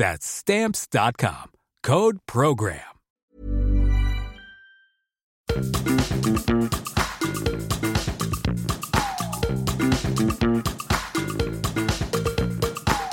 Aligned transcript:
That's 0.00 0.26
Stamps.com. 0.26 1.50
Code 1.82 2.20
PROGRAM. 2.26 2.80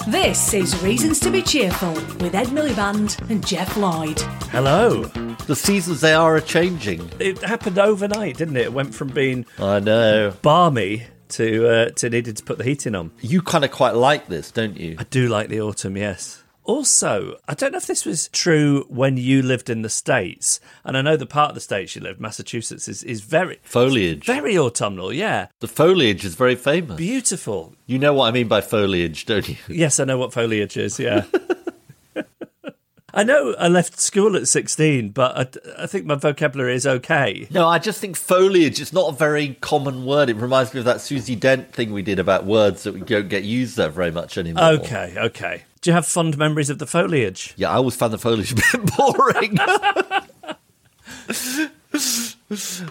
This 0.08 0.53
is 0.53 0.81
Reasons 0.81 1.20
to 1.20 1.30
be 1.30 1.42
Cheerful 1.42 1.92
with 1.92 2.34
Ed 2.34 2.47
Miliband 2.47 3.30
and 3.30 3.46
Geoff 3.46 3.76
Lloyd. 3.76 4.22
Hello. 4.52 5.03
The 5.46 5.58
seasons 5.58 6.00
they 6.00 6.14
are 6.14 6.38
a 6.38 6.42
changing. 6.42 7.12
It 7.20 7.44
happened 7.44 7.80
overnight, 7.80 8.38
didn't 8.38 8.56
it? 8.56 8.68
It 8.68 8.74
went 8.74 8.96
from 8.96 9.09
being 9.09 9.46
I 9.59 9.81
know. 9.81 10.34
balmy 10.42 11.03
to 11.30 11.68
uh, 11.68 11.90
to 11.90 12.09
needing 12.09 12.36
to 12.36 12.44
put 12.46 12.58
the 12.58 12.64
heating 12.64 12.96
on. 12.96 13.12
You 13.20 13.42
kind 13.42 13.66
of 13.66 13.72
quite 13.72 13.96
like 13.96 14.28
this, 14.28 14.52
don't 14.52 14.78
you? 14.78 14.96
I 14.97 15.03
do 15.03 15.28
like 15.28 15.50
the 15.50 15.59
autumn, 15.59 15.97
yes. 15.97 16.46
Also, 16.67 17.38
I 17.47 17.53
don't 17.53 17.72
know 17.72 17.78
if 17.78 17.88
this 17.88 18.05
was 18.05 18.28
true 18.33 18.85
when 18.89 19.16
you 19.16 19.41
lived 19.41 19.69
in 19.69 19.83
the 19.83 19.89
States, 19.89 20.59
and 20.83 20.97
I 20.97 21.01
know 21.01 21.16
the 21.16 21.25
part 21.25 21.51
of 21.51 21.55
the 21.55 21.61
States 21.61 21.95
you 21.95 22.01
lived, 22.01 22.19
Massachusetts, 22.19 22.89
is, 22.89 23.03
is 23.03 23.22
very 23.22 23.59
Foliage. 23.63 24.25
very 24.25 24.57
autumnal, 24.57 25.13
yeah. 25.13 25.47
The 25.61 25.69
foliage 25.69 26.25
is 26.25 26.35
very 26.35 26.55
famous. 26.55 26.97
Beautiful. 26.97 27.73
You 27.85 27.97
know 28.00 28.13
what 28.13 28.28
I 28.28 28.31
mean 28.31 28.50
by 28.50 28.59
foliage, 28.59 29.25
don't 29.25 29.47
you? 29.47 29.55
Yes, 29.69 29.97
I 30.01 30.03
know 30.03 30.17
what 30.17 30.33
foliage 30.33 30.75
is, 30.75 31.00
yeah. 31.00 31.23
I 33.13 33.23
know 33.23 33.55
I 33.57 33.69
left 33.69 33.99
school 34.01 34.35
at 34.35 34.49
16, 34.49 35.09
but 35.11 35.38
I, 35.38 35.84
I 35.84 35.88
think 35.88 36.05
my 36.05 36.16
vocabulary 36.16 36.75
is 36.75 36.85
okay. 36.85 37.47
No, 37.49 37.66
I 37.66 37.79
just 37.79 38.01
think 38.01 38.17
foliage 38.17 38.81
is 38.81 38.91
not 38.91 39.13
a 39.13 39.16
very 39.16 39.55
common 39.61 40.05
word. 40.05 40.29
It 40.29 40.35
reminds 40.35 40.73
me 40.73 40.79
of 40.79 40.85
that 40.85 40.99
Susie 40.99 41.35
Dent 41.38 41.72
thing 41.72 41.94
we 41.94 42.01
did 42.01 42.19
about 42.19 42.45
words 42.45 42.84
that 42.84 42.94
we 42.94 42.99
don't 42.99 43.29
get 43.29 43.44
used 43.44 43.78
there 43.78 43.89
very 43.89 44.11
much 44.11 44.38
anymore. 44.38 44.66
Okay, 44.66 45.16
okay. 45.17 45.63
Do 45.82 45.90
you 45.90 45.94
have 45.94 46.06
fond 46.08 46.38
memories 46.38 46.70
of 46.70 46.80
the 46.80 46.88
foliage? 46.88 47.54
Yeah, 47.56 47.70
I 47.70 47.76
always 47.76 47.96
found 47.96 48.14
the 48.14 48.18
foliage 48.18 48.52
a 48.54 48.56
bit 48.56 48.96
boring. 48.98 49.58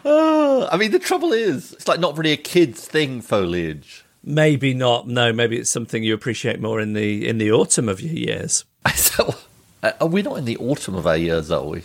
Oh, 0.05 0.69
I 0.71 0.77
mean, 0.77 0.91
the 0.91 0.99
trouble 0.99 1.33
is, 1.33 1.73
it's 1.73 1.89
like 1.89 2.01
not 2.01 2.17
really 2.19 2.33
a 2.33 2.37
kid's 2.37 2.87
thing, 2.87 3.23
foliage. 3.23 4.05
Maybe 4.23 4.75
not. 4.75 5.09
No, 5.09 5.33
maybe 5.33 5.57
it's 5.57 5.71
something 5.71 6.03
you 6.03 6.13
appreciate 6.13 6.61
more 6.61 6.81
in 6.81 6.93
the 6.93 7.27
in 7.27 7.39
the 7.39 7.53
autumn 7.53 7.89
of 7.89 8.01
your 8.01 8.13
years. 8.15 8.65
So, 8.95 9.35
uh, 9.83 9.93
are 10.01 10.07
we 10.07 10.23
not 10.23 10.39
in 10.39 10.45
the 10.45 10.57
autumn 10.59 10.95
of 10.95 11.07
our 11.07 11.17
years, 11.17 11.51
are 11.51 11.65
we? 11.65 11.83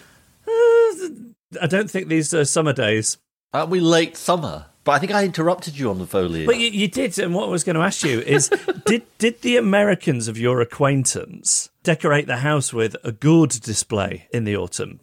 I 0.47 1.67
don't 1.67 1.89
think 1.89 2.07
these 2.07 2.33
are 2.33 2.45
summer 2.45 2.73
days. 2.73 3.17
Aren't 3.53 3.69
we 3.69 3.79
late 3.79 4.15
summer? 4.15 4.65
But 4.83 4.93
I 4.93 4.99
think 4.99 5.11
I 5.11 5.25
interrupted 5.25 5.77
you 5.77 5.89
on 5.91 5.99
the 5.99 6.07
foliage. 6.07 6.47
But 6.47 6.57
you, 6.57 6.69
you 6.69 6.87
did, 6.87 7.17
and 7.19 7.35
what 7.35 7.45
I 7.45 7.51
was 7.51 7.63
going 7.63 7.75
to 7.75 7.83
ask 7.83 8.03
you 8.03 8.19
is, 8.21 8.49
did 8.85 9.03
did 9.19 9.41
the 9.41 9.57
Americans 9.57 10.27
of 10.27 10.37
your 10.37 10.59
acquaintance 10.59 11.69
decorate 11.83 12.27
the 12.27 12.37
house 12.37 12.73
with 12.73 12.95
a 13.03 13.11
gourd 13.11 13.51
display 13.51 14.27
in 14.33 14.43
the 14.43 14.55
autumn? 14.55 15.01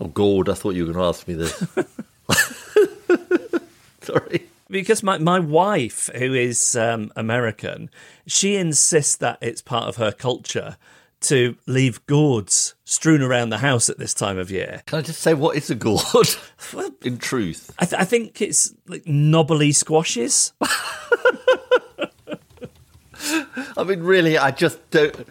Oh, 0.00 0.08
God, 0.08 0.48
I 0.48 0.54
thought 0.54 0.74
you 0.74 0.86
were 0.86 0.92
going 0.92 1.02
to 1.02 1.08
ask 1.08 1.26
me 1.26 1.34
this. 1.34 1.64
Sorry. 4.02 4.42
Because 4.68 5.02
my, 5.02 5.18
my 5.18 5.38
wife, 5.38 6.10
who 6.16 6.34
is 6.34 6.76
um, 6.76 7.12
American, 7.16 7.88
she 8.26 8.56
insists 8.56 9.16
that 9.16 9.38
it's 9.40 9.62
part 9.62 9.88
of 9.88 9.96
her 9.96 10.12
culture 10.12 10.76
to 11.22 11.56
leave 11.66 12.04
gourds 12.06 12.74
strewn 12.84 13.22
around 13.22 13.50
the 13.50 13.58
house 13.58 13.88
at 13.88 13.98
this 13.98 14.14
time 14.14 14.38
of 14.38 14.50
year. 14.50 14.82
Can 14.86 14.98
I 14.98 15.02
just 15.02 15.20
say 15.20 15.34
what 15.34 15.56
is 15.56 15.70
a 15.70 15.74
gourd? 15.74 16.28
In 17.02 17.18
truth. 17.18 17.72
I, 17.78 17.84
th- 17.84 18.00
I 18.00 18.04
think 18.04 18.40
it's 18.40 18.74
like 18.86 19.06
knobbly 19.06 19.72
squashes. 19.72 20.52
I 23.76 23.84
mean, 23.84 24.02
really, 24.02 24.38
I 24.38 24.50
just 24.50 24.90
don't. 24.90 25.28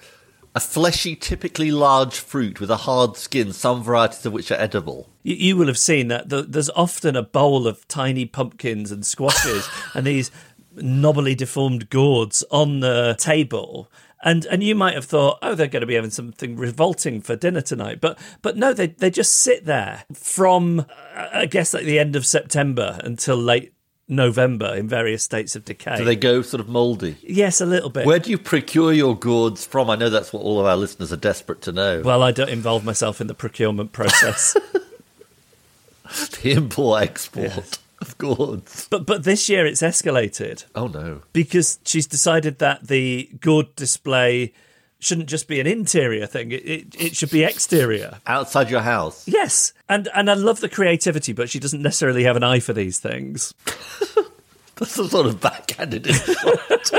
A 0.53 0.59
fleshy, 0.61 1.17
typically 1.17 1.69
large 1.69 2.17
fruit 2.17 2.61
with 2.61 2.71
a 2.71 2.77
hard 2.77 3.17
skin, 3.17 3.51
some 3.51 3.83
varieties 3.83 4.25
of 4.25 4.31
which 4.31 4.51
are 4.51 4.55
edible. 4.55 5.09
You, 5.21 5.35
you 5.35 5.57
will 5.57 5.67
have 5.67 5.77
seen 5.77 6.07
that 6.07 6.29
the, 6.29 6.43
there's 6.43 6.69
often 6.69 7.17
a 7.17 7.23
bowl 7.23 7.67
of 7.67 7.85
tiny 7.89 8.25
pumpkins 8.25 8.89
and 8.89 9.05
squashes 9.05 9.69
and 9.93 10.07
these 10.07 10.31
knobbly 10.73 11.35
deformed 11.35 11.89
gourds 11.89 12.43
on 12.51 12.79
the 12.79 13.17
table. 13.19 13.91
And 14.25 14.43
and 14.47 14.63
you 14.63 14.73
might 14.73 14.95
have 14.95 15.05
thought, 15.05 15.37
oh, 15.43 15.53
they're 15.53 15.67
going 15.67 15.81
to 15.81 15.87
be 15.87 15.93
having 15.93 16.09
something 16.09 16.57
revolting 16.57 17.21
for 17.21 17.35
dinner 17.35 17.61
tonight, 17.61 18.01
but 18.01 18.17
but 18.41 18.57
no, 18.57 18.73
they 18.73 18.87
they 18.87 19.11
just 19.11 19.37
sit 19.37 19.65
there 19.65 20.03
from 20.13 20.79
uh, 20.79 21.27
I 21.31 21.45
guess 21.45 21.75
like 21.75 21.85
the 21.85 21.99
end 21.99 22.15
of 22.15 22.25
September 22.25 22.99
until 23.03 23.37
late 23.37 23.73
November 24.07 24.73
in 24.75 24.87
various 24.87 25.23
states 25.23 25.55
of 25.55 25.63
decay. 25.63 25.97
Do 25.97 26.05
they 26.05 26.15
go 26.15 26.41
sort 26.41 26.59
of 26.59 26.67
mouldy? 26.67 27.17
Yes, 27.21 27.61
a 27.61 27.67
little 27.67 27.91
bit. 27.91 28.07
Where 28.07 28.17
do 28.17 28.31
you 28.31 28.39
procure 28.39 28.91
your 28.91 29.15
gourds 29.15 29.63
from? 29.63 29.91
I 29.91 29.95
know 29.95 30.09
that's 30.09 30.33
what 30.33 30.41
all 30.41 30.59
of 30.59 30.65
our 30.65 30.75
listeners 30.75 31.13
are 31.13 31.17
desperate 31.17 31.61
to 31.61 31.71
know. 31.71 32.01
well, 32.03 32.23
I 32.23 32.31
don't 32.31 32.49
involve 32.49 32.83
myself 32.83 33.21
in 33.21 33.27
the 33.27 33.35
procurement 33.35 33.91
process. 33.91 34.53
the 36.41 36.51
import 36.51 37.03
export 37.03 37.77
of 38.07 38.17
gourds. 38.17 38.87
but 38.89 39.05
but 39.05 39.23
this 39.23 39.49
year 39.49 39.65
it's 39.65 39.81
escalated. 39.81 40.65
Oh 40.75 40.87
no. 40.87 41.21
because 41.33 41.79
she's 41.85 42.07
decided 42.07 42.59
that 42.59 42.87
the 42.87 43.29
gourd 43.39 43.75
display 43.75 44.53
shouldn't 44.99 45.27
just 45.29 45.47
be 45.47 45.59
an 45.59 45.67
interior 45.67 46.25
thing; 46.25 46.51
it, 46.51 46.65
it, 46.65 46.95
it 46.97 47.15
should 47.15 47.29
be 47.31 47.43
exterior. 47.43 48.19
Outside 48.25 48.69
your 48.69 48.81
house. 48.81 49.27
Yes, 49.27 49.73
and 49.89 50.07
and 50.15 50.29
I 50.29 50.33
love 50.35 50.61
the 50.61 50.69
creativity, 50.69 51.33
but 51.33 51.49
she 51.49 51.59
doesn't 51.59 51.81
necessarily 51.81 52.23
have 52.23 52.35
an 52.35 52.43
eye 52.43 52.59
for 52.59 52.73
these 52.73 52.99
things. 52.99 53.53
That's 54.77 54.97
a 54.99 55.07
sort 55.07 55.25
of 55.27 55.39
backhanded 55.39 56.05
insult. 56.07 56.91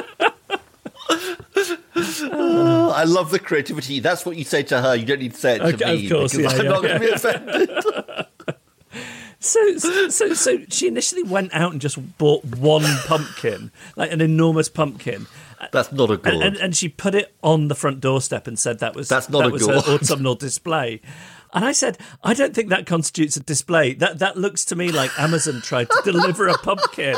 Oh, 1.98 2.90
I 2.94 3.04
love 3.04 3.30
the 3.30 3.38
creativity. 3.38 4.00
That's 4.00 4.24
what 4.26 4.36
you 4.36 4.44
say 4.44 4.62
to 4.64 4.80
her. 4.80 4.94
You 4.94 5.04
don't 5.06 5.18
need 5.20 5.34
to 5.34 5.40
say 5.40 5.56
it 5.56 5.58
to 5.58 5.64
Okay, 5.74 5.96
me 5.96 6.06
of 6.06 6.12
course, 6.12 6.36
because 6.36 6.52
yeah, 6.52 6.58
I'm 6.58 6.64
yeah, 6.64 6.70
not 6.70 6.82
going 6.82 6.94
to 6.94 7.06
be 7.06 7.10
offended. 7.12 7.70
So, 9.38 9.76
so, 10.08 10.34
so 10.34 10.58
she 10.70 10.88
initially 10.88 11.22
went 11.22 11.54
out 11.54 11.72
and 11.72 11.80
just 11.80 11.98
bought 12.18 12.44
one 12.44 12.84
pumpkin, 13.06 13.70
like 13.94 14.10
an 14.10 14.20
enormous 14.20 14.68
pumpkin, 14.68 15.26
That's 15.72 15.92
not 15.92 16.10
a 16.10 16.16
gourd. 16.16 16.34
and, 16.34 16.42
and, 16.42 16.56
and 16.56 16.76
she 16.76 16.88
put 16.88 17.14
it 17.14 17.34
on 17.42 17.68
the 17.68 17.74
front 17.74 18.00
doorstep 18.00 18.46
and 18.46 18.58
said 18.58 18.78
that 18.80 18.96
was 18.96 19.08
That's 19.08 19.28
not 19.28 19.40
that 19.42 19.48
a 19.48 19.52
was 19.52 19.66
her 19.66 19.74
autumnal 19.94 20.34
display. 20.46 21.00
And 21.52 21.64
I 21.64 21.72
said, 21.72 21.96
I 22.24 22.34
don't 22.34 22.54
think 22.54 22.70
that 22.70 22.86
constitutes 22.86 23.36
a 23.36 23.40
display. 23.40 23.94
That 23.94 24.18
that 24.18 24.36
looks 24.36 24.64
to 24.66 24.76
me 24.76 24.90
like 24.90 25.10
Amazon 25.18 25.60
tried 25.62 25.88
to 25.90 26.00
deliver 26.04 26.48
a 26.48 26.58
pumpkin, 26.58 27.16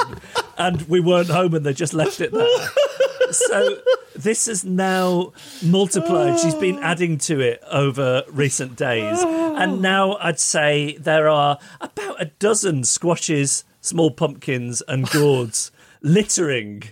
and 0.59 0.83
we 0.83 1.01
weren't 1.01 1.29
home, 1.31 1.55
and 1.55 1.65
they 1.65 1.73
just 1.73 1.95
left 1.95 2.21
it 2.21 2.33
there. 2.33 2.47
So 3.33 3.79
this 4.17 4.47
has 4.47 4.65
now 4.65 5.33
multiplied. 5.63 6.39
She's 6.41 6.55
been 6.55 6.77
oh. 6.77 6.83
adding 6.83 7.19
to 7.19 7.41
it 7.41 7.63
over 7.71 8.25
recent 8.31 8.77
days, 8.77 9.21
and 9.21 9.73
oh. 9.73 9.77
now 9.77 10.17
I'd 10.17 10.41
say 10.41 10.97
there 10.99 11.29
are 11.29 11.59
about 11.81 12.21
a 12.21 12.27
dozen 12.27 12.85
squashes, 12.85 13.65
small 13.81 14.11
pumpkins, 14.11 14.83
and 14.89 15.09
gourds 15.11 15.71
littering 16.03 16.83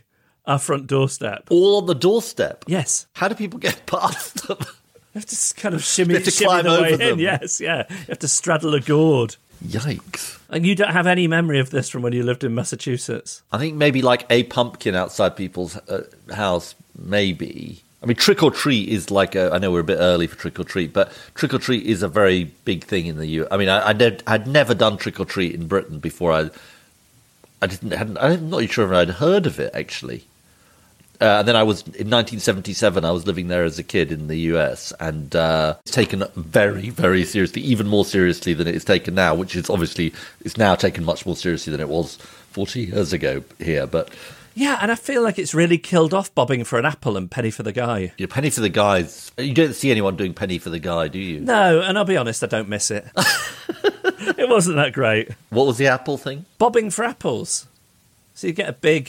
our 0.46 0.58
front 0.58 0.86
doorstep. 0.86 1.48
All 1.50 1.78
on 1.78 1.86
the 1.86 1.94
doorstep. 1.94 2.64
Yes. 2.66 3.06
How 3.14 3.28
do 3.28 3.34
people 3.34 3.58
get 3.58 3.86
past 3.86 4.46
them? 4.46 4.58
You 4.60 5.20
have 5.20 5.26
to 5.26 5.34
s- 5.34 5.52
kind 5.52 5.74
of 5.74 5.82
shimmy, 5.82 6.10
You 6.10 6.16
have 6.16 6.24
to 6.24 6.30
shimmy 6.30 6.48
climb 6.48 6.64
the 6.64 6.70
way 6.70 6.88
over 6.88 6.96
them. 6.98 7.12
in. 7.14 7.18
Yes, 7.18 7.60
yeah. 7.60 7.84
You 7.88 7.96
have 8.08 8.18
to 8.20 8.28
straddle 8.28 8.74
a 8.74 8.80
gourd. 8.80 9.36
Yikes. 9.64 10.38
And 10.48 10.66
you 10.66 10.74
don't 10.74 10.92
have 10.92 11.06
any 11.06 11.26
memory 11.26 11.58
of 11.58 11.70
this 11.70 11.88
from 11.88 12.02
when 12.02 12.12
you 12.12 12.22
lived 12.22 12.44
in 12.44 12.54
Massachusetts. 12.54 13.42
I 13.52 13.58
think 13.58 13.74
maybe 13.74 14.02
like 14.02 14.26
a 14.30 14.44
pumpkin 14.44 14.94
outside 14.94 15.36
people's 15.36 15.76
uh, 15.76 16.04
house, 16.32 16.74
maybe. 16.98 17.82
I 18.02 18.06
mean, 18.06 18.16
trick 18.16 18.42
or 18.42 18.50
treat 18.50 18.88
is 18.88 19.10
like 19.10 19.34
a. 19.34 19.50
I 19.52 19.58
know 19.58 19.72
we're 19.72 19.80
a 19.80 19.84
bit 19.84 19.98
early 19.98 20.26
for 20.26 20.36
trick 20.36 20.60
or 20.60 20.64
treat, 20.64 20.92
but 20.92 21.12
trick 21.34 21.52
or 21.54 21.58
treat 21.58 21.84
is 21.86 22.02
a 22.02 22.08
very 22.08 22.44
big 22.64 22.84
thing 22.84 23.06
in 23.06 23.16
the 23.16 23.26
U. 23.26 23.48
I 23.50 23.56
mean, 23.56 23.68
I, 23.68 24.18
I 24.26 24.38
never 24.38 24.74
done 24.74 24.96
trick 24.96 25.18
or 25.18 25.24
treat 25.24 25.54
in 25.54 25.66
Britain 25.66 25.98
before. 25.98 26.32
I, 26.32 26.50
I 27.62 27.66
didn't, 27.66 27.92
hadn't, 27.92 28.18
I'm 28.18 28.50
not 28.50 28.62
even 28.62 28.72
sure 28.72 28.86
if 28.86 28.92
I'd 28.92 29.14
heard 29.16 29.46
of 29.46 29.58
it 29.58 29.74
actually. 29.74 30.24
Uh, 31.20 31.38
and 31.40 31.48
then 31.48 31.56
I 31.56 31.62
was 31.62 31.82
in 31.82 32.10
1977. 32.10 33.04
I 33.04 33.10
was 33.10 33.26
living 33.26 33.48
there 33.48 33.64
as 33.64 33.78
a 33.78 33.82
kid 33.82 34.12
in 34.12 34.28
the 34.28 34.36
US, 34.52 34.92
and 35.00 35.34
uh, 35.34 35.76
it's 35.82 35.92
taken 35.94 36.24
very, 36.36 36.90
very 36.90 37.24
seriously, 37.24 37.62
even 37.62 37.86
more 37.86 38.04
seriously 38.04 38.54
than 38.54 38.66
it 38.66 38.74
is 38.74 38.84
taken 38.84 39.14
now. 39.14 39.34
Which 39.34 39.56
is 39.56 39.70
obviously 39.70 40.12
it's 40.44 40.56
now 40.56 40.74
taken 40.74 41.04
much 41.04 41.26
more 41.26 41.36
seriously 41.36 41.70
than 41.70 41.80
it 41.80 41.88
was 41.88 42.16
40 42.52 42.80
years 42.80 43.12
ago 43.12 43.42
here. 43.58 43.86
But 43.86 44.10
Yeah, 44.54 44.78
and 44.80 44.90
I 44.90 44.94
feel 44.94 45.22
like 45.22 45.38
it's 45.38 45.54
really 45.54 45.78
killed 45.78 46.14
off 46.14 46.34
bobbing 46.34 46.64
for 46.64 46.78
an 46.78 46.86
apple 46.86 47.16
and 47.16 47.30
penny 47.30 47.50
for 47.50 47.62
the 47.62 47.72
guy. 47.72 48.12
Yeah, 48.16 48.26
penny 48.28 48.50
for 48.50 48.60
the 48.62 48.70
guys. 48.70 49.30
You 49.36 49.52
don't 49.52 49.74
see 49.74 49.90
anyone 49.90 50.16
doing 50.16 50.32
penny 50.32 50.58
for 50.58 50.70
the 50.70 50.78
guy, 50.78 51.08
do 51.08 51.18
you? 51.18 51.40
No, 51.40 51.80
and 51.80 51.98
I'll 51.98 52.04
be 52.06 52.16
honest, 52.16 52.42
I 52.42 52.46
don't 52.46 52.68
miss 52.68 52.90
it. 52.90 53.06
it 54.38 54.48
wasn't 54.48 54.76
that 54.76 54.92
great. 54.94 55.30
What 55.50 55.66
was 55.66 55.76
the 55.78 55.88
apple 55.88 56.16
thing? 56.16 56.46
Bobbing 56.58 56.90
for 56.90 57.04
apples. 57.04 57.66
So 58.36 58.46
you 58.46 58.52
get 58.52 58.68
a 58.68 58.74
big 58.74 59.08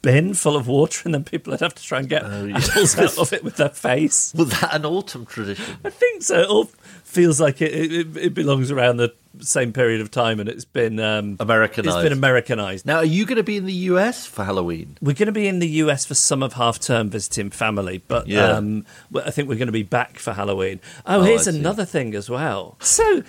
bin 0.00 0.32
full 0.32 0.56
of 0.56 0.66
water, 0.66 1.02
and 1.04 1.12
then 1.12 1.22
people 1.22 1.50
would 1.50 1.60
have 1.60 1.74
to 1.74 1.82
try 1.82 1.98
and 1.98 2.08
get 2.08 2.24
Oh, 2.24 2.48
apples 2.54 2.98
out 2.98 3.18
of 3.18 3.30
it 3.34 3.44
with 3.44 3.56
their 3.56 3.68
face. 3.68 4.32
Was 4.34 4.58
that 4.58 4.74
an 4.74 4.86
autumn 4.86 5.26
tradition? 5.26 5.76
I 5.84 5.90
think 5.90 6.22
so. 6.22 6.40
It 6.40 6.48
all 6.48 6.64
feels 7.04 7.38
like 7.42 7.60
it, 7.60 7.74
it, 7.74 8.16
it 8.16 8.32
belongs 8.32 8.70
around 8.70 8.96
the 8.96 9.12
same 9.40 9.72
period 9.72 10.00
of 10.00 10.10
time, 10.10 10.40
and 10.40 10.48
it's 10.48 10.64
been 10.64 11.00
um, 11.00 11.36
Americanized. 11.40 11.96
It's 11.96 12.02
been 12.04 12.12
Americanized. 12.12 12.86
Now, 12.86 12.96
are 12.98 13.04
you 13.04 13.26
going 13.26 13.36
to 13.36 13.42
be 13.42 13.56
in 13.56 13.64
the 13.66 13.72
US 13.92 14.26
for 14.26 14.44
Halloween? 14.44 14.96
We're 15.00 15.14
going 15.14 15.26
to 15.26 15.32
be 15.32 15.48
in 15.48 15.58
the 15.58 15.68
US 15.68 16.04
for 16.06 16.14
some 16.14 16.42
of 16.42 16.52
half 16.54 16.78
term 16.80 17.10
visiting 17.10 17.50
family, 17.50 18.02
but 18.06 18.26
Yeah. 18.28 18.48
um, 18.52 18.84
I 19.24 19.30
think 19.30 19.48
we're 19.48 19.56
going 19.56 19.66
to 19.68 19.72
be 19.72 19.82
back 19.82 20.18
for 20.18 20.32
Halloween. 20.32 20.80
Oh, 21.06 21.20
Oh, 21.20 21.22
here's 21.22 21.46
another 21.46 21.84
thing 21.84 22.14
as 22.14 22.28
well. 22.30 22.76
So 22.80 23.22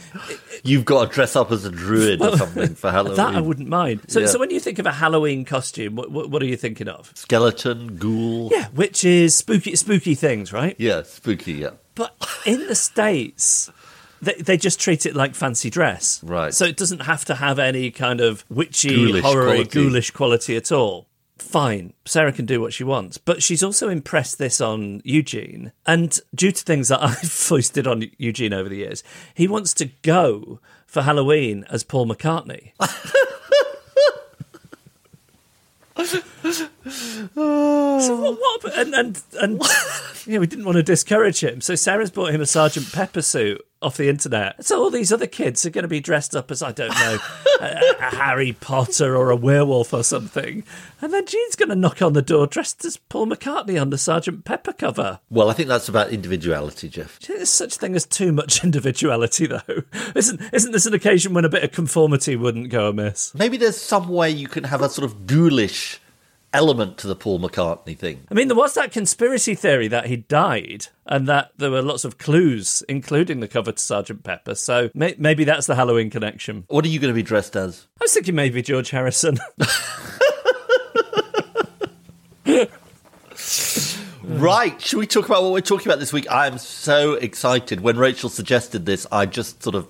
You've 0.64 0.86
got 0.86 1.10
to 1.10 1.14
dress 1.14 1.36
up 1.36 1.52
as 1.52 1.66
a 1.66 1.72
druid 1.72 2.22
or 2.22 2.38
something 2.38 2.76
for 2.76 2.92
Halloween. 2.92 3.18
that 3.18 3.36
I 3.36 3.42
wouldn't 3.42 3.70
mind. 3.70 4.02
So, 4.08 4.20
Yeah. 4.22 4.26
so 4.28 4.40
when 4.40 4.50
you 4.52 4.60
think 4.60 4.80
of 4.80 4.86
a 4.86 4.92
Halloween 4.92 5.46
costume, 5.46 5.96
what, 5.96 6.12
what, 6.12 6.30
what 6.30 6.42
are 6.42 6.46
you 6.48 6.58
thinking 6.58 6.88
of? 6.88 7.12
Skeleton, 7.16 7.98
ghoul. 7.98 8.50
Yeah, 8.52 8.68
which 8.70 9.04
is 9.04 9.36
spooky, 9.36 9.76
spooky 9.76 10.16
things, 10.16 10.52
right? 10.54 10.76
Yeah, 10.80 11.04
spooky, 11.04 11.54
yeah. 11.54 11.72
But 11.96 12.14
in 12.46 12.68
the 12.68 12.76
states, 12.76 13.72
they, 14.22 14.34
they 14.34 14.58
just 14.58 14.80
treat 14.80 15.06
it 15.06 15.16
like 15.16 15.36
fancy 15.36 15.70
dress, 15.70 16.22
Right. 16.24 16.54
So 16.54 16.66
it 16.66 16.78
doesn't 16.78 17.02
have 17.02 17.26
to 17.26 17.36
have 17.36 17.60
any 17.60 17.92
kind 17.92 18.22
of 18.22 18.44
witchy, 18.50 18.90
Ghoulish 18.96 19.24
horror, 19.24 19.46
quality. 19.46 19.70
ghoulish 19.70 20.12
quality 20.12 20.56
at 20.56 20.72
all. 20.72 21.08
Fine, 21.38 21.94
Sarah 22.06 22.32
can 22.32 22.46
do 22.46 22.62
what 22.62 22.72
she 22.74 22.86
wants, 22.86 23.18
but 23.18 23.44
she's 23.44 23.62
also 23.62 23.90
impressed 23.90 24.38
this 24.38 24.62
on 24.62 25.02
Eugene, 25.04 25.74
and 25.86 26.18
due 26.34 26.52
to 26.52 26.64
things 26.64 26.88
that 26.88 27.04
I've 27.04 27.18
foisted 27.20 27.88
on 27.88 28.10
Eugene 28.18 28.54
over 28.54 28.70
the 28.70 28.78
years, 28.78 29.04
he 29.34 29.48
wants 29.48 29.74
to 29.76 29.86
go 30.02 30.60
for 30.86 31.02
Halloween 31.02 31.66
as 31.70 31.84
Paul 31.84 32.08
McCartney. 32.08 32.72
So 36.88 38.16
what? 38.38 38.64
what 38.64 38.78
and 38.78 38.94
and 38.94 39.24
and 39.42 39.62
yeah, 40.28 40.40
we 40.40 40.48
didn't 40.48 40.66
want 40.66 40.76
to 40.76 40.84
discourage 40.84 41.44
him. 41.44 41.62
So 41.62 41.76
Sarah's 41.76 42.12
bought 42.12 42.32
him 42.34 42.42
a 42.42 42.46
Sergeant 42.46 42.92
Pepper 42.92 43.22
suit 43.22 43.65
off 43.86 43.98
the 43.98 44.10
internet. 44.10 44.66
So 44.66 44.82
all 44.82 44.90
these 44.90 45.14
other 45.14 45.28
kids 45.28 45.66
are 45.66 45.70
going 45.70 45.84
to 45.84 45.88
be 45.88 46.00
dressed 46.00 46.36
up 46.36 46.52
as 46.52 46.62
I 46.62 46.72
don't 46.72 46.90
know, 46.90 47.20
a, 47.62 47.96
a 48.00 48.16
Harry 48.16 48.54
Potter 48.54 49.16
or 49.16 49.30
a 49.30 49.36
werewolf 49.36 49.94
or 49.94 50.04
something. 50.04 50.64
And 51.02 51.14
then 51.14 51.26
Jean's 51.26 51.56
going 51.56 51.70
to 51.70 51.76
knock 51.76 52.02
on 52.02 52.14
the 52.14 52.22
door 52.22 52.48
dressed 52.48 52.84
as 52.84 52.98
Paul 52.98 53.28
McCartney 53.28 53.80
on 53.80 53.92
the 53.92 53.98
Sergeant 53.98 54.44
Pepper 54.44 54.74
cover. 54.74 55.20
Well, 55.30 55.50
I 55.50 55.54
think 55.54 55.70
that's 55.70 55.88
about 55.88 56.10
individuality, 56.10 56.90
Geoff. 56.90 57.20
Do 57.20 57.26
you 57.26 57.28
think 57.28 57.40
There's 57.40 57.50
such 57.50 57.76
a 57.76 57.80
thing 57.80 57.96
as 57.96 58.06
too 58.06 58.32
much 58.32 58.64
individuality, 58.64 59.48
though. 59.48 59.84
Isn't 60.16 60.42
isn't 60.52 60.72
this 60.72 60.86
an 60.86 60.94
occasion 60.94 61.34
when 61.34 61.46
a 61.46 61.50
bit 61.50 61.64
of 61.64 61.72
conformity 61.72 62.36
wouldn't 62.36 62.70
go 62.70 62.90
amiss? 62.90 63.34
Maybe 63.36 63.58
there's 63.58 63.80
some 63.80 64.08
way 64.10 64.32
you 64.32 64.48
can 64.48 64.64
have 64.64 64.82
a 64.82 64.90
sort 64.90 65.06
of 65.06 65.28
ghoulish 65.28 66.00
element 66.56 66.98
to 67.00 67.08
the 67.08 67.16
Paul 67.16 67.40
McCartney 67.40 67.98
thing. 67.98 68.22
I 68.32 68.34
mean, 68.34 68.48
there 68.48 68.58
was 68.58 68.74
that 68.74 68.92
conspiracy 68.92 69.54
theory 69.56 69.88
that 69.90 70.08
he 70.08 70.16
died 70.18 70.88
and 71.06 71.28
that 71.28 71.52
there 71.58 71.70
were 71.70 71.82
lots 71.82 72.06
of 72.06 72.18
clues, 72.18 72.82
including 72.88 73.42
the 73.42 73.48
cover 73.48 73.74
to 73.74 73.82
Sergeant 73.82 74.24
Pepper. 74.24 74.56
So 74.56 74.90
may- 74.94 75.16
maybe 75.18 75.44
that's 75.44 75.68
the 75.68 75.76
Halloween 75.76 76.10
connection. 76.10 76.64
What 76.68 76.86
are 76.86 76.88
you 76.88 77.00
going 77.00 77.14
to 77.14 77.16
be 77.16 77.24
dressed 77.24 77.56
as? 77.56 77.86
I 78.00 78.06
was 78.06 78.14
thinking 78.14 78.36
maybe 78.36 78.62
George 78.62 78.90
Harrison. 78.90 79.38
Right. 84.24 84.82
Should 84.82 85.00
we 85.00 85.08
talk 85.08 85.26
about 85.28 85.44
what 85.44 85.54
we're 85.54 85.62
talking 85.62 85.88
about 85.88 86.00
this 86.00 86.12
week? 86.12 86.30
I 86.32 86.48
am 86.48 86.58
so 86.58 87.14
excited. 87.14 87.82
When 87.82 87.96
Rachel 87.98 88.28
suggested 88.30 88.86
this, 88.86 89.06
I 89.12 89.26
just 89.28 89.64
sort 89.64 89.76
of 89.76 89.88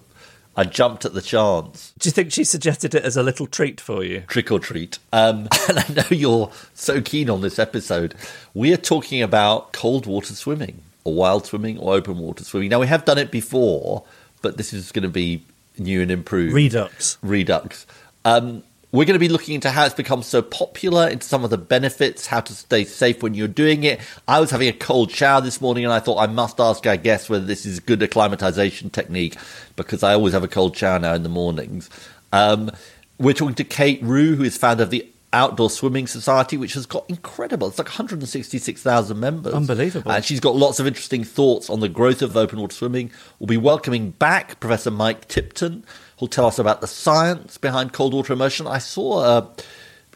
I 0.57 0.63
jumped 0.63 1.03
at 1.05 1.13
the 1.13 1.21
chance. 1.21 1.93
Do 1.99 2.07
you 2.07 2.11
think 2.11 2.31
she 2.31 2.43
suggested 2.43 2.95
it 2.95 3.03
as 3.03 3.17
a 3.17 3.23
little 3.23 3.45
treat 3.45 3.81
for 3.81 4.03
you? 4.03 4.21
Trick 4.27 4.51
or 4.51 4.59
treat. 4.59 4.99
Um, 5.11 5.49
and 5.69 5.79
I 5.79 5.85
know 5.93 6.03
you're 6.09 6.51
so 6.73 7.01
keen 7.01 7.29
on 7.29 7.41
this 7.41 7.59
episode. 7.59 8.15
We 8.53 8.73
are 8.73 8.77
talking 8.77 9.21
about 9.21 9.73
cold 9.73 10.05
water 10.05 10.33
swimming, 10.33 10.81
or 11.03 11.13
wild 11.13 11.45
swimming, 11.45 11.77
or 11.77 11.93
open 11.93 12.17
water 12.17 12.43
swimming. 12.43 12.69
Now 12.69 12.79
we 12.79 12.87
have 12.87 13.03
done 13.03 13.17
it 13.17 13.31
before, 13.31 14.03
but 14.41 14.57
this 14.57 14.71
is 14.71 14.91
going 14.91 15.03
to 15.03 15.09
be 15.09 15.43
new 15.77 16.01
and 16.01 16.09
improved. 16.09 16.53
Redux. 16.53 17.17
Redux. 17.21 17.85
Um, 18.23 18.63
we're 18.95 19.05
going 19.05 19.15
to 19.15 19.19
be 19.19 19.29
looking 19.29 19.55
into 19.55 19.69
how 19.69 19.85
it's 19.85 19.95
become 19.95 20.23
so 20.23 20.41
popular, 20.41 21.07
into 21.09 21.25
some 21.25 21.43
of 21.43 21.49
the 21.49 21.57
benefits, 21.57 22.27
how 22.27 22.39
to 22.39 22.53
stay 22.53 22.85
safe 22.85 23.21
when 23.21 23.33
you're 23.33 23.47
doing 23.47 23.83
it. 23.83 23.99
I 24.27 24.39
was 24.39 24.51
having 24.51 24.67
a 24.67 24.73
cold 24.73 25.11
shower 25.11 25.41
this 25.41 25.59
morning 25.59 25.83
and 25.83 25.93
I 25.93 25.99
thought 25.99 26.17
I 26.17 26.27
must 26.27 26.59
ask 26.59 26.85
our 26.87 26.97
guests 26.97 27.29
whether 27.29 27.45
this 27.45 27.65
is 27.65 27.79
a 27.79 27.81
good 27.81 28.01
acclimatization 28.01 28.89
technique 28.89 29.35
because 29.75 30.03
I 30.03 30.13
always 30.13 30.33
have 30.33 30.43
a 30.43 30.47
cold 30.47 30.77
shower 30.77 30.99
now 30.99 31.13
in 31.13 31.23
the 31.23 31.29
mornings. 31.29 31.89
Um, 32.31 32.71
we're 33.17 33.33
talking 33.33 33.55
to 33.55 33.63
Kate 33.63 34.01
Rew, 34.01 34.35
who 34.35 34.43
is 34.43 34.57
founder 34.57 34.83
of 34.83 34.89
the 34.89 35.07
Outdoor 35.35 35.69
Swimming 35.69 36.07
Society, 36.07 36.55
which 36.55 36.73
has 36.73 36.85
got 36.85 37.05
incredible. 37.09 37.67
It's 37.67 37.77
like 37.77 37.87
166,000 37.87 39.19
members. 39.19 39.53
Unbelievable. 39.53 40.09
And 40.09 40.23
she's 40.23 40.39
got 40.39 40.55
lots 40.55 40.79
of 40.79 40.87
interesting 40.87 41.25
thoughts 41.25 41.69
on 41.69 41.81
the 41.81 41.89
growth 41.89 42.21
of 42.21 42.37
open 42.37 42.59
water 42.59 42.73
swimming. 42.73 43.11
We'll 43.39 43.47
be 43.47 43.57
welcoming 43.57 44.11
back 44.11 44.59
Professor 44.61 44.91
Mike 44.91 45.27
Tipton, 45.27 45.83
who'll 46.17 46.27
tell 46.27 46.45
us 46.45 46.59
about 46.59 46.81
the 46.81 46.87
science 46.87 47.57
behind 47.57 47.93
cold 47.93 48.13
water 48.13 48.33
immersion. 48.33 48.67
I 48.67 48.77
saw 48.77 49.23
a 49.23 49.49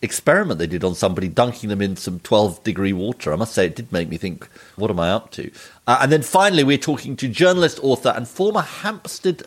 experiment 0.01 0.59
they 0.59 0.67
did 0.67 0.83
on 0.83 0.95
somebody 0.95 1.27
dunking 1.27 1.69
them 1.69 1.81
in 1.81 1.95
some 1.95 2.19
12 2.19 2.63
degree 2.63 2.93
water. 2.93 3.33
I 3.33 3.35
must 3.35 3.53
say, 3.53 3.65
it 3.65 3.75
did 3.75 3.91
make 3.91 4.09
me 4.09 4.17
think, 4.17 4.47
what 4.75 4.89
am 4.89 4.99
I 4.99 5.11
up 5.11 5.31
to? 5.31 5.51
Uh, 5.87 5.99
and 6.01 6.11
then 6.11 6.21
finally, 6.21 6.63
we're 6.63 6.77
talking 6.77 7.15
to 7.17 7.27
journalist, 7.27 7.79
author, 7.83 8.13
and 8.15 8.27
former 8.27 8.61
Hampstead 8.61 9.43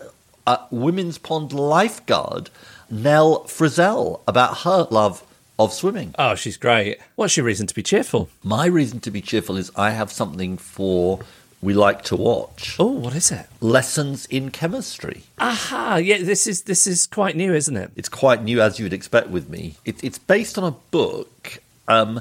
uh, 0.46 0.58
Women's 0.70 1.18
Pond 1.18 1.52
lifeguard, 1.52 2.50
Nell 2.90 3.44
Frizzell, 3.44 4.20
about 4.26 4.58
her 4.58 4.86
love 4.90 5.24
of 5.58 5.72
swimming. 5.72 6.14
Oh, 6.18 6.34
she's 6.34 6.56
great. 6.56 6.98
What's 7.14 7.36
your 7.36 7.46
reason 7.46 7.66
to 7.66 7.74
be 7.74 7.82
cheerful? 7.82 8.28
My 8.42 8.66
reason 8.66 9.00
to 9.00 9.10
be 9.10 9.20
cheerful 9.20 9.56
is 9.56 9.70
I 9.76 9.90
have 9.90 10.10
something 10.10 10.56
for 10.56 11.20
we 11.62 11.72
like 11.74 12.02
to 12.02 12.16
watch 12.16 12.76
Oh, 12.78 12.86
what 12.90 13.14
is 13.14 13.30
it? 13.30 13.46
lessons 13.60 14.26
in 14.26 14.50
chemistry. 14.50 15.22
Aha! 15.38 15.96
Yeah, 15.96 16.18
this 16.18 16.46
is 16.46 16.62
this 16.62 16.86
is 16.86 17.06
quite 17.06 17.36
new, 17.36 17.54
isn't 17.54 17.76
it? 17.76 17.90
It's 17.96 18.08
quite 18.08 18.42
new, 18.42 18.60
as 18.60 18.78
you 18.78 18.84
would 18.84 18.92
expect 18.92 19.28
with 19.28 19.48
me. 19.48 19.76
It, 19.84 20.02
it's 20.02 20.18
based 20.18 20.58
on 20.58 20.64
a 20.64 20.72
book, 20.90 21.60
um, 21.88 22.20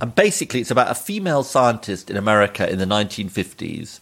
and 0.00 0.14
basically, 0.14 0.60
it's 0.60 0.70
about 0.70 0.90
a 0.90 0.94
female 0.94 1.42
scientist 1.42 2.10
in 2.10 2.16
America 2.16 2.70
in 2.70 2.78
the 2.78 2.86
1950s 2.86 4.00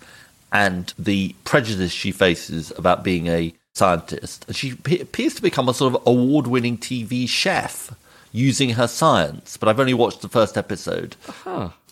and 0.53 0.95
the 0.99 1.35
prejudice 1.45 1.93
she 1.93 2.11
faces 2.13 2.73
about 2.79 3.03
being 3.05 3.27
a 3.27 3.53
scientist, 3.75 4.45
and 4.47 4.57
she 4.57 4.71
appears 5.01 5.35
to 5.35 5.43
become 5.43 5.69
a 5.69 5.75
sort 5.75 5.95
of 5.95 6.03
award-winning 6.07 6.79
TV 6.79 7.29
chef 7.29 7.95
using 8.33 8.71
her 8.71 8.87
science. 8.87 9.57
But 9.57 9.69
I've 9.69 9.81
only 9.81 9.95
watched 9.95 10.21
the 10.23 10.29
first 10.29 10.57
episode. 10.57 11.17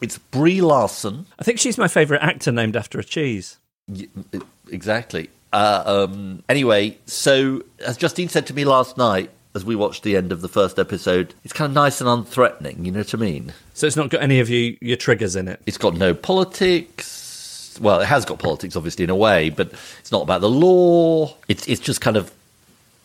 It's 0.02 0.18
Brie 0.18 0.60
Larson. 0.60 1.26
I 1.38 1.44
think 1.44 1.58
she's 1.58 1.78
my 1.78 1.88
favourite 1.88 2.22
actor 2.22 2.52
named 2.52 2.76
after 2.76 2.98
a 2.98 3.04
cheese. 3.04 3.56
Y- 3.88 4.08
Exactly. 4.70 5.30
Uh, 5.52 5.82
um, 6.10 6.42
anyway, 6.48 6.98
so 7.06 7.62
as 7.84 7.96
Justine 7.96 8.28
said 8.28 8.46
to 8.48 8.54
me 8.54 8.64
last 8.64 8.98
night, 8.98 9.30
as 9.54 9.64
we 9.64 9.74
watched 9.76 10.02
the 10.02 10.16
end 10.16 10.32
of 10.32 10.40
the 10.42 10.48
first 10.48 10.78
episode, 10.78 11.32
it's 11.44 11.52
kind 11.54 11.70
of 11.70 11.74
nice 11.74 12.00
and 12.00 12.08
unthreatening. 12.10 12.84
You 12.84 12.92
know 12.92 12.98
what 12.98 13.14
I 13.14 13.16
mean? 13.18 13.52
So 13.72 13.86
it's 13.86 13.96
not 13.96 14.10
got 14.10 14.22
any 14.22 14.40
of 14.40 14.50
you, 14.50 14.76
your 14.82 14.96
triggers 14.98 15.34
in 15.36 15.48
it. 15.48 15.62
It's 15.64 15.78
got 15.78 15.94
no 15.94 16.12
politics. 16.14 17.78
Well, 17.80 18.00
it 18.00 18.06
has 18.06 18.24
got 18.24 18.38
politics, 18.38 18.76
obviously, 18.76 19.04
in 19.04 19.10
a 19.10 19.16
way, 19.16 19.50
but 19.50 19.72
it's 20.00 20.12
not 20.12 20.22
about 20.22 20.40
the 20.40 20.50
law. 20.50 21.34
It's 21.48 21.66
it's 21.68 21.80
just 21.80 22.00
kind 22.00 22.16
of 22.16 22.32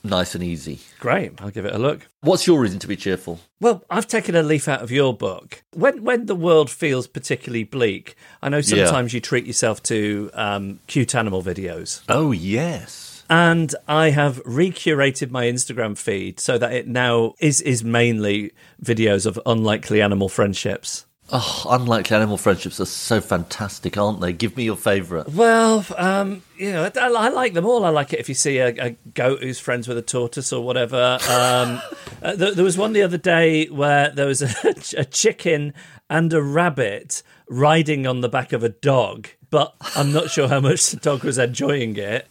nice 0.04 0.36
and 0.36 0.44
easy. 0.44 0.80
Great, 1.00 1.34
I'll 1.42 1.50
give 1.52 1.66
it 1.66 1.74
a 1.74 1.80
look. 1.80 2.08
What's 2.22 2.48
your 2.48 2.60
reason 2.60 2.80
to 2.80 2.88
be 2.88 2.96
cheerful? 2.96 3.40
Well, 3.60 3.84
I've 3.90 4.08
taken 4.08 4.36
a 4.36 4.44
leaf 4.44 4.68
out 4.68 4.82
of 4.82 4.92
your 4.92 5.14
book. 5.16 5.64
When 5.74 6.04
when 6.04 6.26
the 6.26 6.36
world 6.36 6.70
feels 6.70 7.08
particularly 7.08 7.64
bleak, 7.64 8.16
I 8.42 8.50
know 8.50 8.62
sometimes 8.62 9.14
you 9.14 9.20
treat 9.20 9.46
yourself 9.46 9.82
to 9.84 10.30
um, 10.34 10.80
cute 10.88 11.16
animal 11.16 11.42
videos. 11.44 12.02
Oh 12.10 12.32
yes. 12.32 13.24
and 13.30 13.74
I 13.88 14.10
have 14.10 14.44
recurated 14.44 15.32
my 15.32 15.46
Instagram 15.46 15.98
feed 15.98 16.40
so 16.40 16.58
that 16.58 16.74
it 16.74 16.88
now 16.88 17.34
is 17.40 17.62
is 17.62 17.84
mainly 17.84 18.52
videos 18.84 19.26
of 19.26 19.40
unlikely 19.46 20.02
animal 20.02 20.28
friendships. 20.30 21.06
Oh, 21.34 21.66
unlikely 21.70 22.14
animal 22.14 22.38
friendships 22.38 22.82
are 22.82 22.86
so 22.86 23.22
fantastic, 23.22 23.98
aren't 23.98 24.20
they? 24.20 24.34
Give 24.34 24.58
me 24.58 24.66
your 24.66 24.76
favourite. 24.76 25.30
Well, 25.30 25.86
um, 25.96 26.42
you 26.58 26.74
know, 26.74 26.92
I, 26.94 27.00
I 27.00 27.30
like 27.30 27.54
them 27.54 27.66
all. 27.66 27.86
I 27.86 27.90
like 27.90 28.12
it 28.12 28.20
if 28.20 28.28
you 28.28 28.36
see 28.36 28.58
a, 28.58 28.68
a 28.68 28.90
goat 29.14 29.42
who's 29.42 29.58
friends 29.58 29.88
with 29.88 29.98
a 29.98 30.02
tortoise 30.02 30.52
or 30.52 30.62
whatever. 30.62 31.18
Um, 31.30 31.82
uh, 32.22 32.36
there, 32.36 32.54
there 32.54 32.66
was 32.66 32.78
one 32.78 32.92
the 32.92 33.02
other 33.02 33.18
day 33.18 33.68
where 33.68 34.10
there 34.10 34.28
was 34.28 34.42
a, 34.42 34.50
a 34.98 35.06
chicken 35.06 35.74
and 36.10 36.34
a 36.34 36.42
rabbit 36.42 37.24
riding 37.48 38.06
on 38.06 38.20
the 38.20 38.30
back 38.30 38.52
of 38.52 38.62
a 38.62 38.70
dog, 38.70 39.30
but 39.50 39.74
I'm 39.96 40.12
not 40.12 40.32
sure 40.32 40.50
how 40.50 40.60
much 40.60 40.92
the 40.92 40.98
dog 40.98 41.24
was 41.24 41.38
enjoying 41.38 41.96
it. 41.96 42.28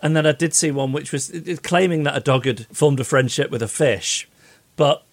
And 0.00 0.16
then 0.16 0.26
I 0.26 0.32
did 0.32 0.54
see 0.54 0.70
one 0.70 0.92
which 0.92 1.12
was 1.12 1.30
claiming 1.62 2.04
that 2.04 2.16
a 2.16 2.20
dog 2.20 2.46
had 2.46 2.66
formed 2.74 3.00
a 3.00 3.04
friendship 3.04 3.50
with 3.50 3.62
a 3.62 3.68
fish, 3.68 4.26
but 4.76 5.04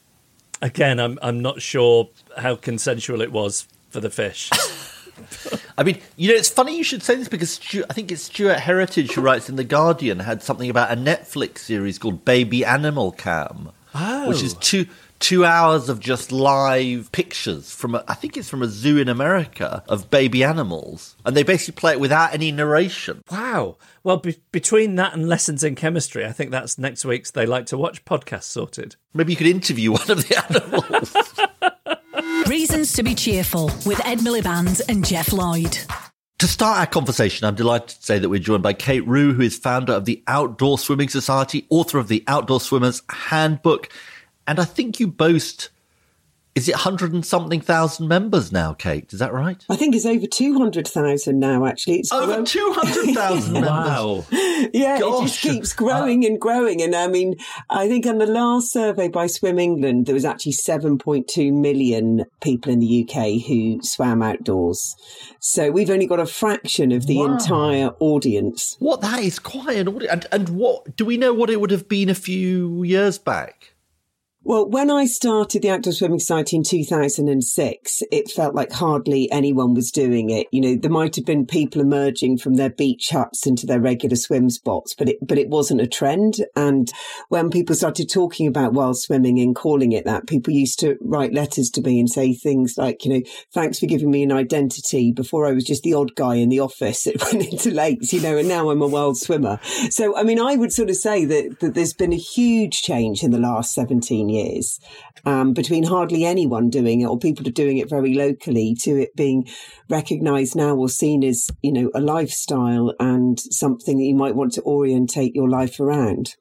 again, 0.61 0.99
I'm 0.99 1.19
I'm 1.21 1.41
not 1.41 1.61
sure 1.61 2.09
how 2.37 2.55
consensual 2.55 3.21
it 3.21 3.31
was 3.31 3.67
for 3.89 3.99
the 3.99 4.09
fish. 4.09 4.49
I 5.77 5.83
mean, 5.83 6.01
you 6.17 6.29
know, 6.29 6.35
it's 6.35 6.49
funny 6.49 6.77
you 6.77 6.83
should 6.83 7.03
say 7.03 7.15
this 7.15 7.27
because 7.27 7.51
Stu- 7.51 7.85
I 7.89 7.93
think 7.93 8.11
it's 8.11 8.23
Stuart 8.23 8.59
Heritage 8.59 9.13
who 9.13 9.21
writes 9.21 9.49
in 9.49 9.55
The 9.55 9.63
Guardian 9.63 10.19
had 10.19 10.43
something 10.43 10.69
about 10.69 10.91
a 10.91 10.95
Netflix 10.95 11.59
series 11.59 11.97
called 11.97 12.25
Baby 12.25 12.65
Animal 12.65 13.11
Cam, 13.11 13.71
which 14.27 14.43
is 14.43 14.55
oh. 14.55 14.57
two 14.61 14.87
two 15.19 15.45
hours 15.45 15.89
of 15.89 15.99
just 15.99 16.31
live 16.31 17.11
pictures 17.11 17.71
from 17.73 17.95
a, 17.95 18.03
I 18.07 18.13
think 18.13 18.37
it's 18.37 18.49
from 18.49 18.61
a 18.61 18.67
zoo 18.67 18.97
in 18.97 19.07
America 19.09 19.83
of 19.87 20.09
baby 20.09 20.43
animals, 20.43 21.15
and 21.25 21.35
they 21.35 21.43
basically 21.43 21.79
play 21.79 21.93
it 21.93 21.99
without 21.99 22.33
any 22.33 22.51
narration. 22.51 23.21
Wow. 23.31 23.77
Well, 24.03 24.17
be- 24.17 24.39
between 24.51 24.95
that 24.95 25.13
and 25.13 25.27
lessons 25.27 25.63
in 25.63 25.75
chemistry, 25.75 26.25
I 26.25 26.31
think 26.31 26.51
that's 26.51 26.77
next 26.77 27.05
week's 27.05 27.31
They 27.31 27.45
Like 27.45 27.65
to 27.67 27.77
Watch 27.77 28.05
podcast 28.05 28.43
sorted. 28.43 28.95
Maybe 29.13 29.33
you 29.33 29.37
could 29.37 29.47
interview 29.47 29.91
one 29.91 30.09
of 30.11 30.27
the 30.27 30.37
animals. 30.49 32.47
Reasons 32.47 32.93
to 32.93 33.03
be 33.03 33.15
cheerful 33.15 33.71
with 33.85 33.99
Ed 34.05 34.19
Miliband 34.19 34.81
and 34.87 35.05
Geoff 35.05 35.33
Lloyd. 35.33 35.77
To 36.39 36.47
start 36.47 36.77
our 36.79 36.85
conversation, 36.85 37.47
I'm 37.47 37.55
delighted 37.55 37.89
to 37.97 38.03
say 38.03 38.19
that 38.19 38.29
we're 38.29 38.39
joined 38.39 38.61
by 38.61 38.73
Kate 38.73 39.07
Rew, 39.07 39.33
who 39.33 39.41
is 39.41 39.57
founder 39.57 39.93
of 39.93 40.05
the 40.05 40.21
Outdoor 40.27 40.77
Swimming 40.77 41.07
Society, 41.09 41.65
author 41.69 41.97
of 41.97 42.09
the 42.09 42.23
Outdoor 42.27 42.59
Swimmer's 42.59 43.01
Handbook, 43.09 43.89
and 44.47 44.59
I 44.59 44.65
think 44.65 44.99
you 44.99 45.07
boast, 45.07 45.69
is 46.55 46.69
it 46.69 46.75
100 46.75 47.11
and 47.11 47.25
something 47.25 47.59
thousand 47.59 48.07
members 48.07 48.49
now, 48.51 48.73
Kate? 48.73 49.11
Is 49.11 49.19
that 49.19 49.33
right? 49.33 49.61
I 49.69 49.75
think 49.75 49.93
it's 49.93 50.05
over 50.05 50.25
200,000 50.25 51.37
now, 51.37 51.65
actually. 51.65 51.97
It's 51.99 52.13
Over 52.13 52.27
grown- 52.27 52.45
200,000 52.45 53.53
members. 53.61 54.25
Yeah, 54.73 54.95
it 54.95 54.99
just 54.99 55.41
keeps 55.41 55.73
growing 55.73 56.25
and 56.25 56.39
growing. 56.39 56.81
And 56.81 56.95
I 56.95 57.07
mean, 57.07 57.35
I 57.69 57.89
think 57.89 58.05
on 58.05 58.19
the 58.19 58.25
last 58.25 58.71
survey 58.71 59.09
by 59.09 59.27
Swim 59.27 59.59
England, 59.59 60.05
there 60.05 60.15
was 60.15 60.23
actually 60.23 60.53
7.2 60.53 61.51
million 61.51 62.23
people 62.41 62.71
in 62.71 62.79
the 62.79 63.03
UK 63.03 63.45
who 63.45 63.79
swam 63.83 64.21
outdoors. 64.23 64.95
So 65.41 65.71
we've 65.71 65.89
only 65.89 66.07
got 66.07 66.21
a 66.21 66.25
fraction 66.25 66.93
of 66.93 67.05
the 67.05 67.19
entire 67.19 67.89
audience. 67.99 68.77
What, 68.79 69.01
that 69.01 69.19
is 69.21 69.39
quite 69.39 69.75
an 69.77 69.89
audience. 69.89 70.09
And, 70.09 70.27
and 70.31 70.49
what, 70.57 70.95
do 70.95 71.03
we 71.03 71.17
know 71.17 71.33
what 71.33 71.49
it 71.49 71.59
would 71.59 71.71
have 71.71 71.89
been 71.89 72.07
a 72.09 72.15
few 72.15 72.83
years 72.83 73.17
back? 73.17 73.74
Well, 74.47 74.69
when 74.69 74.91
I 74.91 75.07
started 75.07 75.63
the 75.63 75.71
Outdoor 75.71 75.91
Swimming 75.91 76.19
Society 76.19 76.57
in 76.57 76.61
2006, 76.61 78.03
it 78.11 78.29
felt 78.29 78.53
like 78.53 78.71
hardly 78.71 79.27
anyone 79.31 79.73
was 79.73 79.89
doing 79.89 80.29
it. 80.29 80.45
You 80.51 80.61
know, 80.61 80.75
there 80.75 80.91
might 80.91 81.15
have 81.15 81.25
been 81.25 81.47
people 81.47 81.81
emerging 81.81 82.37
from 82.37 82.53
their 82.53 82.69
beach 82.69 83.09
huts 83.09 83.47
into 83.47 83.65
their 83.65 83.79
regular 83.79 84.15
swim 84.15 84.51
spots, 84.51 84.93
but 84.93 85.09
it, 85.09 85.17
but 85.19 85.39
it 85.39 85.49
wasn't 85.49 85.81
a 85.81 85.87
trend. 85.87 86.45
And 86.55 86.91
when 87.29 87.49
people 87.49 87.73
started 87.73 88.07
talking 88.07 88.45
about 88.45 88.73
wild 88.73 88.99
swimming 88.99 89.39
and 89.39 89.55
calling 89.55 89.93
it 89.93 90.05
that, 90.05 90.27
people 90.27 90.53
used 90.53 90.79
to 90.81 90.95
write 91.01 91.33
letters 91.33 91.71
to 91.71 91.81
me 91.81 91.99
and 91.99 92.07
say 92.07 92.31
things 92.31 92.75
like, 92.77 93.03
you 93.03 93.15
know, 93.15 93.21
thanks 93.51 93.79
for 93.79 93.87
giving 93.87 94.11
me 94.11 94.21
an 94.21 94.31
identity. 94.31 95.11
Before 95.11 95.47
I 95.47 95.53
was 95.53 95.63
just 95.63 95.81
the 95.81 95.95
odd 95.95 96.13
guy 96.13 96.35
in 96.35 96.49
the 96.49 96.59
office 96.59 97.05
that 97.05 97.19
went 97.33 97.51
into 97.51 97.71
lakes, 97.71 98.13
you 98.13 98.21
know, 98.21 98.37
and 98.37 98.47
now 98.47 98.69
I'm 98.69 98.83
a 98.83 98.87
wild 98.87 99.17
swimmer. 99.17 99.59
So, 99.89 100.15
I 100.15 100.21
mean, 100.21 100.39
I 100.39 100.55
would 100.55 100.71
sort 100.71 100.91
of 100.91 100.97
say 100.97 101.25
that, 101.25 101.61
that 101.61 101.73
there's 101.73 101.93
been 101.95 102.13
a 102.13 102.15
huge 102.15 102.83
change 102.83 103.23
in 103.23 103.31
the 103.31 103.39
last 103.39 103.73
17 103.73 104.29
years 104.29 104.34
um, 105.25 105.53
between 105.53 105.83
hardly 105.83 106.25
anyone 106.25 106.69
doing 106.69 107.01
it 107.01 107.05
or 107.05 107.17
people 107.17 107.47
are 107.47 107.51
doing 107.51 107.77
it 107.77 107.89
very 107.89 108.13
locally 108.13 108.75
to 108.81 109.01
it 109.01 109.15
being 109.15 109.47
recognized 109.89 110.55
now 110.55 110.75
or 110.75 110.89
seen 110.89 111.23
as, 111.23 111.47
you 111.61 111.71
know, 111.71 111.89
a 111.95 111.99
lifestyle 111.99 112.93
and 112.99 113.39
something 113.39 113.97
that 113.97 114.03
you 114.03 114.15
might 114.15 114.35
want 114.35 114.53
to 114.53 114.61
orientate 114.63 115.35
your 115.35 115.49
life 115.49 115.79
around. 115.79 116.35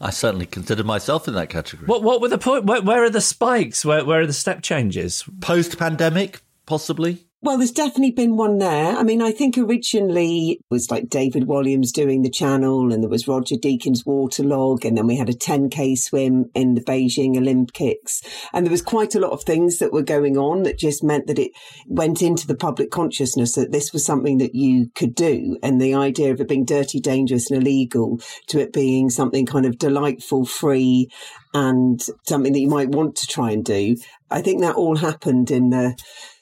I 0.00 0.10
certainly 0.10 0.46
consider 0.46 0.84
myself 0.84 1.26
in 1.26 1.34
that 1.34 1.48
category. 1.48 1.86
What 1.86 2.02
what 2.02 2.20
were 2.20 2.28
the 2.28 2.38
point? 2.38 2.64
Where, 2.66 2.82
where 2.82 3.02
are 3.04 3.10
the 3.10 3.22
spikes? 3.22 3.84
Where 3.84 4.04
where 4.04 4.20
are 4.20 4.26
the 4.26 4.32
step 4.34 4.62
changes? 4.62 5.24
Post 5.40 5.78
pandemic, 5.78 6.42
possibly? 6.66 7.25
Well, 7.42 7.58
there's 7.58 7.70
definitely 7.70 8.12
been 8.12 8.36
one 8.36 8.58
there. 8.58 8.96
I 8.96 9.02
mean, 9.02 9.20
I 9.20 9.30
think 9.30 9.58
originally 9.58 10.52
it 10.52 10.58
was 10.70 10.90
like 10.90 11.10
David 11.10 11.46
Walliams 11.46 11.92
doing 11.92 12.22
the 12.22 12.30
channel 12.30 12.92
and 12.92 13.02
there 13.02 13.10
was 13.10 13.28
Roger 13.28 13.56
Deakins 13.56 14.06
waterlog 14.06 14.86
and 14.86 14.96
then 14.96 15.06
we 15.06 15.16
had 15.16 15.28
a 15.28 15.34
10k 15.34 15.98
swim 15.98 16.46
in 16.54 16.74
the 16.74 16.80
Beijing 16.80 17.36
Olympics. 17.36 18.22
And 18.54 18.64
there 18.64 18.70
was 18.70 18.80
quite 18.80 19.14
a 19.14 19.20
lot 19.20 19.32
of 19.32 19.42
things 19.42 19.78
that 19.78 19.92
were 19.92 20.02
going 20.02 20.38
on 20.38 20.62
that 20.62 20.78
just 20.78 21.04
meant 21.04 21.26
that 21.26 21.38
it 21.38 21.52
went 21.86 22.22
into 22.22 22.46
the 22.46 22.56
public 22.56 22.90
consciousness 22.90 23.54
that 23.54 23.70
this 23.70 23.92
was 23.92 24.04
something 24.04 24.38
that 24.38 24.54
you 24.54 24.90
could 24.94 25.14
do. 25.14 25.58
And 25.62 25.78
the 25.78 25.94
idea 25.94 26.32
of 26.32 26.40
it 26.40 26.48
being 26.48 26.64
dirty, 26.64 27.00
dangerous 27.00 27.50
and 27.50 27.60
illegal 27.60 28.18
to 28.46 28.60
it 28.60 28.72
being 28.72 29.10
something 29.10 29.44
kind 29.44 29.66
of 29.66 29.76
delightful, 29.78 30.46
free 30.46 31.10
and 31.52 32.00
something 32.26 32.54
that 32.54 32.60
you 32.60 32.68
might 32.68 32.88
want 32.88 33.14
to 33.16 33.26
try 33.26 33.50
and 33.50 33.64
do. 33.64 33.94
I 34.30 34.40
think 34.40 34.62
that 34.62 34.76
all 34.76 34.96
happened 34.96 35.50
in 35.50 35.68
the 35.70 35.96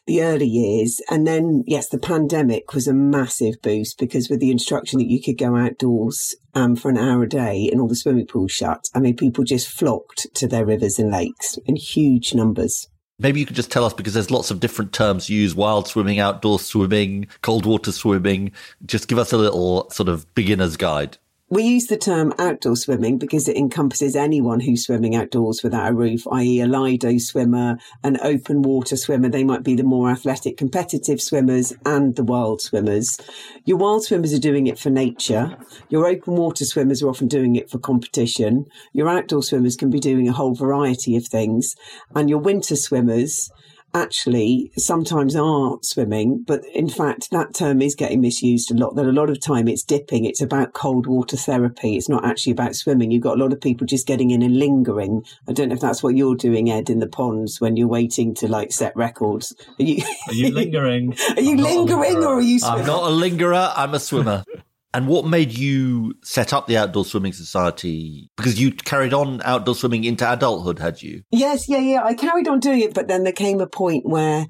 the 0.07 0.23
early 0.23 0.47
years. 0.47 1.01
And 1.11 1.27
then, 1.27 1.63
yes, 1.67 1.89
the 1.89 1.99
pandemic 1.99 2.75
was 2.75 2.87
a 2.87 2.95
massive 2.95 3.61
boost 3.63 3.99
because 3.99 4.29
with 4.29 4.41
the 4.41 4.51
instruction 4.51 4.99
that 4.99 5.11
you 5.11 5.23
could 5.23 5.39
go 5.39 5.57
outdoors 5.57 6.35
um, 6.55 6.77
for 6.77 6.91
an 6.91 6.99
hour 6.99 7.23
a 7.23 7.29
day 7.29 7.69
and 7.71 7.81
all 7.81 7.89
the 7.89 7.97
swimming 7.97 8.27
pools 8.27 8.53
shut, 8.53 8.89
I 8.95 9.01
mean, 9.01 9.17
people 9.17 9.45
just 9.45 9.69
flocked 9.69 10.27
to 10.35 10.47
their 10.47 10.67
rivers 10.67 10.99
and 10.99 11.11
lakes 11.11 11.59
in 11.67 11.77
huge 11.77 12.35
numbers. 12.35 12.89
Maybe 13.19 13.39
you 13.39 13.47
could 13.47 13.57
just 13.57 13.71
tell 13.71 13.85
us 13.85 13.95
because 13.95 14.15
there's 14.15 14.31
lots 14.31 14.51
of 14.51 14.59
different 14.59 14.93
terms 14.93 15.31
used 15.31 15.57
wild 15.57 15.87
swimming, 15.87 16.19
outdoor 16.19 16.59
swimming, 16.59 17.29
cold 17.43 17.65
water 17.65 17.93
swimming. 17.93 18.51
Just 18.85 19.07
give 19.07 19.19
us 19.19 19.33
a 19.33 19.39
little 19.39 19.89
sort 19.91 20.09
of 20.09 20.33
beginner's 20.35 20.77
guide. 20.77 21.17
We 21.51 21.63
use 21.63 21.89
the 21.89 21.99
term 21.99 22.33
outdoor 22.39 22.75
swimming 22.75 23.19
because 23.19 23.49
it 23.49 23.57
encompasses 23.59 24.17
anyone 24.17 24.61
who's 24.61 24.87
swimming 24.87 25.15
outdoors 25.15 25.63
without 25.63 25.91
a 25.91 25.95
roof, 25.95 26.27
i.e. 26.33 26.61
a 26.61 26.67
Lido 26.67 27.19
swimmer, 27.19 27.77
an 28.03 28.19
open 28.23 28.63
water 28.63 28.97
swimmer. 28.97 29.29
They 29.29 29.45
might 29.45 29.63
be 29.63 29.75
the 29.75 29.83
more 29.83 30.11
athletic 30.11 30.57
competitive 30.57 31.21
swimmers 31.21 31.75
and 31.85 32.17
the 32.17 32.25
wild 32.25 32.63
swimmers. 32.63 33.19
Your 33.67 33.77
wild 33.77 34.05
swimmers 34.05 34.33
are 34.33 34.39
doing 34.39 34.69
it 34.69 34.79
for 34.79 34.89
nature. 34.89 35.55
Your 35.91 36.07
open 36.07 36.35
water 36.35 36.65
swimmers 36.65 37.03
are 37.03 37.11
often 37.11 37.29
doing 37.29 37.57
it 37.57 37.69
for 37.69 37.79
competition. 37.79 38.65
Your 38.95 39.11
outdoor 39.11 39.43
swimmers 39.43 39.77
can 39.77 39.91
be 39.91 40.01
doing 40.01 40.27
a 40.27 40.33
whole 40.33 40.55
variety 40.55 41.15
of 41.15 41.27
things. 41.27 41.77
And 42.15 42.31
your 42.31 42.39
winter 42.39 42.75
swimmers 42.75 43.51
actually 43.95 44.71
sometimes 44.77 45.37
are 45.37 45.79
swimming, 45.83 46.45
but 46.47 46.63
in 46.75 46.89
fact, 46.89 47.31
that 47.31 47.55
term 47.55 47.81
is 47.81 47.95
getting 47.95 48.21
misused 48.21 48.71
a 48.71 48.75
lot. 48.75 48.97
That 48.97 49.07
a 49.07 49.13
lot 49.13 49.31
of 49.31 49.41
time 49.41 49.69
it's 49.69 49.83
dipping. 49.83 50.25
It's 50.25 50.41
about 50.43 50.73
cold 50.73 51.07
water 51.07 51.37
therapy. 51.37 51.97
It's 51.97 52.09
not 52.09 52.25
actually 52.25 52.53
about 52.53 52.75
swimming. 52.75 53.11
You've 53.11 53.23
got 53.23 53.39
a 53.39 53.43
lot 53.43 53.53
of 53.53 53.61
people 53.61 53.87
just 53.87 54.07
getting 54.07 54.31
in 54.31 54.43
and 54.43 54.59
lingering. 54.59 55.23
I 55.49 55.53
don't 55.53 55.69
know 55.69 55.75
if 55.75 55.81
that's 55.81 56.03
what 56.03 56.17
you're 56.17 56.35
doing, 56.37 56.71
Ed, 56.71 56.91
in 56.91 56.99
the 56.99 57.07
ponds 57.07 57.61
when 57.61 57.77
you're 57.77 57.89
waiting 57.89 58.35
to 58.37 58.49
like 58.49 58.73
set 58.73 58.95
records. 58.97 59.55
Are 59.79 59.83
you, 59.83 60.03
Are 60.29 60.35
you 60.35 60.51
lingering? 60.53 61.17
are 61.37 61.41
you 61.43 61.57
lingering 61.57 62.17
or 62.25 62.35
are 62.39 62.41
you 62.41 62.57
I'm 62.57 62.61
swimming? 62.61 62.87
not 62.87 63.05
a 63.05 63.15
lingerer, 63.15 63.73
I'm 63.77 63.95
a 63.95 64.01
swimmer. 64.01 64.45
And 64.95 65.09
what 65.09 65.27
made 65.27 65.59
you 65.59 66.15
set 66.23 66.53
up 66.53 66.69
the 66.69 66.77
Outdoor 66.77 67.05
Swimming 67.05 67.33
Society? 67.33 68.31
Because 68.37 68.61
you 68.61 68.71
carried 68.71 69.13
on 69.13 69.43
outdoor 69.43 69.75
swimming 69.75 70.05
into 70.05 70.31
adulthood, 70.31 70.79
had 70.79 71.03
you? 71.03 71.25
Yes, 71.33 71.69
yeah, 71.69 71.79
yeah. 71.79 72.05
I 72.05 72.15
carried 72.15 72.47
on 72.47 72.61
doing 72.61 72.81
it, 72.81 72.95
but 72.95 73.09
then 73.09 73.25
there 73.25 73.33
came 73.33 73.61
a 73.61 73.67
point 73.67 74.07
where 74.07 74.47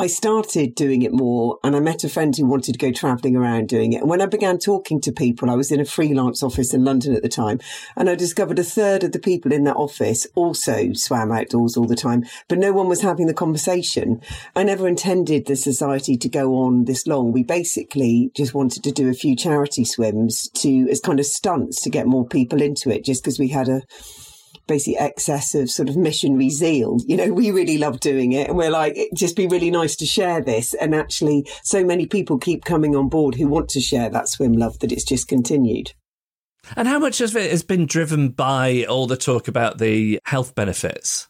I 0.00 0.06
started 0.06 0.76
doing 0.76 1.02
it 1.02 1.12
more 1.12 1.58
and 1.64 1.74
I 1.74 1.80
met 1.80 2.04
a 2.04 2.08
friend 2.08 2.32
who 2.36 2.46
wanted 2.46 2.72
to 2.72 2.78
go 2.78 2.92
traveling 2.92 3.34
around 3.34 3.68
doing 3.68 3.94
it. 3.94 4.02
And 4.02 4.08
when 4.08 4.22
I 4.22 4.26
began 4.26 4.58
talking 4.58 5.00
to 5.00 5.10
people, 5.10 5.50
I 5.50 5.56
was 5.56 5.72
in 5.72 5.80
a 5.80 5.84
freelance 5.84 6.40
office 6.40 6.72
in 6.72 6.84
London 6.84 7.16
at 7.16 7.22
the 7.22 7.28
time 7.28 7.58
and 7.96 8.08
I 8.08 8.14
discovered 8.14 8.60
a 8.60 8.64
third 8.64 9.02
of 9.02 9.10
the 9.10 9.18
people 9.18 9.52
in 9.52 9.64
that 9.64 9.74
office 9.74 10.24
also 10.36 10.92
swam 10.92 11.32
outdoors 11.32 11.76
all 11.76 11.86
the 11.86 11.96
time, 11.96 12.24
but 12.46 12.58
no 12.58 12.72
one 12.72 12.86
was 12.86 13.02
having 13.02 13.26
the 13.26 13.34
conversation. 13.34 14.22
I 14.54 14.62
never 14.62 14.86
intended 14.86 15.46
the 15.46 15.56
society 15.56 16.16
to 16.16 16.28
go 16.28 16.54
on 16.54 16.84
this 16.84 17.08
long. 17.08 17.32
We 17.32 17.42
basically 17.42 18.30
just 18.36 18.54
wanted 18.54 18.84
to 18.84 18.92
do 18.92 19.08
a 19.08 19.14
few 19.14 19.34
charity 19.34 19.84
swims 19.84 20.48
to, 20.50 20.88
as 20.88 21.00
kind 21.00 21.18
of 21.18 21.26
stunts 21.26 21.82
to 21.82 21.90
get 21.90 22.06
more 22.06 22.24
people 22.24 22.62
into 22.62 22.88
it 22.88 23.04
just 23.04 23.24
because 23.24 23.40
we 23.40 23.48
had 23.48 23.68
a, 23.68 23.82
basically 24.68 24.98
excess 24.98 25.54
of 25.54 25.70
sort 25.70 25.88
of 25.88 25.96
missionary 25.96 26.50
zeal. 26.50 26.98
You 27.06 27.16
know, 27.16 27.32
we 27.32 27.50
really 27.50 27.78
love 27.78 27.98
doing 27.98 28.32
it 28.32 28.48
and 28.48 28.56
we're 28.56 28.70
like, 28.70 28.96
it'd 28.96 29.16
just 29.16 29.34
be 29.34 29.48
really 29.48 29.70
nice 29.70 29.96
to 29.96 30.06
share 30.06 30.40
this. 30.40 30.74
And 30.74 30.94
actually 30.94 31.48
so 31.64 31.84
many 31.84 32.06
people 32.06 32.38
keep 32.38 32.64
coming 32.64 32.94
on 32.94 33.08
board 33.08 33.34
who 33.34 33.48
want 33.48 33.68
to 33.70 33.80
share 33.80 34.08
that 34.10 34.28
swim 34.28 34.52
love 34.52 34.78
that 34.78 34.92
it's 34.92 35.04
just 35.04 35.26
continued. 35.26 35.92
And 36.76 36.86
how 36.86 36.98
much 36.98 37.20
of 37.20 37.34
it 37.34 37.50
has 37.50 37.62
been 37.62 37.86
driven 37.86 38.28
by 38.28 38.84
all 38.88 39.06
the 39.06 39.16
talk 39.16 39.48
about 39.48 39.78
the 39.78 40.20
health 40.26 40.54
benefits? 40.54 41.28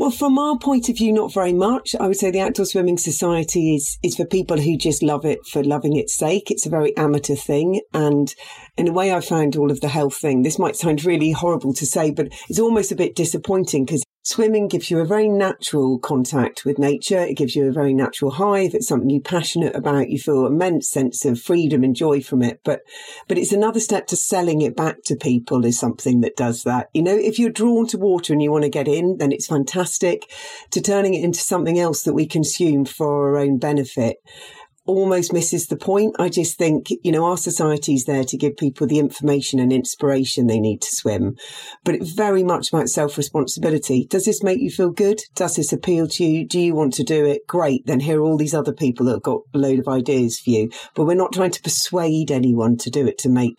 Well, 0.00 0.10
from 0.10 0.38
our 0.38 0.56
point 0.56 0.88
of 0.88 0.96
view, 0.96 1.12
not 1.12 1.34
very 1.34 1.52
much. 1.52 1.94
I 2.00 2.06
would 2.06 2.16
say 2.16 2.30
the 2.30 2.40
Outdoor 2.40 2.64
Swimming 2.64 2.96
Society 2.96 3.74
is, 3.74 3.98
is 4.02 4.16
for 4.16 4.24
people 4.24 4.58
who 4.58 4.78
just 4.78 5.02
love 5.02 5.26
it 5.26 5.40
for 5.46 5.62
loving 5.62 5.94
its 5.94 6.16
sake. 6.16 6.50
It's 6.50 6.64
a 6.64 6.70
very 6.70 6.96
amateur 6.96 7.34
thing. 7.34 7.82
And 7.92 8.34
in 8.76 8.88
a 8.88 8.92
way, 8.92 9.12
I 9.12 9.20
found 9.20 9.56
all 9.56 9.70
of 9.70 9.80
the 9.80 9.88
health 9.88 10.16
thing. 10.16 10.42
This 10.42 10.58
might 10.58 10.76
sound 10.76 11.04
really 11.04 11.32
horrible 11.32 11.74
to 11.74 11.86
say, 11.86 12.10
but 12.10 12.28
it's 12.48 12.58
almost 12.58 12.92
a 12.92 12.96
bit 12.96 13.14
disappointing 13.14 13.84
because 13.84 14.02
Swimming 14.22 14.68
gives 14.68 14.90
you 14.90 14.98
a 14.98 15.06
very 15.06 15.30
natural 15.30 15.98
contact 15.98 16.66
with 16.66 16.78
nature. 16.78 17.18
It 17.18 17.38
gives 17.38 17.56
you 17.56 17.66
a 17.66 17.72
very 17.72 17.94
natural 17.94 18.30
high. 18.30 18.60
If 18.60 18.74
it's 18.74 18.86
something 18.86 19.08
you're 19.08 19.22
passionate 19.22 19.74
about, 19.74 20.10
you 20.10 20.18
feel 20.18 20.44
immense 20.44 20.90
sense 20.90 21.24
of 21.24 21.40
freedom 21.40 21.82
and 21.82 21.96
joy 21.96 22.20
from 22.20 22.42
it. 22.42 22.60
But, 22.62 22.82
but 23.28 23.38
it's 23.38 23.52
another 23.52 23.80
step 23.80 24.06
to 24.08 24.16
selling 24.16 24.60
it 24.60 24.76
back 24.76 25.02
to 25.06 25.16
people 25.16 25.64
is 25.64 25.78
something 25.78 26.20
that 26.20 26.36
does 26.36 26.64
that. 26.64 26.90
You 26.92 27.02
know, 27.02 27.16
if 27.16 27.38
you're 27.38 27.50
drawn 27.50 27.86
to 27.88 27.98
water 27.98 28.34
and 28.34 28.42
you 28.42 28.52
want 28.52 28.64
to 28.64 28.70
get 28.70 28.88
in, 28.88 29.16
then 29.16 29.32
it's 29.32 29.46
fantastic 29.46 30.30
to 30.70 30.82
turning 30.82 31.14
it 31.14 31.24
into 31.24 31.40
something 31.40 31.78
else 31.78 32.02
that 32.02 32.14
we 32.14 32.26
consume 32.26 32.84
for 32.84 33.30
our 33.30 33.38
own 33.38 33.58
benefit 33.58 34.18
almost 34.90 35.32
misses 35.32 35.66
the 35.66 35.76
point. 35.76 36.16
I 36.18 36.28
just 36.28 36.58
think, 36.58 36.88
you 37.02 37.12
know, 37.12 37.24
our 37.24 37.36
society 37.36 37.94
is 37.94 38.04
there 38.04 38.24
to 38.24 38.36
give 38.36 38.56
people 38.56 38.86
the 38.86 38.98
information 38.98 39.60
and 39.60 39.72
inspiration 39.72 40.46
they 40.46 40.58
need 40.58 40.82
to 40.82 40.94
swim, 40.94 41.36
but 41.84 41.94
it's 41.94 42.12
very 42.12 42.42
much 42.42 42.72
about 42.72 42.88
self 42.88 43.16
responsibility. 43.16 44.06
Does 44.10 44.24
this 44.24 44.42
make 44.42 44.60
you 44.60 44.70
feel 44.70 44.90
good? 44.90 45.20
Does 45.34 45.56
this 45.56 45.72
appeal 45.72 46.08
to 46.08 46.24
you? 46.24 46.46
Do 46.46 46.58
you 46.58 46.74
want 46.74 46.94
to 46.94 47.04
do 47.04 47.24
it? 47.24 47.46
Great. 47.46 47.86
Then 47.86 48.00
here 48.00 48.20
are 48.20 48.24
all 48.24 48.36
these 48.36 48.54
other 48.54 48.72
people 48.72 49.06
that 49.06 49.12
have 49.12 49.22
got 49.22 49.42
a 49.54 49.58
load 49.58 49.78
of 49.78 49.88
ideas 49.88 50.40
for 50.40 50.50
you, 50.50 50.70
but 50.94 51.04
we're 51.04 51.14
not 51.14 51.32
trying 51.32 51.52
to 51.52 51.62
persuade 51.62 52.30
anyone 52.30 52.76
to 52.78 52.90
do 52.90 53.06
it 53.06 53.18
to 53.18 53.28
make 53.28 53.58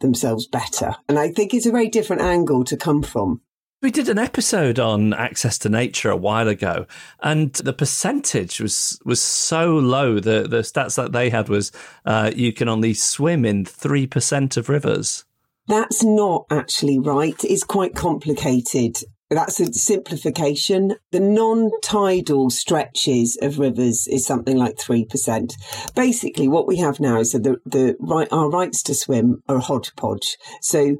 themselves 0.00 0.46
better. 0.46 0.96
And 1.08 1.18
I 1.18 1.30
think 1.30 1.54
it's 1.54 1.66
a 1.66 1.72
very 1.72 1.88
different 1.88 2.22
angle 2.22 2.64
to 2.64 2.76
come 2.76 3.02
from. 3.02 3.40
We 3.82 3.90
did 3.90 4.10
an 4.10 4.18
episode 4.18 4.78
on 4.78 5.14
access 5.14 5.56
to 5.58 5.70
nature 5.70 6.10
a 6.10 6.16
while 6.16 6.48
ago, 6.48 6.84
and 7.22 7.54
the 7.54 7.72
percentage 7.72 8.60
was 8.60 9.00
was 9.06 9.22
so 9.22 9.70
low. 9.70 10.20
The 10.20 10.46
the 10.46 10.58
stats 10.58 10.96
that 10.96 11.12
they 11.12 11.30
had 11.30 11.48
was 11.48 11.72
uh, 12.04 12.30
you 12.36 12.52
can 12.52 12.68
only 12.68 12.92
swim 12.92 13.46
in 13.46 13.64
three 13.64 14.06
percent 14.06 14.58
of 14.58 14.68
rivers. 14.68 15.24
That's 15.66 16.04
not 16.04 16.44
actually 16.50 16.98
right. 16.98 17.42
It's 17.42 17.64
quite 17.64 17.94
complicated. 17.94 18.98
That's 19.30 19.60
a 19.60 19.72
simplification. 19.72 20.96
The 21.12 21.20
non-tidal 21.20 22.50
stretches 22.50 23.38
of 23.40 23.60
rivers 23.60 24.08
is 24.08 24.26
something 24.26 24.56
like 24.56 24.76
3%. 24.76 25.52
Basically, 25.94 26.48
what 26.48 26.66
we 26.66 26.78
have 26.78 26.98
now 26.98 27.20
is 27.20 27.30
that 27.30 27.44
the, 27.44 27.60
the 27.64 28.26
our 28.32 28.50
rights 28.50 28.82
to 28.84 28.94
swim 28.94 29.44
are 29.48 29.58
a 29.58 29.60
hodgepodge. 29.60 30.36
So 30.60 30.96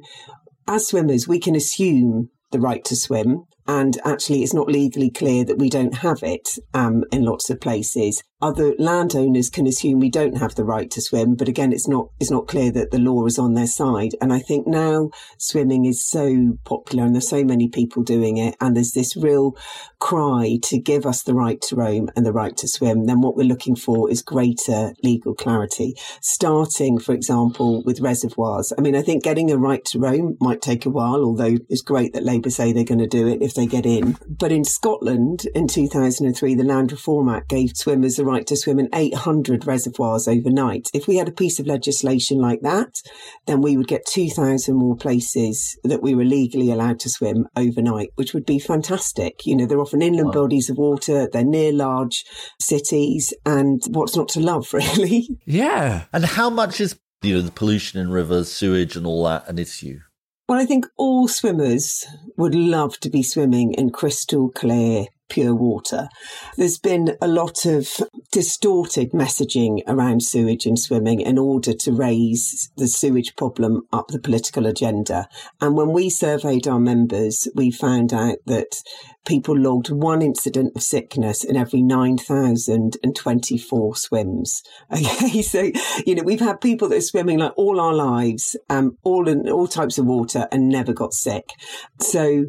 as 0.65 0.87
swimmers, 0.87 1.27
we 1.27 1.39
can 1.39 1.57
assume 1.57 2.29
the 2.51 2.59
right 2.59 2.83
to 2.85 2.95
swim. 2.95 3.45
And 3.67 3.97
actually, 4.03 4.43
it's 4.43 4.53
not 4.53 4.67
legally 4.67 5.09
clear 5.09 5.43
that 5.45 5.57
we 5.57 5.69
don't 5.69 5.95
have 5.95 6.23
it 6.23 6.49
um, 6.73 7.03
in 7.11 7.23
lots 7.23 7.49
of 7.49 7.61
places 7.61 8.23
other 8.41 8.73
landowners 8.79 9.49
can 9.49 9.67
assume 9.67 9.99
we 9.99 10.09
don't 10.09 10.37
have 10.37 10.55
the 10.55 10.63
right 10.63 10.89
to 10.91 11.01
swim, 11.01 11.35
but 11.35 11.47
again, 11.47 11.71
it's 11.71 11.87
not 11.87 12.09
it's 12.19 12.31
not 12.31 12.47
clear 12.47 12.71
that 12.71 12.91
the 12.91 12.99
law 12.99 13.25
is 13.25 13.37
on 13.37 13.53
their 13.53 13.67
side. 13.67 14.11
And 14.21 14.33
I 14.33 14.39
think 14.39 14.67
now 14.67 15.11
swimming 15.37 15.85
is 15.85 16.05
so 16.05 16.57
popular, 16.65 17.05
and 17.05 17.15
there's 17.15 17.29
so 17.29 17.43
many 17.43 17.67
people 17.67 18.03
doing 18.03 18.37
it, 18.37 18.55
and 18.59 18.75
there's 18.75 18.93
this 18.93 19.15
real 19.15 19.55
cry 19.99 20.57
to 20.63 20.79
give 20.79 21.05
us 21.05 21.23
the 21.23 21.35
right 21.35 21.61
to 21.61 21.75
roam 21.75 22.09
and 22.15 22.25
the 22.25 22.33
right 22.33 22.57
to 22.57 22.67
swim. 22.67 23.05
Then 23.05 23.21
what 23.21 23.35
we're 23.35 23.43
looking 23.43 23.75
for 23.75 24.09
is 24.09 24.21
greater 24.21 24.93
legal 25.03 25.35
clarity, 25.35 25.95
starting, 26.21 26.99
for 26.99 27.13
example, 27.13 27.83
with 27.85 28.01
reservoirs. 28.01 28.73
I 28.77 28.81
mean, 28.81 28.95
I 28.95 29.01
think 29.01 29.23
getting 29.23 29.51
a 29.51 29.57
right 29.57 29.83
to 29.85 29.99
roam 29.99 30.37
might 30.39 30.61
take 30.61 30.85
a 30.85 30.89
while, 30.89 31.23
although 31.23 31.57
it's 31.69 31.81
great 31.81 32.13
that 32.13 32.23
Labour 32.23 32.49
say 32.49 32.73
they're 32.73 32.83
going 32.83 32.99
to 32.99 33.07
do 33.07 33.27
it 33.27 33.41
if 33.41 33.53
they 33.53 33.65
get 33.65 33.85
in. 33.85 34.17
But 34.27 34.51
in 34.51 34.63
Scotland 34.63 35.45
in 35.53 35.67
2003, 35.67 36.55
the 36.55 36.63
Land 36.63 36.91
Reform 36.91 37.29
Act 37.29 37.49
gave 37.49 37.71
swimmers 37.75 38.15
the 38.15 38.25
right 38.31 38.47
to 38.47 38.55
swim 38.55 38.79
in 38.79 38.89
800 38.93 39.67
reservoirs 39.67 40.27
overnight. 40.27 40.87
If 40.93 41.07
we 41.07 41.17
had 41.17 41.27
a 41.27 41.33
piece 41.33 41.59
of 41.59 41.67
legislation 41.67 42.37
like 42.39 42.61
that, 42.61 43.01
then 43.45 43.61
we 43.61 43.77
would 43.77 43.87
get 43.87 44.05
2,000 44.05 44.75
more 44.75 44.95
places 44.95 45.77
that 45.83 46.01
we 46.01 46.15
were 46.15 46.23
legally 46.23 46.71
allowed 46.71 46.99
to 47.01 47.09
swim 47.09 47.47
overnight, 47.55 48.09
which 48.15 48.33
would 48.33 48.45
be 48.45 48.59
fantastic. 48.59 49.45
You 49.45 49.55
know, 49.55 49.65
they're 49.65 49.81
often 49.81 50.01
inland 50.01 50.27
wow. 50.27 50.43
bodies 50.43 50.69
of 50.69 50.77
water, 50.77 51.27
they're 51.31 51.43
near 51.43 51.73
large 51.73 52.23
cities, 52.59 53.33
and 53.45 53.81
what's 53.89 54.15
not 54.15 54.29
to 54.29 54.39
love, 54.39 54.67
really? 54.73 55.27
Yeah. 55.45 56.05
And 56.13 56.25
how 56.25 56.49
much 56.49 56.79
is, 56.79 56.97
you 57.21 57.35
know, 57.35 57.41
the 57.41 57.51
pollution 57.51 57.99
in 57.99 58.11
rivers, 58.11 58.51
sewage, 58.51 58.95
and 58.95 59.05
all 59.05 59.25
that 59.25 59.47
an 59.49 59.59
issue? 59.59 59.99
Well, 60.47 60.59
I 60.59 60.65
think 60.65 60.85
all 60.97 61.29
swimmers 61.29 62.05
would 62.35 62.55
love 62.55 62.99
to 62.99 63.09
be 63.09 63.23
swimming 63.23 63.73
in 63.73 63.89
crystal 63.89 64.49
clear 64.49 65.05
pure 65.31 65.55
water. 65.55 66.09
There's 66.57 66.77
been 66.77 67.15
a 67.21 67.27
lot 67.27 67.65
of 67.65 67.87
distorted 68.31 69.11
messaging 69.11 69.79
around 69.87 70.23
sewage 70.23 70.65
and 70.65 70.77
swimming 70.77 71.21
in 71.21 71.37
order 71.37 71.71
to 71.73 71.93
raise 71.93 72.69
the 72.75 72.87
sewage 72.87 73.37
problem 73.37 73.83
up 73.93 74.09
the 74.09 74.19
political 74.19 74.65
agenda. 74.65 75.29
And 75.61 75.77
when 75.77 75.93
we 75.93 76.09
surveyed 76.09 76.67
our 76.67 76.79
members, 76.79 77.47
we 77.55 77.71
found 77.71 78.13
out 78.13 78.39
that 78.45 78.83
people 79.25 79.57
logged 79.57 79.89
one 79.89 80.21
incident 80.21 80.73
of 80.75 80.83
sickness 80.83 81.45
in 81.45 81.55
every 81.55 81.81
9,024 81.81 83.95
swims. 83.95 84.61
Okay. 84.91 85.41
So, 85.41 85.71
you 86.05 86.15
know, 86.15 86.23
we've 86.23 86.41
had 86.41 86.59
people 86.59 86.89
that 86.89 86.97
are 86.97 87.01
swimming 87.01 87.39
like 87.39 87.53
all 87.55 87.79
our 87.79 87.93
lives, 87.93 88.57
um, 88.69 88.97
all 89.03 89.29
in 89.29 89.49
all 89.49 89.67
types 89.67 89.97
of 89.97 90.05
water 90.05 90.49
and 90.51 90.67
never 90.67 90.91
got 90.93 91.13
sick. 91.13 91.51
So, 91.99 92.47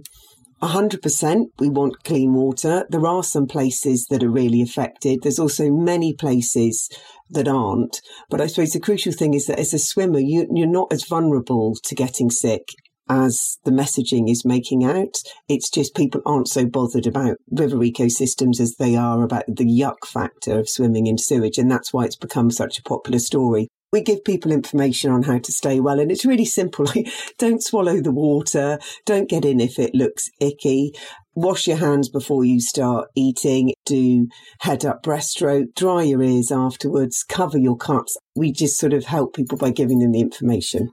100% 0.62 1.46
we 1.59 1.68
want 1.68 2.05
clean 2.05 2.35
water. 2.35 2.85
There 2.88 3.07
are 3.07 3.25
some 3.25 3.46
places 3.46 4.07
that 4.11 4.22
are 4.22 4.31
really 4.31 4.62
affected. 4.62 5.20
There's 5.22 5.38
also 5.38 5.70
many 5.70 6.14
places 6.14 6.88
that 7.31 7.48
aren't. 7.48 8.01
But 8.31 8.40
I 8.40 8.46
suppose 8.46 8.70
the 8.70 8.81
crucial 8.81 9.12
thing 9.12 9.35
is 9.35 9.46
that 9.46 9.59
as 9.59 9.75
a 9.75 9.79
swimmer, 9.79 10.20
you, 10.20 10.46
you're 10.55 10.68
not 10.68 10.92
as 10.92 11.05
vulnerable 11.05 11.77
to 11.83 11.94
getting 11.94 12.31
sick 12.31 12.62
as 13.09 13.59
the 13.64 13.72
messaging 13.72 14.31
is 14.31 14.44
making 14.44 14.85
out. 14.85 15.16
It's 15.48 15.68
just 15.68 15.96
people 15.96 16.22
aren't 16.25 16.48
so 16.48 16.64
bothered 16.64 17.07
about 17.07 17.37
river 17.51 17.79
ecosystems 17.79 18.61
as 18.61 18.77
they 18.79 18.94
are 18.94 19.22
about 19.22 19.44
the 19.48 19.64
yuck 19.64 20.07
factor 20.07 20.61
of 20.61 20.68
swimming 20.68 21.09
in 21.09 21.18
sewage. 21.18 21.59
And 21.59 21.70
that's 21.70 21.92
why 21.92 22.05
it's 22.05 22.16
become 22.16 22.51
such 22.51 22.79
a 22.79 22.83
popular 22.83 23.18
story 23.18 23.68
we 23.92 24.00
give 24.00 24.24
people 24.24 24.50
information 24.50 25.11
on 25.11 25.22
how 25.22 25.38
to 25.38 25.52
stay 25.52 25.78
well 25.78 26.00
and 26.00 26.11
it's 26.11 26.24
really 26.24 26.44
simple. 26.44 26.87
Like 26.92 27.09
don't 27.38 27.62
swallow 27.62 28.00
the 28.00 28.11
water 28.11 28.78
don't 29.07 29.28
get 29.28 29.44
in 29.44 29.61
if 29.61 29.78
it 29.78 29.94
looks 29.94 30.31
icky. 30.40 30.92
Wash 31.35 31.66
your 31.66 31.76
hands 31.76 32.09
before 32.09 32.44
you 32.44 32.61
start 32.61 33.09
eating 33.14 33.72
do 33.85 34.28
head 34.61 34.85
up 34.85 35.02
breaststroke 35.02 35.74
dry 35.74 36.02
your 36.02 36.22
ears 36.22 36.50
afterwards 36.50 37.24
cover 37.28 37.59
your 37.59 37.76
cups 37.76 38.16
we 38.35 38.52
just 38.52 38.78
sort 38.78 38.92
of 38.92 39.05
help 39.05 39.35
people 39.35 39.59
by 39.59 39.70
giving 39.70 40.00
them 40.00 40.12
the 40.12 40.20
information. 40.20 40.90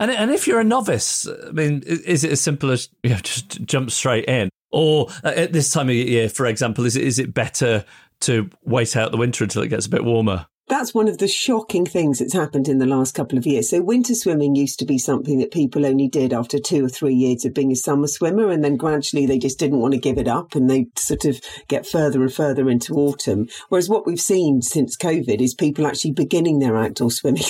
And, 0.00 0.10
and 0.10 0.30
if 0.30 0.46
you're 0.46 0.60
a 0.60 0.64
novice 0.64 1.26
i 1.48 1.50
mean 1.50 1.82
is 1.86 2.24
it 2.24 2.32
as 2.32 2.40
simple 2.40 2.70
as 2.70 2.88
you 3.02 3.10
know 3.10 3.16
just 3.16 3.64
jump 3.64 3.90
straight 3.90 4.26
in? 4.26 4.50
Or 4.70 5.08
at 5.24 5.52
this 5.52 5.70
time 5.70 5.88
of 5.88 5.94
year 5.94 6.28
for 6.28 6.46
example 6.46 6.84
is 6.84 6.94
it 6.96 7.04
is 7.04 7.18
it 7.18 7.34
better 7.34 7.84
to 8.20 8.50
wait 8.64 8.96
out 8.96 9.10
the 9.10 9.16
winter 9.16 9.44
until 9.44 9.62
it 9.62 9.68
gets 9.68 9.86
a 9.86 9.90
bit 9.90 10.04
warmer 10.04 10.46
That's 10.68 10.92
one 10.92 11.08
of 11.08 11.16
the 11.16 11.28
shocking 11.28 11.86
things 11.86 12.18
that's 12.18 12.34
happened 12.34 12.68
in 12.68 12.76
the 12.76 12.86
last 12.86 13.14
couple 13.14 13.38
of 13.38 13.46
years. 13.46 13.70
So 13.70 13.80
winter 13.80 14.14
swimming 14.14 14.54
used 14.54 14.78
to 14.80 14.84
be 14.84 14.98
something 14.98 15.38
that 15.38 15.50
people 15.50 15.86
only 15.86 16.08
did 16.08 16.34
after 16.34 16.58
two 16.58 16.84
or 16.84 16.90
three 16.90 17.14
years 17.14 17.46
of 17.46 17.54
being 17.54 17.72
a 17.72 17.76
summer 17.76 18.06
swimmer. 18.06 18.50
And 18.50 18.62
then 18.62 18.76
gradually 18.76 19.24
they 19.24 19.38
just 19.38 19.58
didn't 19.58 19.80
want 19.80 19.94
to 19.94 20.00
give 20.00 20.18
it 20.18 20.28
up 20.28 20.54
and 20.54 20.68
they 20.68 20.88
sort 20.96 21.24
of 21.24 21.40
get 21.68 21.86
further 21.86 22.20
and 22.20 22.32
further 22.32 22.68
into 22.68 22.94
autumn. 22.94 23.48
Whereas 23.70 23.88
what 23.88 24.06
we've 24.06 24.20
seen 24.20 24.60
since 24.60 24.96
COVID 24.96 25.40
is 25.40 25.54
people 25.54 25.86
actually 25.86 26.12
beginning 26.12 26.58
their 26.58 26.76
outdoor 26.76 27.10
swimming 27.18 27.44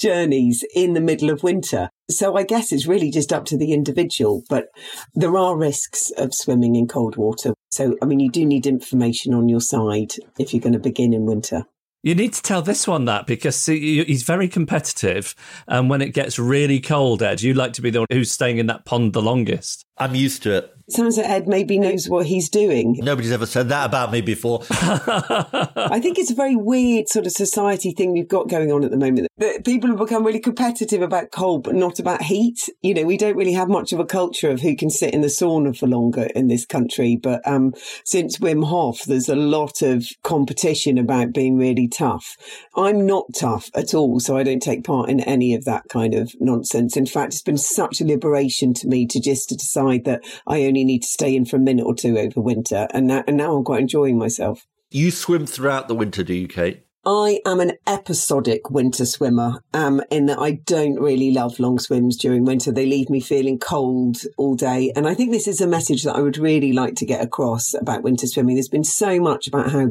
journeys 0.00 0.64
in 0.74 0.94
the 0.94 1.02
middle 1.02 1.28
of 1.28 1.42
winter. 1.42 1.90
So 2.10 2.36
I 2.38 2.44
guess 2.44 2.72
it's 2.72 2.86
really 2.86 3.10
just 3.10 3.30
up 3.30 3.44
to 3.46 3.58
the 3.58 3.74
individual, 3.74 4.42
but 4.48 4.68
there 5.14 5.36
are 5.36 5.58
risks 5.58 6.10
of 6.16 6.32
swimming 6.32 6.76
in 6.76 6.88
cold 6.88 7.16
water. 7.16 7.52
So, 7.70 7.98
I 8.00 8.06
mean, 8.06 8.20
you 8.20 8.30
do 8.30 8.46
need 8.46 8.66
information 8.66 9.34
on 9.34 9.50
your 9.50 9.60
side 9.60 10.12
if 10.38 10.54
you're 10.54 10.62
going 10.62 10.72
to 10.72 10.78
begin 10.78 11.12
in 11.12 11.26
winter. 11.26 11.66
You 12.02 12.14
need 12.14 12.32
to 12.34 12.42
tell 12.42 12.62
this 12.62 12.86
one 12.86 13.06
that 13.06 13.26
because 13.26 13.66
he's 13.66 14.22
very 14.22 14.48
competitive. 14.48 15.34
And 15.66 15.90
when 15.90 16.00
it 16.00 16.14
gets 16.14 16.38
really 16.38 16.80
cold, 16.80 17.22
Ed, 17.22 17.42
you 17.42 17.54
like 17.54 17.72
to 17.74 17.82
be 17.82 17.90
the 17.90 18.00
one 18.00 18.06
who's 18.12 18.30
staying 18.30 18.58
in 18.58 18.66
that 18.66 18.84
pond 18.84 19.12
the 19.12 19.22
longest. 19.22 19.84
I'm 20.00 20.14
used 20.14 20.42
to 20.44 20.56
it. 20.56 20.74
Sounds 20.90 21.18
like 21.18 21.28
Ed 21.28 21.46
maybe 21.46 21.78
knows 21.78 22.08
what 22.08 22.24
he's 22.24 22.48
doing. 22.48 22.98
Nobody's 23.02 23.30
ever 23.30 23.44
said 23.44 23.68
that 23.68 23.84
about 23.84 24.10
me 24.10 24.22
before. 24.22 24.62
I 24.70 26.00
think 26.02 26.18
it's 26.18 26.30
a 26.30 26.34
very 26.34 26.56
weird 26.56 27.10
sort 27.10 27.26
of 27.26 27.32
society 27.32 27.90
thing 27.90 28.12
we've 28.12 28.26
got 28.26 28.48
going 28.48 28.72
on 28.72 28.84
at 28.84 28.90
the 28.90 28.96
moment. 28.96 29.28
That 29.36 29.66
people 29.66 29.90
have 29.90 29.98
become 29.98 30.24
really 30.24 30.40
competitive 30.40 31.02
about 31.02 31.30
cold, 31.30 31.64
but 31.64 31.74
not 31.74 31.98
about 31.98 32.22
heat. 32.22 32.70
You 32.80 32.94
know, 32.94 33.04
we 33.04 33.18
don't 33.18 33.36
really 33.36 33.52
have 33.52 33.68
much 33.68 33.92
of 33.92 34.00
a 34.00 34.06
culture 34.06 34.48
of 34.48 34.62
who 34.62 34.74
can 34.74 34.88
sit 34.88 35.12
in 35.12 35.20
the 35.20 35.28
sauna 35.28 35.76
for 35.76 35.86
longer 35.86 36.28
in 36.34 36.48
this 36.48 36.64
country. 36.64 37.18
But 37.22 37.46
um, 37.46 37.74
since 38.04 38.38
Wim 38.38 38.64
Hof, 38.66 39.04
there's 39.04 39.28
a 39.28 39.36
lot 39.36 39.82
of 39.82 40.06
competition 40.22 40.96
about 40.96 41.34
being 41.34 41.58
really 41.58 41.88
tough. 41.88 42.34
I'm 42.76 43.04
not 43.04 43.26
tough 43.34 43.68
at 43.74 43.92
all, 43.92 44.20
so 44.20 44.38
I 44.38 44.42
don't 44.42 44.62
take 44.62 44.84
part 44.84 45.10
in 45.10 45.20
any 45.20 45.52
of 45.52 45.66
that 45.66 45.90
kind 45.90 46.14
of 46.14 46.34
nonsense. 46.40 46.96
In 46.96 47.04
fact, 47.04 47.34
it's 47.34 47.42
been 47.42 47.58
such 47.58 48.00
a 48.00 48.06
liberation 48.06 48.72
to 48.74 48.88
me 48.88 49.06
to 49.08 49.20
just 49.20 49.50
to 49.50 49.54
decide 49.56 49.87
that 49.96 50.22
I 50.46 50.64
only 50.64 50.84
need 50.84 51.02
to 51.02 51.08
stay 51.08 51.34
in 51.34 51.46
for 51.46 51.56
a 51.56 51.60
minute 51.60 51.84
or 51.84 51.94
two 51.94 52.18
over 52.18 52.40
winter. 52.40 52.86
And 52.92 53.06
now, 53.06 53.24
and 53.26 53.36
now 53.36 53.56
I'm 53.56 53.64
quite 53.64 53.80
enjoying 53.80 54.18
myself. 54.18 54.66
You 54.90 55.10
swim 55.10 55.46
throughout 55.46 55.88
the 55.88 55.94
winter, 55.94 56.22
do 56.22 56.34
you, 56.34 56.48
Kate? 56.48 56.84
I 57.06 57.40
am 57.46 57.60
an 57.60 57.72
episodic 57.86 58.70
winter 58.70 59.06
swimmer, 59.06 59.62
um, 59.72 60.02
in 60.10 60.26
that 60.26 60.38
I 60.38 60.52
don't 60.66 61.00
really 61.00 61.30
love 61.30 61.58
long 61.58 61.78
swims 61.78 62.18
during 62.18 62.44
winter. 62.44 62.70
They 62.70 62.84
leave 62.84 63.08
me 63.08 63.20
feeling 63.20 63.58
cold 63.58 64.18
all 64.36 64.56
day. 64.56 64.92
And 64.94 65.08
I 65.08 65.14
think 65.14 65.30
this 65.30 65.48
is 65.48 65.62
a 65.62 65.66
message 65.66 66.02
that 66.02 66.16
I 66.16 66.20
would 66.20 66.36
really 66.36 66.72
like 66.72 66.96
to 66.96 67.06
get 67.06 67.22
across 67.22 67.72
about 67.72 68.02
winter 68.02 68.26
swimming. 68.26 68.56
There's 68.56 68.68
been 68.68 68.84
so 68.84 69.20
much 69.20 69.48
about 69.48 69.70
how 69.70 69.86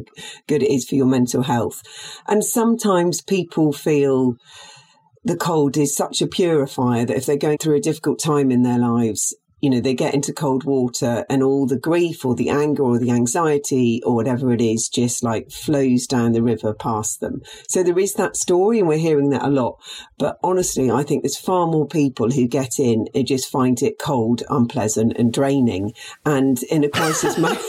good 0.46 0.62
it 0.62 0.72
is 0.72 0.88
for 0.88 0.94
your 0.94 1.06
mental 1.06 1.42
health. 1.42 1.82
And 2.28 2.44
sometimes 2.44 3.20
people 3.20 3.72
feel 3.72 4.36
the 5.24 5.36
cold 5.36 5.76
is 5.76 5.96
such 5.96 6.22
a 6.22 6.28
purifier 6.28 7.04
that 7.04 7.16
if 7.16 7.26
they're 7.26 7.36
going 7.36 7.58
through 7.58 7.76
a 7.76 7.80
difficult 7.80 8.20
time 8.20 8.52
in 8.52 8.62
their 8.62 8.78
lives, 8.78 9.34
you 9.60 9.70
know, 9.70 9.80
they 9.80 9.94
get 9.94 10.14
into 10.14 10.32
cold 10.32 10.64
water 10.64 11.24
and 11.28 11.42
all 11.42 11.66
the 11.66 11.78
grief 11.78 12.24
or 12.24 12.34
the 12.34 12.48
anger 12.48 12.82
or 12.82 12.98
the 12.98 13.10
anxiety 13.10 14.00
or 14.04 14.14
whatever 14.14 14.52
it 14.52 14.60
is 14.60 14.88
just 14.88 15.22
like 15.22 15.50
flows 15.50 16.06
down 16.06 16.32
the 16.32 16.42
river 16.42 16.72
past 16.72 17.20
them. 17.20 17.42
So 17.68 17.82
there 17.82 17.98
is 17.98 18.14
that 18.14 18.36
story 18.36 18.78
and 18.78 18.88
we're 18.88 18.98
hearing 18.98 19.30
that 19.30 19.42
a 19.42 19.48
lot. 19.48 19.80
But 20.18 20.38
honestly, 20.42 20.90
I 20.90 21.02
think 21.02 21.22
there's 21.22 21.38
far 21.38 21.66
more 21.66 21.86
people 21.86 22.30
who 22.30 22.46
get 22.46 22.78
in 22.78 23.08
and 23.14 23.26
just 23.26 23.50
find 23.50 23.82
it 23.82 23.98
cold, 23.98 24.42
unpleasant 24.48 25.16
and 25.16 25.32
draining. 25.32 25.92
And 26.24 26.62
in 26.64 26.84
a 26.84 26.88
crisis 26.88 27.36
moment, 27.36 27.60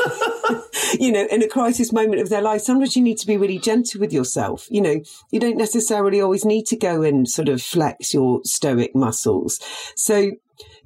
you 0.99 1.11
know, 1.11 1.25
in 1.31 1.43
a 1.43 1.47
crisis 1.47 1.91
moment 1.91 2.21
of 2.21 2.29
their 2.29 2.41
life, 2.41 2.61
sometimes 2.61 2.95
you 2.95 3.03
need 3.03 3.17
to 3.17 3.27
be 3.27 3.37
really 3.37 3.59
gentle 3.59 3.99
with 3.99 4.13
yourself. 4.13 4.67
You 4.69 4.81
know, 4.81 5.01
you 5.31 5.39
don't 5.39 5.57
necessarily 5.57 6.21
always 6.21 6.45
need 6.45 6.65
to 6.67 6.77
go 6.77 7.01
and 7.01 7.27
sort 7.27 7.49
of 7.49 7.61
flex 7.61 8.13
your 8.13 8.41
stoic 8.43 8.95
muscles. 8.95 9.59
So 9.95 10.31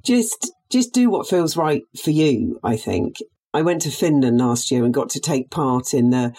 just 0.04 0.50
just 0.70 0.92
do 0.92 1.10
what 1.10 1.28
feels 1.28 1.56
right 1.56 1.82
for 2.02 2.10
you, 2.10 2.58
I 2.62 2.76
think. 2.76 3.16
I 3.52 3.62
went 3.62 3.82
to 3.82 3.90
Finland 3.90 4.38
last 4.38 4.70
year 4.70 4.84
and 4.84 4.92
got 4.92 5.10
to 5.10 5.20
take 5.20 5.50
part 5.50 5.94
in 5.94 6.10
the 6.10 6.34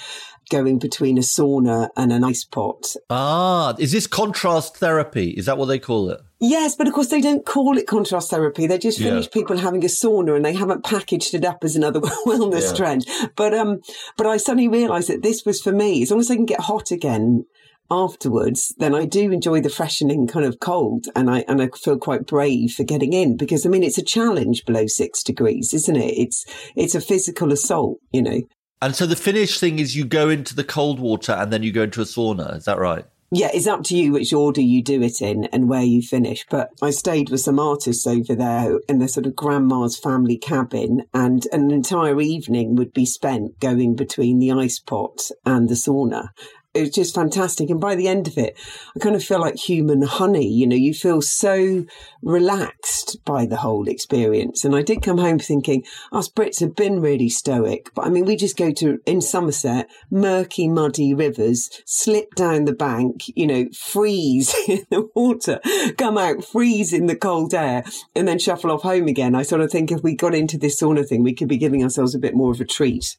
going 0.49 0.79
between 0.79 1.17
a 1.17 1.21
sauna 1.21 1.89
and 1.95 2.11
an 2.11 2.23
ice 2.23 2.43
pot. 2.43 2.95
Ah, 3.09 3.73
is 3.79 3.91
this 3.91 4.07
contrast 4.07 4.77
therapy? 4.77 5.29
Is 5.31 5.45
that 5.45 5.57
what 5.57 5.65
they 5.65 5.79
call 5.79 6.09
it? 6.09 6.19
Yes, 6.39 6.75
but 6.75 6.87
of 6.87 6.93
course 6.93 7.07
they 7.07 7.21
don't 7.21 7.45
call 7.45 7.77
it 7.77 7.87
contrast 7.87 8.29
therapy. 8.29 8.67
They 8.67 8.77
just 8.77 8.99
Finnish 8.99 9.25
yeah. 9.25 9.31
people 9.31 9.57
having 9.57 9.83
a 9.83 9.87
sauna 9.87 10.35
and 10.35 10.45
they 10.45 10.53
haven't 10.53 10.83
packaged 10.83 11.33
it 11.33 11.45
up 11.45 11.63
as 11.63 11.75
another 11.75 11.99
wellness 12.25 12.71
yeah. 12.71 12.75
trend. 12.75 13.07
But 13.35 13.53
um, 13.53 13.81
but 14.17 14.27
I 14.27 14.37
suddenly 14.37 14.67
realised 14.67 15.09
that 15.09 15.23
this 15.23 15.45
was 15.45 15.61
for 15.61 15.71
me. 15.71 16.03
As 16.03 16.11
long 16.11 16.19
as 16.19 16.29
I 16.29 16.35
can 16.35 16.45
get 16.45 16.59
hot 16.59 16.91
again, 16.91 17.45
afterwards, 17.89 18.73
then 18.77 18.95
I 18.95 19.05
do 19.05 19.31
enjoy 19.31 19.61
the 19.61 19.69
freshening 19.69 20.27
kind 20.27 20.45
of 20.45 20.59
cold 20.59 21.05
and 21.15 21.29
I 21.29 21.45
and 21.47 21.61
I 21.61 21.69
feel 21.69 21.97
quite 21.97 22.25
brave 22.25 22.71
for 22.71 22.83
getting 22.83 23.13
in 23.13 23.37
because 23.37 23.65
I 23.65 23.69
mean 23.69 23.83
it's 23.83 23.97
a 23.97 24.03
challenge 24.03 24.65
below 24.65 24.87
six 24.87 25.23
degrees, 25.23 25.73
isn't 25.73 25.95
it? 25.95 26.13
It's 26.17 26.45
it's 26.75 26.95
a 26.95 27.01
physical 27.01 27.51
assault, 27.51 27.99
you 28.11 28.21
know. 28.21 28.41
And 28.81 28.95
so 28.95 29.05
the 29.05 29.15
Finnish 29.15 29.59
thing 29.59 29.79
is 29.79 29.95
you 29.95 30.05
go 30.05 30.29
into 30.29 30.55
the 30.55 30.63
cold 30.63 30.99
water 30.99 31.31
and 31.31 31.51
then 31.51 31.63
you 31.63 31.71
go 31.71 31.83
into 31.83 32.01
a 32.01 32.05
sauna, 32.05 32.57
is 32.57 32.65
that 32.65 32.77
right? 32.77 33.05
Yeah, 33.31 33.49
it's 33.53 33.67
up 33.67 33.83
to 33.85 33.97
you 33.97 34.11
which 34.11 34.31
order 34.33 34.61
you 34.61 34.83
do 34.83 35.01
it 35.01 35.21
in 35.21 35.45
and 35.45 35.67
where 35.67 35.81
you 35.81 36.01
finish. 36.01 36.45
But 36.49 36.69
I 36.81 36.91
stayed 36.91 37.29
with 37.29 37.41
some 37.41 37.59
artists 37.59 38.05
over 38.05 38.35
there 38.35 38.79
in 38.87 38.99
the 38.99 39.07
sort 39.07 39.25
of 39.25 39.35
grandma's 39.35 39.97
family 39.97 40.37
cabin, 40.37 41.03
and 41.13 41.45
an 41.51 41.71
entire 41.71 42.21
evening 42.21 42.75
would 42.75 42.93
be 42.93 43.05
spent 43.05 43.59
going 43.59 43.95
between 43.95 44.39
the 44.39 44.51
ice 44.51 44.79
pot 44.79 45.31
and 45.45 45.67
the 45.67 45.73
sauna 45.73 46.29
it 46.75 46.81
was 46.81 46.89
just 46.89 47.15
fantastic. 47.15 47.69
And 47.69 47.79
by 47.79 47.95
the 47.95 48.07
end 48.07 48.27
of 48.27 48.37
it, 48.37 48.57
I 48.95 48.99
kind 48.99 49.15
of 49.15 49.23
feel 49.23 49.39
like 49.39 49.55
human 49.55 50.01
honey. 50.01 50.47
You 50.47 50.67
know, 50.67 50.75
you 50.75 50.93
feel 50.93 51.21
so 51.21 51.85
relaxed 52.21 53.23
by 53.23 53.45
the 53.45 53.57
whole 53.57 53.87
experience. 53.87 54.65
And 54.65 54.75
I 54.75 54.81
did 54.81 55.01
come 55.01 55.17
home 55.17 55.39
thinking, 55.39 55.83
us 56.11 56.29
Brits 56.29 56.59
have 56.59 56.75
been 56.75 56.99
really 56.99 57.29
stoic. 57.29 57.91
But 57.95 58.05
I 58.05 58.09
mean, 58.09 58.25
we 58.25 58.35
just 58.35 58.57
go 58.57 58.71
to, 58.73 58.99
in 59.05 59.21
Somerset, 59.21 59.89
murky, 60.11 60.67
muddy 60.67 61.13
rivers, 61.13 61.69
slip 61.85 62.35
down 62.35 62.65
the 62.65 62.73
bank, 62.73 63.23
you 63.35 63.47
know, 63.47 63.67
freeze 63.73 64.53
in 64.67 64.85
the 64.89 65.07
water, 65.15 65.61
come 65.97 66.17
out, 66.17 66.43
freeze 66.43 66.91
in 66.91 67.05
the 67.05 67.15
cold 67.15 67.53
air, 67.53 67.83
and 68.15 68.27
then 68.27 68.39
shuffle 68.39 68.71
off 68.71 68.81
home 68.81 69.07
again. 69.07 69.35
I 69.35 69.43
sort 69.43 69.61
of 69.61 69.71
think 69.71 69.91
if 69.91 70.03
we 70.03 70.15
got 70.15 70.35
into 70.35 70.57
this 70.57 70.81
sauna 70.81 71.07
thing, 71.07 71.23
we 71.23 71.33
could 71.33 71.47
be 71.47 71.57
giving 71.57 71.83
ourselves 71.83 72.15
a 72.15 72.19
bit 72.19 72.35
more 72.35 72.51
of 72.51 72.59
a 72.59 72.65
treat. 72.65 73.17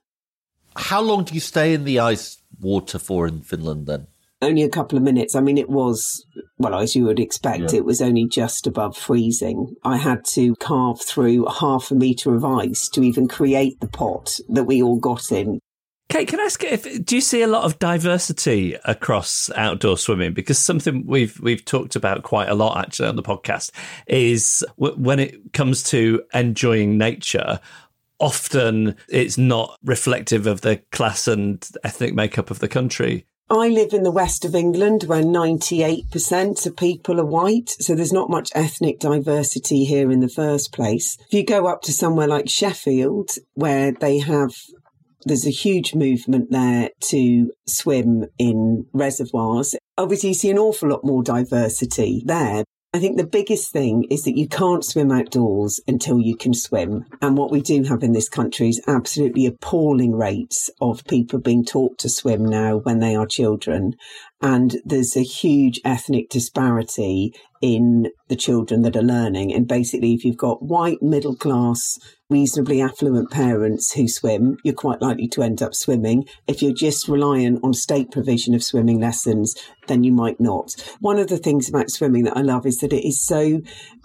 How 0.76 1.00
long 1.00 1.24
do 1.24 1.32
you 1.32 1.40
stay 1.40 1.72
in 1.72 1.84
the 1.84 2.00
ice 2.00 2.38
water 2.60 2.98
for 2.98 3.26
in 3.26 3.42
Finland 3.42 3.86
then? 3.86 4.06
Only 4.42 4.62
a 4.62 4.68
couple 4.68 4.98
of 4.98 5.04
minutes. 5.04 5.34
I 5.34 5.40
mean, 5.40 5.56
it 5.56 5.70
was, 5.70 6.26
well, 6.58 6.74
as 6.78 6.94
you 6.94 7.04
would 7.04 7.18
expect, 7.18 7.72
yeah. 7.72 7.78
it 7.78 7.84
was 7.86 8.02
only 8.02 8.26
just 8.26 8.66
above 8.66 8.96
freezing. 8.96 9.76
I 9.82 9.96
had 9.96 10.26
to 10.34 10.54
carve 10.56 11.00
through 11.00 11.46
half 11.46 11.90
a 11.90 11.94
metre 11.94 12.34
of 12.34 12.44
ice 12.44 12.88
to 12.90 13.02
even 13.02 13.28
create 13.28 13.80
the 13.80 13.88
pot 13.88 14.38
that 14.50 14.64
we 14.64 14.82
all 14.82 14.98
got 14.98 15.32
in. 15.32 15.60
Kate, 16.08 16.28
can 16.28 16.38
I 16.38 16.44
ask 16.44 16.62
if 16.62 17.04
do 17.04 17.16
you 17.16 17.20
see 17.20 17.42
a 17.42 17.48
lot 17.48 17.64
of 17.64 17.80
diversity 17.80 18.76
across 18.84 19.50
outdoor 19.56 19.98
swimming? 19.98 20.34
Because 20.34 20.56
something 20.56 21.04
we've 21.04 21.40
we've 21.40 21.64
talked 21.64 21.96
about 21.96 22.22
quite 22.22 22.48
a 22.48 22.54
lot 22.54 22.78
actually 22.78 23.08
on 23.08 23.16
the 23.16 23.24
podcast 23.24 23.72
is 24.06 24.64
w- 24.78 24.94
when 24.94 25.18
it 25.18 25.52
comes 25.52 25.82
to 25.84 26.22
enjoying 26.32 26.96
nature 26.96 27.58
often 28.18 28.96
it's 29.08 29.38
not 29.38 29.76
reflective 29.84 30.46
of 30.46 30.62
the 30.62 30.78
class 30.92 31.28
and 31.28 31.66
ethnic 31.84 32.14
makeup 32.14 32.50
of 32.50 32.58
the 32.58 32.68
country. 32.68 33.26
I 33.48 33.68
live 33.68 33.92
in 33.92 34.02
the 34.02 34.10
west 34.10 34.44
of 34.44 34.56
England 34.56 35.04
where 35.04 35.22
98% 35.22 36.66
of 36.66 36.76
people 36.76 37.20
are 37.20 37.26
white. 37.26 37.70
So 37.78 37.94
there's 37.94 38.12
not 38.12 38.28
much 38.28 38.50
ethnic 38.56 38.98
diversity 38.98 39.84
here 39.84 40.10
in 40.10 40.18
the 40.18 40.28
first 40.28 40.72
place. 40.72 41.16
If 41.28 41.32
you 41.32 41.44
go 41.44 41.68
up 41.68 41.82
to 41.82 41.92
somewhere 41.92 42.26
like 42.26 42.48
Sheffield, 42.48 43.30
where 43.54 43.92
they 43.92 44.18
have 44.18 44.50
there's 45.24 45.46
a 45.46 45.50
huge 45.50 45.94
movement 45.94 46.50
there 46.50 46.90
to 47.00 47.52
swim 47.66 48.26
in 48.38 48.86
reservoirs. 48.92 49.74
Obviously, 49.98 50.30
you 50.30 50.34
see 50.34 50.50
an 50.50 50.58
awful 50.58 50.88
lot 50.88 51.04
more 51.04 51.22
diversity 51.22 52.22
there. 52.24 52.64
I 52.96 52.98
think 52.98 53.18
the 53.18 53.26
biggest 53.26 53.72
thing 53.72 54.04
is 54.04 54.22
that 54.22 54.38
you 54.38 54.48
can't 54.48 54.82
swim 54.82 55.12
outdoors 55.12 55.82
until 55.86 56.18
you 56.18 56.34
can 56.34 56.54
swim. 56.54 57.04
And 57.20 57.36
what 57.36 57.50
we 57.50 57.60
do 57.60 57.82
have 57.82 58.02
in 58.02 58.12
this 58.12 58.30
country 58.30 58.70
is 58.70 58.80
absolutely 58.86 59.44
appalling 59.44 60.12
rates 60.12 60.70
of 60.80 61.04
people 61.04 61.38
being 61.38 61.62
taught 61.62 61.98
to 61.98 62.08
swim 62.08 62.42
now 62.42 62.78
when 62.78 63.00
they 63.00 63.14
are 63.14 63.26
children. 63.26 63.96
And 64.42 64.76
there's 64.84 65.16
a 65.16 65.22
huge 65.22 65.80
ethnic 65.84 66.28
disparity 66.28 67.32
in 67.62 68.08
the 68.28 68.36
children 68.36 68.82
that 68.82 68.96
are 68.96 69.02
learning. 69.02 69.52
And 69.52 69.66
basically, 69.66 70.12
if 70.12 70.24
you've 70.24 70.36
got 70.36 70.62
white 70.62 71.02
middle 71.02 71.34
class 71.34 71.98
reasonably 72.28 72.82
affluent 72.82 73.30
parents 73.30 73.92
who 73.92 74.08
swim, 74.08 74.58
you're 74.62 74.74
quite 74.74 75.00
likely 75.00 75.28
to 75.28 75.42
end 75.42 75.62
up 75.62 75.74
swimming. 75.74 76.26
If 76.46 76.60
you're 76.60 76.74
just 76.74 77.08
reliant 77.08 77.60
on 77.62 77.72
state 77.72 78.10
provision 78.10 78.54
of 78.54 78.62
swimming 78.62 79.00
lessons, 79.00 79.54
then 79.86 80.04
you 80.04 80.12
might 80.12 80.38
not. 80.38 80.74
One 81.00 81.18
of 81.18 81.28
the 81.28 81.38
things 81.38 81.68
about 81.68 81.90
swimming 81.90 82.24
that 82.24 82.36
I 82.36 82.42
love 82.42 82.66
is 82.66 82.78
that 82.78 82.92
it 82.92 83.06
is 83.06 83.24
so 83.24 83.62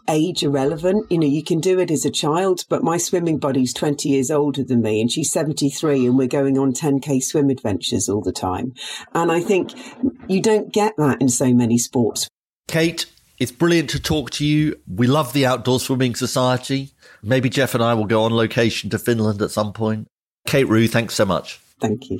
age 0.10 0.44
irrelevant. 0.44 1.12
You 1.12 1.20
know, 1.20 1.28
you 1.28 1.44
can 1.44 1.60
do 1.60 1.80
it 1.80 1.92
as 1.92 2.06
a 2.06 2.12
child, 2.12 2.66
but 2.70 2.84
my 2.84 2.98
swimming 2.98 3.38
buddy's 3.38 3.74
20 3.74 4.10
years 4.10 4.32
older 4.32 4.64
than 4.64 4.82
me 4.82 5.02
and 5.02 5.12
she's 5.12 5.32
73 5.32 6.06
and 6.06 6.18
we're 6.18 6.28
going 6.28 6.58
on 6.58 6.74
10k 6.74 7.22
swim 7.24 7.50
adventures 7.50 8.10
all 8.10 8.22
the 8.22 8.32
time. 8.32 8.74
And 9.14 9.32
I 9.32 9.42
think 9.42 9.72
you 10.28 10.42
don't 10.42 10.72
get 10.72 10.96
that 10.98 11.22
in 11.22 11.30
so 11.30 11.54
many 11.54 11.78
sports. 11.78 12.28
Kate, 12.68 13.06
it's 13.38 13.52
brilliant 13.52 13.90
to 13.92 14.00
talk 14.00 14.30
to 14.32 14.46
you. 14.46 14.80
We 14.88 15.08
love 15.08 15.34
the 15.34 15.46
Outdoor 15.46 15.80
Swimming 15.80 16.16
Society. 16.16 16.92
Maybe 17.24 17.50
Geoff 17.50 17.76
and 17.76 17.84
I 17.84 17.94
will 17.94 18.06
go 18.06 18.24
on 18.24 18.32
location 18.34 18.90
to 18.92 19.00
Finland 19.00 19.42
at 19.42 19.52
some 19.52 19.74
point. 19.74 20.08
Kate 20.48 20.68
Rew, 20.68 20.88
thanks 20.88 21.16
so 21.16 21.26
much. 21.26 21.60
Thank 21.80 22.10
you. 22.10 22.20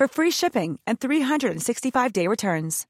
for 0.00 0.08
free 0.08 0.30
shipping 0.30 0.78
and 0.86 0.98
365-day 0.98 2.26
returns. 2.26 2.86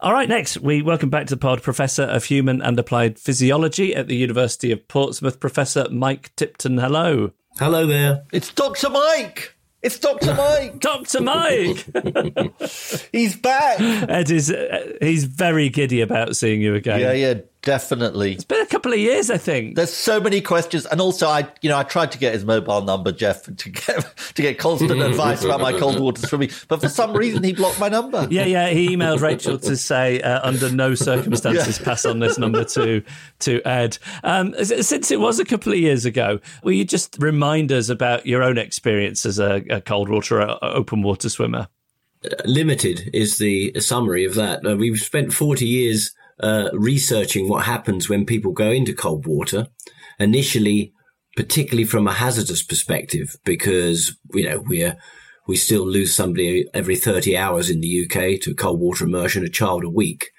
All 0.00 0.12
right, 0.12 0.28
next, 0.28 0.58
we 0.58 0.82
welcome 0.82 1.08
back 1.08 1.28
to 1.28 1.36
the 1.36 1.40
pod 1.40 1.62
Professor 1.62 2.02
of 2.02 2.24
Human 2.24 2.60
and 2.60 2.76
Applied 2.80 3.16
Physiology 3.16 3.94
at 3.94 4.08
the 4.08 4.16
University 4.16 4.72
of 4.72 4.88
Portsmouth, 4.88 5.38
Professor 5.38 5.88
Mike 5.88 6.34
Tipton. 6.34 6.78
Hello. 6.78 7.30
Hello 7.60 7.86
there. 7.86 8.24
It's 8.32 8.52
Dr. 8.52 8.90
Mike. 8.90 9.56
It's 9.82 10.00
Dr. 10.00 10.34
Mike. 10.34 10.80
Dr. 10.80 11.20
Mike. 11.20 11.86
he's 13.12 13.36
back. 13.36 13.80
Ed 13.80 14.30
is 14.32 14.50
uh, 14.50 14.94
he's 15.00 15.24
very 15.24 15.68
giddy 15.68 16.00
about 16.00 16.34
seeing 16.34 16.60
you 16.60 16.74
again. 16.74 16.98
Yeah, 16.98 17.12
yeah, 17.12 17.34
definitely. 17.62 18.32
It's 18.32 18.44
been 18.44 18.60
a 18.60 18.66
couple 18.66 18.92
of 18.92 18.98
years, 18.98 19.30
I 19.30 19.38
think. 19.38 19.76
There's 19.76 19.92
so 19.92 20.20
many 20.20 20.40
questions, 20.40 20.86
and 20.86 21.00
also 21.00 21.28
I, 21.28 21.48
you 21.60 21.68
know, 21.68 21.78
I 21.78 21.82
tried 21.82 22.12
to 22.12 22.18
get 22.18 22.34
his 22.34 22.44
mobile 22.44 22.82
number, 22.82 23.12
Geoff, 23.12 23.44
to 23.44 23.70
get 23.70 24.16
to 24.34 24.42
get 24.42 24.58
constant 24.58 25.00
advice 25.02 25.44
about 25.44 25.60
my 25.60 25.72
cold 25.78 26.00
water 26.00 26.26
swimming, 26.26 26.50
but 26.68 26.80
for 26.80 26.88
some 26.88 27.12
reason 27.12 27.42
he 27.42 27.52
blocked 27.52 27.80
my 27.80 27.88
number. 27.88 28.26
Yeah, 28.30 28.44
yeah. 28.44 28.68
He 28.70 28.96
emailed 28.96 29.20
Rachel 29.20 29.58
to 29.58 29.76
say, 29.76 30.20
uh, 30.20 30.46
under 30.46 30.70
no 30.70 30.94
circumstances, 30.96 31.78
yeah. 31.78 31.84
pass 31.84 32.04
on 32.04 32.18
this 32.18 32.38
number 32.38 32.64
to 32.64 33.02
to 33.40 33.62
Ed. 33.66 33.98
Um, 34.24 34.54
since 34.64 35.10
it 35.10 35.20
was 35.20 35.38
a 35.38 35.44
couple 35.44 35.72
of 35.72 35.78
years 35.78 36.04
ago, 36.04 36.40
will 36.62 36.72
you 36.72 36.84
just 36.84 37.16
remind 37.18 37.72
us 37.72 37.88
about 37.88 38.26
your 38.26 38.42
own 38.42 38.58
experience 38.58 39.26
as 39.26 39.38
a, 39.38 39.64
a 39.70 39.80
cold 39.80 40.08
water, 40.08 40.42
or 40.42 40.58
open 40.62 41.02
water 41.02 41.28
swimmer? 41.28 41.68
Limited 42.44 43.10
is 43.14 43.38
the 43.38 43.78
summary 43.78 44.24
of 44.24 44.34
that. 44.34 44.66
Uh, 44.66 44.76
we've 44.76 44.98
spent 44.98 45.32
40 45.32 45.64
years 45.66 46.12
uh, 46.40 46.70
researching 46.72 47.48
what 47.48 47.64
happens 47.64 48.08
when 48.08 48.24
people 48.24 48.52
go 48.52 48.70
into 48.70 48.94
cold 48.94 49.26
water. 49.26 49.68
Initially, 50.18 50.92
particularly 51.36 51.84
from 51.84 52.08
a 52.08 52.12
hazardous 52.12 52.62
perspective, 52.62 53.36
because 53.44 54.16
you 54.32 54.48
know 54.48 54.62
we're 54.66 54.96
we 55.46 55.56
still 55.56 55.86
lose 55.86 56.14
somebody 56.14 56.66
every 56.74 56.96
30 56.96 57.36
hours 57.36 57.70
in 57.70 57.80
the 57.80 58.04
UK 58.04 58.40
to 58.42 58.54
cold 58.54 58.80
water 58.80 59.04
immersion, 59.04 59.44
a 59.44 59.48
child 59.48 59.82
a 59.82 59.88
week. 59.88 60.30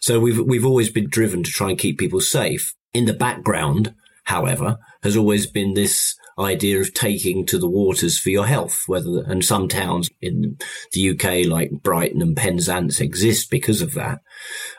So 0.00 0.20
we've 0.20 0.40
we've 0.40 0.66
always 0.66 0.90
been 0.90 1.08
driven 1.08 1.42
to 1.42 1.50
try 1.50 1.70
and 1.70 1.78
keep 1.78 1.98
people 1.98 2.20
safe. 2.20 2.74
In 2.94 3.04
the 3.06 3.14
background, 3.14 3.94
however, 4.24 4.78
has 5.02 5.16
always 5.16 5.46
been 5.46 5.74
this 5.74 6.16
idea 6.38 6.80
of 6.80 6.94
taking 6.94 7.44
to 7.46 7.58
the 7.58 7.68
waters 7.68 8.18
for 8.18 8.30
your 8.30 8.46
health, 8.46 8.84
whether, 8.86 9.24
and 9.26 9.44
some 9.44 9.68
towns 9.68 10.08
in 10.20 10.56
the 10.92 11.10
UK 11.10 11.46
like 11.46 11.70
Brighton 11.82 12.22
and 12.22 12.36
Penzance 12.36 13.00
exist 13.00 13.50
because 13.50 13.82
of 13.82 13.94
that. 13.94 14.20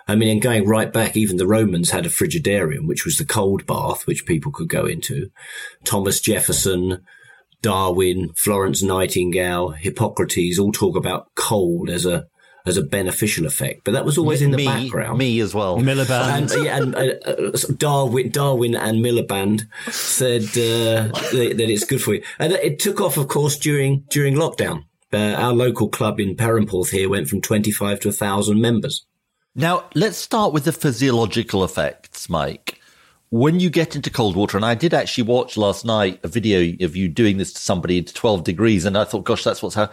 I 0.07 0.15
mean, 0.15 0.29
and 0.29 0.41
going 0.41 0.67
right 0.67 0.91
back, 0.91 1.15
even 1.15 1.37
the 1.37 1.47
Romans 1.47 1.91
had 1.91 2.05
a 2.05 2.09
frigidarium, 2.09 2.87
which 2.87 3.05
was 3.05 3.17
the 3.17 3.25
cold 3.25 3.65
bath, 3.65 4.07
which 4.07 4.25
people 4.25 4.51
could 4.51 4.69
go 4.69 4.85
into. 4.85 5.29
Thomas 5.83 6.19
Jefferson, 6.19 7.03
Darwin, 7.61 8.31
Florence 8.35 8.81
Nightingale, 8.81 9.69
Hippocrates 9.71 10.57
all 10.57 10.71
talk 10.71 10.95
about 10.95 11.27
cold 11.35 11.89
as 11.89 12.05
a 12.05 12.25
as 12.65 12.77
a 12.77 12.83
beneficial 12.83 13.45
effect, 13.45 13.81
but 13.83 13.93
that 13.93 14.05
was 14.05 14.17
always 14.17 14.41
in 14.41 14.51
the 14.51 14.57
me, 14.57 14.65
background. 14.65 15.17
Me 15.17 15.39
as 15.39 15.55
well. 15.55 15.77
Miliband. 15.77 16.53
And, 16.53 16.65
yeah, 16.65 16.77
and 16.77 16.95
uh, 16.95 17.15
uh, 17.25 17.73
Darwin, 17.77 18.29
Darwin 18.29 18.75
and 18.75 19.03
Miliband 19.03 19.63
said 19.91 20.43
uh, 20.43 21.07
that, 21.31 21.53
that, 21.57 21.69
it's 21.69 21.85
good 21.85 22.01
for 22.01 22.15
you. 22.15 22.23
And 22.37 22.53
it 22.53 22.79
took 22.79 23.01
off, 23.01 23.17
of 23.17 23.27
course, 23.27 23.57
during 23.57 24.05
during 24.09 24.35
lockdown. 24.35 24.83
Uh, 25.11 25.33
our 25.37 25.53
local 25.53 25.89
club 25.89 26.19
in 26.19 26.35
Perranporth 26.35 26.91
here 26.91 27.09
went 27.09 27.27
from 27.27 27.41
25 27.41 28.01
to 28.01 28.09
1,000 28.09 28.61
members. 28.61 29.07
Now, 29.59 29.89
let's 29.93 30.17
start 30.17 30.53
with 30.53 30.63
the 30.63 30.71
physiological 30.71 31.65
effects, 31.65 32.29
Mike 32.29 32.79
when 33.31 33.59
you 33.59 33.69
get 33.69 33.95
into 33.95 34.09
cold 34.09 34.35
water, 34.35 34.57
and 34.57 34.65
I 34.65 34.73
did 34.73 34.91
actually 34.91 35.25
watch 35.25 35.55
last 35.55 35.85
night 35.85 36.19
a 36.23 36.27
video 36.27 36.75
of 36.83 36.95
you 36.95 37.07
doing 37.07 37.37
this 37.37 37.53
to 37.53 37.61
somebody 37.61 37.99
at 37.99 38.07
12 38.07 38.43
degrees, 38.43 38.85
and 38.85 38.97
I 38.97 39.03
thought, 39.03 39.23
gosh, 39.23 39.43
that's 39.43 39.61
what's 39.61 39.75
how, 39.75 39.91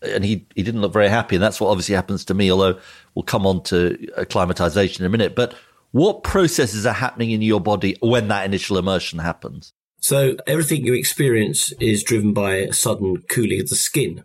and 0.00 0.24
he, 0.24 0.46
he 0.54 0.62
didn't 0.62 0.80
look 0.80 0.94
very 0.94 1.10
happy. 1.10 1.36
And 1.36 1.42
that's 1.42 1.60
what 1.60 1.68
obviously 1.68 1.94
happens 1.94 2.24
to 2.26 2.34
me, 2.34 2.50
although 2.50 2.78
we'll 3.14 3.24
come 3.24 3.46
on 3.46 3.62
to 3.64 4.08
acclimatization 4.16 5.04
in 5.04 5.06
a 5.06 5.10
minute. 5.10 5.34
But 5.34 5.54
what 5.90 6.22
processes 6.22 6.86
are 6.86 6.94
happening 6.94 7.30
in 7.30 7.42
your 7.42 7.60
body 7.60 7.94
when 8.00 8.28
that 8.28 8.46
initial 8.46 8.78
immersion 8.78 9.18
happens? 9.18 9.74
So 10.00 10.36
everything 10.46 10.86
you 10.86 10.94
experience 10.94 11.72
is 11.80 12.02
driven 12.02 12.32
by 12.32 12.54
a 12.54 12.72
sudden 12.72 13.18
cooling 13.28 13.60
of 13.60 13.68
the 13.68 13.76
skin. 13.76 14.24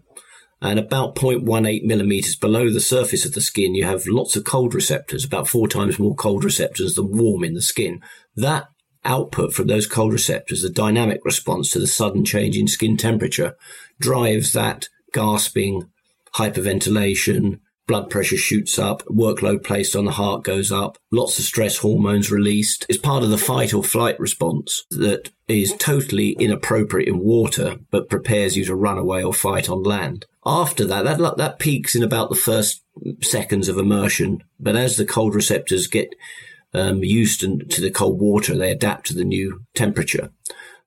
And 0.64 0.80
about 0.80 1.16
0.18 1.16 1.84
millimeters 1.84 2.38
below 2.38 2.70
the 2.70 2.80
surface 2.80 3.26
of 3.26 3.34
the 3.34 3.42
skin, 3.42 3.76
you 3.76 3.84
have 3.84 4.08
lots 4.08 4.38
of 4.38 4.46
cold 4.46 4.74
receptors, 4.74 5.26
about 5.26 5.50
four 5.50 5.68
times 5.68 6.00
more 6.00 6.16
cold 6.16 6.46
receptors 6.46 6.96
than 6.96 7.18
warm 7.18 7.44
in 7.44 7.54
the 7.54 7.62
skin. 7.62 8.00
That 8.38 8.70
output 9.04 9.54
from 9.54 9.68
those 9.68 9.88
cold 9.88 10.14
receptors, 10.14 10.62
the 10.62 10.70
dynamic 10.70 11.20
response 11.26 11.70
to 11.72 11.80
the 11.80 11.86
sudden 11.86 12.24
change 12.24 12.58
in 12.58 12.70
skin 12.70 12.96
temperature, 12.96 13.58
drives 14.00 14.54
that 14.54 14.88
gasping, 15.12 15.90
hyperventilation, 16.36 17.60
blood 17.86 18.10
pressure 18.10 18.38
shoots 18.38 18.80
up, 18.80 19.04
workload 19.08 19.66
placed 19.66 19.98
on 19.98 20.06
the 20.06 20.12
heart 20.12 20.46
goes 20.46 20.72
up, 20.72 20.98
lots 21.12 21.38
of 21.40 21.44
stress 21.44 21.80
hormones 21.80 22.32
released. 22.32 22.86
It's 22.88 22.98
part 22.98 23.24
of 23.24 23.30
the 23.32 23.38
fight 23.38 23.74
or 23.74 23.84
flight 23.84 24.18
response 24.18 24.86
that 24.92 25.30
is 25.50 25.76
totally 25.78 26.38
inappropriate 26.40 27.10
in 27.10 27.20
water, 27.20 27.80
but 27.92 28.10
prepares 28.10 28.56
you 28.56 28.64
to 28.64 28.76
run 28.76 28.98
away 28.98 29.22
or 29.22 29.34
fight 29.34 29.70
on 29.70 29.84
land. 29.84 30.26
After 30.46 30.86
that, 30.86 31.04
that, 31.04 31.38
that 31.38 31.60
peaks 31.60 31.96
in 31.96 32.04
about 32.04 32.30
the 32.30 32.36
first 32.36 32.84
seconds 33.22 33.70
of 33.70 33.78
immersion. 33.78 34.44
But 34.60 34.76
as 34.76 34.98
the 34.98 35.06
cold 35.06 35.36
receptors 35.36 35.88
get 35.88 36.14
um, 36.74 37.04
used 37.04 37.42
to, 37.42 37.82
the 37.82 37.92
cold 37.92 38.20
water, 38.20 38.58
they 38.58 38.72
adapt 38.72 39.08
to 39.08 39.14
the 39.14 39.24
new 39.24 39.64
temperature. 39.76 40.32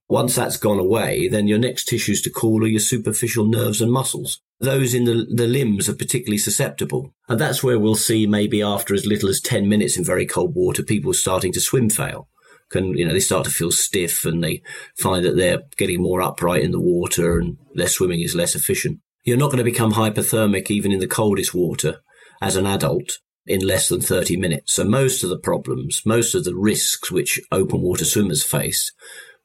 Once 0.09 0.37
that's 0.37 0.57
gone 0.57 0.79
away, 0.79 1.27
then 1.29 1.49
your 1.49 1.59
next 1.59 1.87
tissues 1.87 2.23
to 2.23 2.31
cool 2.31 2.63
are 2.63 2.69
your 2.69 2.81
superficial 2.81 3.45
nerves 3.45 3.81
and 3.81 3.91
muscles. 3.91 4.41
Those 4.61 4.95
in 4.95 5.05
the, 5.05 5.27
the 5.29 5.49
limbs 5.49 5.89
are 5.89 5.95
particularly 5.95 6.39
susceptible. 6.39 7.13
And 7.29 7.41
that's 7.41 7.63
where 7.63 7.79
we'll 7.79 7.97
see 7.97 8.27
maybe 8.27 8.63
after 8.63 8.95
as 8.95 9.05
little 9.05 9.29
as 9.29 9.41
10 9.41 9.69
minutes 9.69 9.97
in 9.97 10.05
very 10.05 10.25
cold 10.25 10.55
water, 10.55 10.83
people 10.83 11.13
starting 11.13 11.53
to 11.53 11.61
swim 11.61 11.91
fail. 11.91 12.29
Can, 12.71 12.97
you 12.97 13.05
know, 13.05 13.13
they 13.13 13.21
start 13.21 13.45
to 13.45 13.51
feel 13.51 13.71
stiff 13.71 14.25
and 14.25 14.43
they 14.43 14.63
find 14.97 15.25
that 15.25 15.37
they're 15.37 15.63
getting 15.77 16.03
more 16.03 16.23
upright 16.23 16.63
in 16.63 16.73
the 16.73 16.81
water 16.81 17.39
and 17.39 17.59
their 17.75 17.89
swimming 17.89 18.21
is 18.21 18.35
less 18.35 18.55
efficient. 18.55 19.01
You're 19.27 19.37
not 19.37 19.47
going 19.47 19.59
to 19.59 19.65
become 19.65 19.95
hypothermic 19.95 20.71
even 20.71 20.93
in 20.93 21.01
the 21.01 21.09
coldest 21.09 21.53
water 21.53 21.99
as 22.41 22.55
an 22.55 22.65
adult 22.65 23.19
in 23.45 23.61
less 23.61 23.89
than 23.89 24.01
30 24.01 24.37
minutes. 24.37 24.75
So 24.75 24.85
most 24.85 25.25
of 25.25 25.31
the 25.31 25.39
problems, 25.39 26.03
most 26.07 26.37
of 26.37 26.45
the 26.45 26.55
risks 26.55 27.11
which 27.11 27.41
open 27.51 27.83
water 27.83 28.05
swimmers 28.05 28.45
face 28.45 28.93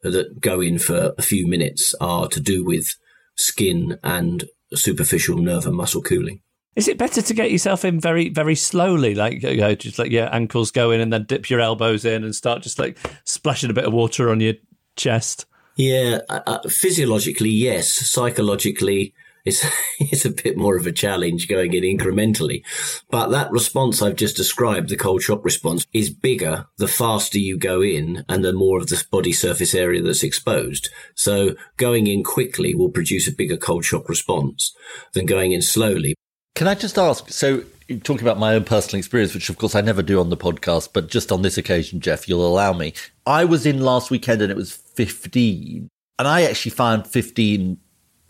that 0.03 0.39
go 0.39 0.61
in 0.61 0.77
for 0.77 1.13
a 1.17 1.23
few 1.23 1.47
minutes 1.47 1.95
are 1.99 2.27
to 2.27 2.39
do 2.39 2.63
with 2.63 2.95
skin 3.35 3.97
and 4.03 4.45
superficial 4.71 5.39
nerve 5.39 5.65
and 5.65 5.75
muscle 5.75 6.03
cooling. 6.03 6.41
Is 6.75 6.87
it 6.87 6.99
better 6.99 7.23
to 7.23 7.33
get 7.33 7.51
yourself 7.51 7.83
in 7.83 7.99
very, 7.99 8.29
very 8.29 8.55
slowly, 8.55 9.15
like 9.15 9.41
you 9.41 9.57
know, 9.57 9.73
just 9.73 9.97
like 9.97 10.11
your 10.11 10.33
ankles 10.33 10.69
go 10.69 10.91
in 10.91 11.01
and 11.01 11.11
then 11.11 11.25
dip 11.25 11.49
your 11.49 11.59
elbows 11.59 12.05
in 12.05 12.23
and 12.23 12.35
start 12.35 12.61
just 12.61 12.77
like 12.77 12.99
splashing 13.25 13.71
a 13.71 13.73
bit 13.73 13.85
of 13.85 13.93
water 13.93 14.29
on 14.29 14.41
your 14.41 14.53
chest? 14.95 15.47
Yeah, 15.75 16.19
uh, 16.29 16.41
uh 16.45 16.69
physiologically, 16.69 17.49
yes. 17.49 17.89
Psychologically, 17.89 19.13
it's, 19.45 19.65
it's 19.99 20.25
a 20.25 20.29
bit 20.29 20.57
more 20.57 20.75
of 20.77 20.87
a 20.87 20.91
challenge 20.91 21.47
going 21.47 21.73
in 21.73 21.83
incrementally. 21.83 22.63
But 23.09 23.29
that 23.29 23.51
response 23.51 24.01
I've 24.01 24.15
just 24.15 24.37
described, 24.37 24.89
the 24.89 24.97
cold 24.97 25.21
shock 25.21 25.43
response, 25.43 25.85
is 25.93 26.09
bigger 26.09 26.67
the 26.77 26.87
faster 26.87 27.39
you 27.39 27.57
go 27.57 27.81
in 27.81 28.25
and 28.27 28.43
the 28.43 28.53
more 28.53 28.79
of 28.79 28.87
the 28.87 29.03
body 29.11 29.33
surface 29.33 29.73
area 29.73 30.01
that's 30.01 30.23
exposed. 30.23 30.89
So 31.15 31.55
going 31.77 32.07
in 32.07 32.23
quickly 32.23 32.75
will 32.75 32.89
produce 32.89 33.27
a 33.27 33.31
bigger 33.31 33.57
cold 33.57 33.85
shock 33.85 34.09
response 34.09 34.75
than 35.13 35.25
going 35.25 35.51
in 35.51 35.61
slowly. 35.61 36.15
Can 36.55 36.67
I 36.67 36.75
just 36.75 36.97
ask? 36.97 37.29
So, 37.29 37.63
talking 38.03 38.21
about 38.21 38.37
my 38.37 38.55
own 38.55 38.63
personal 38.63 38.99
experience, 38.99 39.33
which 39.33 39.49
of 39.49 39.57
course 39.57 39.73
I 39.73 39.81
never 39.81 40.03
do 40.03 40.19
on 40.19 40.29
the 40.29 40.37
podcast, 40.37 40.89
but 40.93 41.09
just 41.09 41.31
on 41.31 41.41
this 41.41 41.57
occasion, 41.57 41.99
Geoff, 41.99 42.27
you'll 42.27 42.45
allow 42.45 42.73
me. 42.73 42.93
I 43.25 43.45
was 43.45 43.65
in 43.65 43.79
last 43.79 44.11
weekend 44.11 44.41
and 44.41 44.51
it 44.51 44.57
was 44.57 44.75
15. 44.75 45.87
And 46.19 46.27
I 46.27 46.43
actually 46.43 46.71
found 46.71 47.07
15 47.07 47.77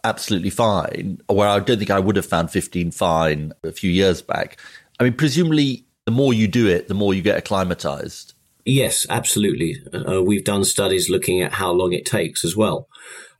absolutely 0.03 0.49
fine, 0.49 1.21
where 1.27 1.47
I 1.47 1.59
don't 1.59 1.77
think 1.77 1.91
I 1.91 1.99
would 1.99 2.15
have 2.15 2.25
found 2.25 2.51
15 2.51 2.91
fine 2.91 3.53
a 3.63 3.71
few 3.71 3.91
years 3.91 4.21
back. 4.21 4.59
I 4.99 5.03
mean, 5.03 5.13
presumably, 5.13 5.85
the 6.05 6.11
more 6.11 6.33
you 6.33 6.47
do 6.47 6.67
it, 6.67 6.87
the 6.87 6.93
more 6.93 7.13
you 7.13 7.21
get 7.21 7.37
acclimatized. 7.37 8.33
Yes, 8.65 9.05
absolutely. 9.09 9.77
Uh, 9.93 10.21
we've 10.21 10.43
done 10.43 10.63
studies 10.63 11.09
looking 11.09 11.41
at 11.41 11.53
how 11.53 11.71
long 11.71 11.93
it 11.93 12.05
takes 12.05 12.45
as 12.45 12.55
well. 12.55 12.87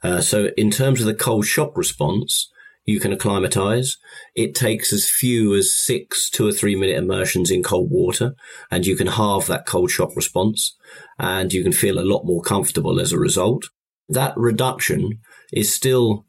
Uh, 0.04 0.22
so, 0.22 0.50
in 0.58 0.72
terms 0.72 1.00
of 1.00 1.06
the 1.06 1.14
cold 1.14 1.46
shock 1.46 1.78
response, 1.78 2.50
you 2.86 3.00
can 3.00 3.14
acclimatize. 3.14 3.98
It 4.36 4.56
takes 4.56 4.92
as 4.92 5.10
few 5.10 5.54
as 5.56 5.72
six 5.72 6.30
two 6.30 6.48
or 6.48 6.52
three 6.52 6.76
minute 6.76 6.98
immersions 6.98 7.52
in 7.52 7.62
cold 7.62 7.92
water, 7.92 8.34
and 8.72 8.86
you 8.86 8.96
can 8.96 9.08
halve 9.08 9.46
that 9.48 9.68
cold 9.68 9.92
shock 9.92 10.16
response, 10.16 10.76
and 11.20 11.54
you 11.54 11.62
can 11.62 11.72
feel 11.72 12.00
a 12.00 12.10
lot 12.10 12.26
more 12.26 12.42
comfortable 12.42 13.00
as 13.00 13.12
a 13.12 13.20
result. 13.20 13.70
That 14.10 14.34
reduction 14.36 15.20
is 15.54 15.74
still 15.74 16.26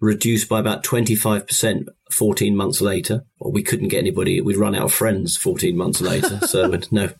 reduced 0.00 0.48
by 0.48 0.60
about 0.60 0.84
25% 0.84 1.86
14 2.10 2.56
months 2.56 2.80
later. 2.80 3.24
Well, 3.38 3.52
we 3.52 3.62
couldn't 3.62 3.88
get 3.88 3.98
anybody, 3.98 4.40
we'd 4.40 4.56
run 4.56 4.74
out 4.74 4.84
of 4.84 4.92
friends 4.92 5.36
14 5.36 5.76
months 5.76 6.00
later. 6.00 6.40
so 6.46 6.78
no, 6.90 7.10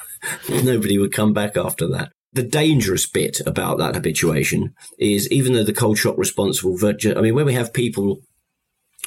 nobody 0.48 0.98
would 0.98 1.12
come 1.12 1.32
back 1.32 1.56
after 1.56 1.86
that. 1.88 2.12
The 2.32 2.42
dangerous 2.42 3.06
bit 3.06 3.40
about 3.46 3.78
that 3.78 3.94
habituation 3.94 4.74
is 4.98 5.30
even 5.30 5.52
though 5.52 5.64
the 5.64 5.74
cold 5.74 5.98
shock 5.98 6.16
response 6.16 6.64
will, 6.64 6.78
I 6.82 7.20
mean, 7.20 7.34
when 7.34 7.44
we 7.44 7.52
have 7.52 7.74
people 7.74 8.20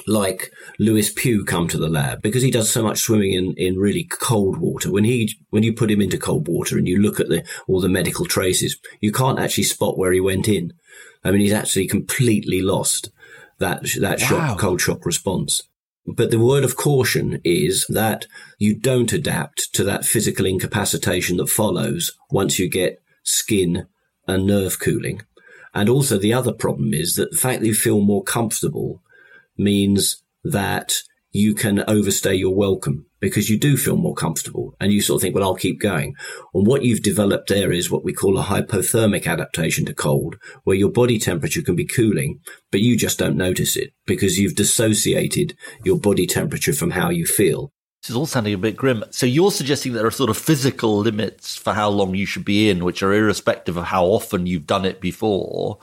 like 0.07 0.51
Lewis 0.77 1.11
Pugh 1.11 1.45
come 1.45 1.67
to 1.69 1.77
the 1.77 1.89
lab 1.89 2.21
because 2.21 2.43
he 2.43 2.51
does 2.51 2.69
so 2.69 2.83
much 2.83 2.99
swimming 2.99 3.31
in, 3.31 3.53
in 3.57 3.77
really 3.77 4.03
cold 4.03 4.57
water. 4.57 4.91
When 4.91 5.03
he 5.03 5.33
when 5.49 5.63
you 5.63 5.73
put 5.73 5.89
him 5.89 6.01
into 6.01 6.17
cold 6.17 6.47
water 6.47 6.77
and 6.77 6.87
you 6.87 7.01
look 7.01 7.19
at 7.19 7.29
the 7.29 7.43
all 7.67 7.81
the 7.81 7.89
medical 7.89 8.25
traces, 8.25 8.77
you 9.01 9.11
can't 9.11 9.39
actually 9.39 9.63
spot 9.63 9.97
where 9.97 10.11
he 10.11 10.19
went 10.19 10.47
in. 10.47 10.73
I 11.23 11.31
mean, 11.31 11.41
he's 11.41 11.53
actually 11.53 11.87
completely 11.87 12.61
lost 12.61 13.09
that 13.59 13.83
that 13.99 14.21
wow. 14.21 14.27
shock, 14.27 14.59
cold 14.59 14.81
shock 14.81 15.05
response. 15.05 15.61
But 16.07 16.29
the 16.29 16.39
word 16.39 16.63
of 16.63 16.75
caution 16.75 17.41
is 17.43 17.85
that 17.89 18.27
you 18.59 18.75
don't 18.75 19.11
adapt 19.11 19.73
to 19.73 19.83
that 19.85 20.05
physical 20.05 20.45
incapacitation 20.45 21.37
that 21.37 21.49
follows 21.49 22.11
once 22.29 22.59
you 22.59 22.69
get 22.69 23.01
skin 23.23 23.87
and 24.27 24.45
nerve 24.45 24.79
cooling. 24.79 25.21
And 25.73 25.89
also 25.89 26.17
the 26.17 26.33
other 26.33 26.53
problem 26.53 26.93
is 26.93 27.15
that 27.15 27.31
the 27.31 27.37
fact 27.37 27.61
that 27.61 27.67
you 27.67 27.73
feel 27.73 28.01
more 28.01 28.23
comfortable 28.23 29.01
means 29.57 30.21
that 30.43 31.01
you 31.31 31.55
can 31.55 31.83
overstay 31.87 32.35
your 32.35 32.55
welcome 32.55 33.07
because 33.25 33.49
you 33.49 33.57
do 33.57 33.75
feel 33.75 33.97
more 33.97 34.13
comfortable 34.13 34.75
and 34.79 34.93
you 34.93 35.01
sort 35.01 35.17
of 35.17 35.21
think, 35.23 35.33
well, 35.33 35.43
I'll 35.43 35.55
keep 35.55 35.79
going. 35.79 36.13
And 36.53 36.67
what 36.67 36.83
you've 36.83 37.01
developed 37.01 37.49
there 37.49 37.71
is 37.71 37.89
what 37.89 38.03
we 38.03 38.13
call 38.13 38.37
a 38.37 38.43
hypothermic 38.43 39.25
adaptation 39.25 39.83
to 39.85 39.95
cold, 39.95 40.35
where 40.63 40.75
your 40.75 40.91
body 40.91 41.17
temperature 41.17 41.63
can 41.63 41.75
be 41.75 41.87
cooling, 41.87 42.39
but 42.71 42.81
you 42.81 42.95
just 42.95 43.17
don't 43.17 43.35
notice 43.35 43.75
it 43.75 43.93
because 44.05 44.37
you've 44.37 44.53
dissociated 44.53 45.57
your 45.83 45.97
body 45.97 46.27
temperature 46.27 46.71
from 46.71 46.91
how 46.91 47.09
you 47.09 47.25
feel. 47.25 47.71
This 48.03 48.11
is 48.11 48.15
all 48.15 48.27
sounding 48.27 48.53
a 48.53 48.59
bit 48.59 48.77
grim. 48.77 49.03
So 49.09 49.25
you're 49.25 49.49
suggesting 49.49 49.93
there 49.93 50.05
are 50.05 50.11
sort 50.11 50.29
of 50.29 50.37
physical 50.37 50.99
limits 50.99 51.55
for 51.55 51.73
how 51.73 51.89
long 51.89 52.13
you 52.13 52.27
should 52.27 52.45
be 52.45 52.69
in, 52.69 52.85
which 52.85 53.01
are 53.01 53.11
irrespective 53.11 53.75
of 53.75 53.85
how 53.85 54.05
often 54.05 54.45
you've 54.45 54.67
done 54.67 54.85
it 54.85 55.01
before. 55.01 55.79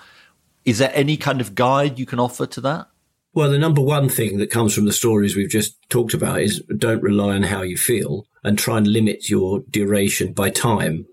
Is 0.64 0.78
there 0.78 0.92
any 0.94 1.16
kind 1.16 1.40
of 1.40 1.56
guide 1.56 1.98
you 1.98 2.06
can 2.06 2.20
offer 2.20 2.46
to 2.46 2.60
that? 2.60 2.86
Well, 3.34 3.50
the 3.50 3.58
number 3.58 3.80
one 3.80 4.10
thing 4.10 4.36
that 4.38 4.50
comes 4.50 4.74
from 4.74 4.84
the 4.84 4.92
stories 4.92 5.34
we've 5.34 5.48
just 5.48 5.76
talked 5.88 6.12
about 6.12 6.42
is 6.42 6.62
don't 6.76 7.02
rely 7.02 7.34
on 7.34 7.44
how 7.44 7.62
you 7.62 7.78
feel 7.78 8.26
and 8.44 8.58
try 8.58 8.76
and 8.76 8.86
limit 8.86 9.30
your 9.30 9.60
duration 9.70 10.34
by 10.34 10.50
time 10.50 11.06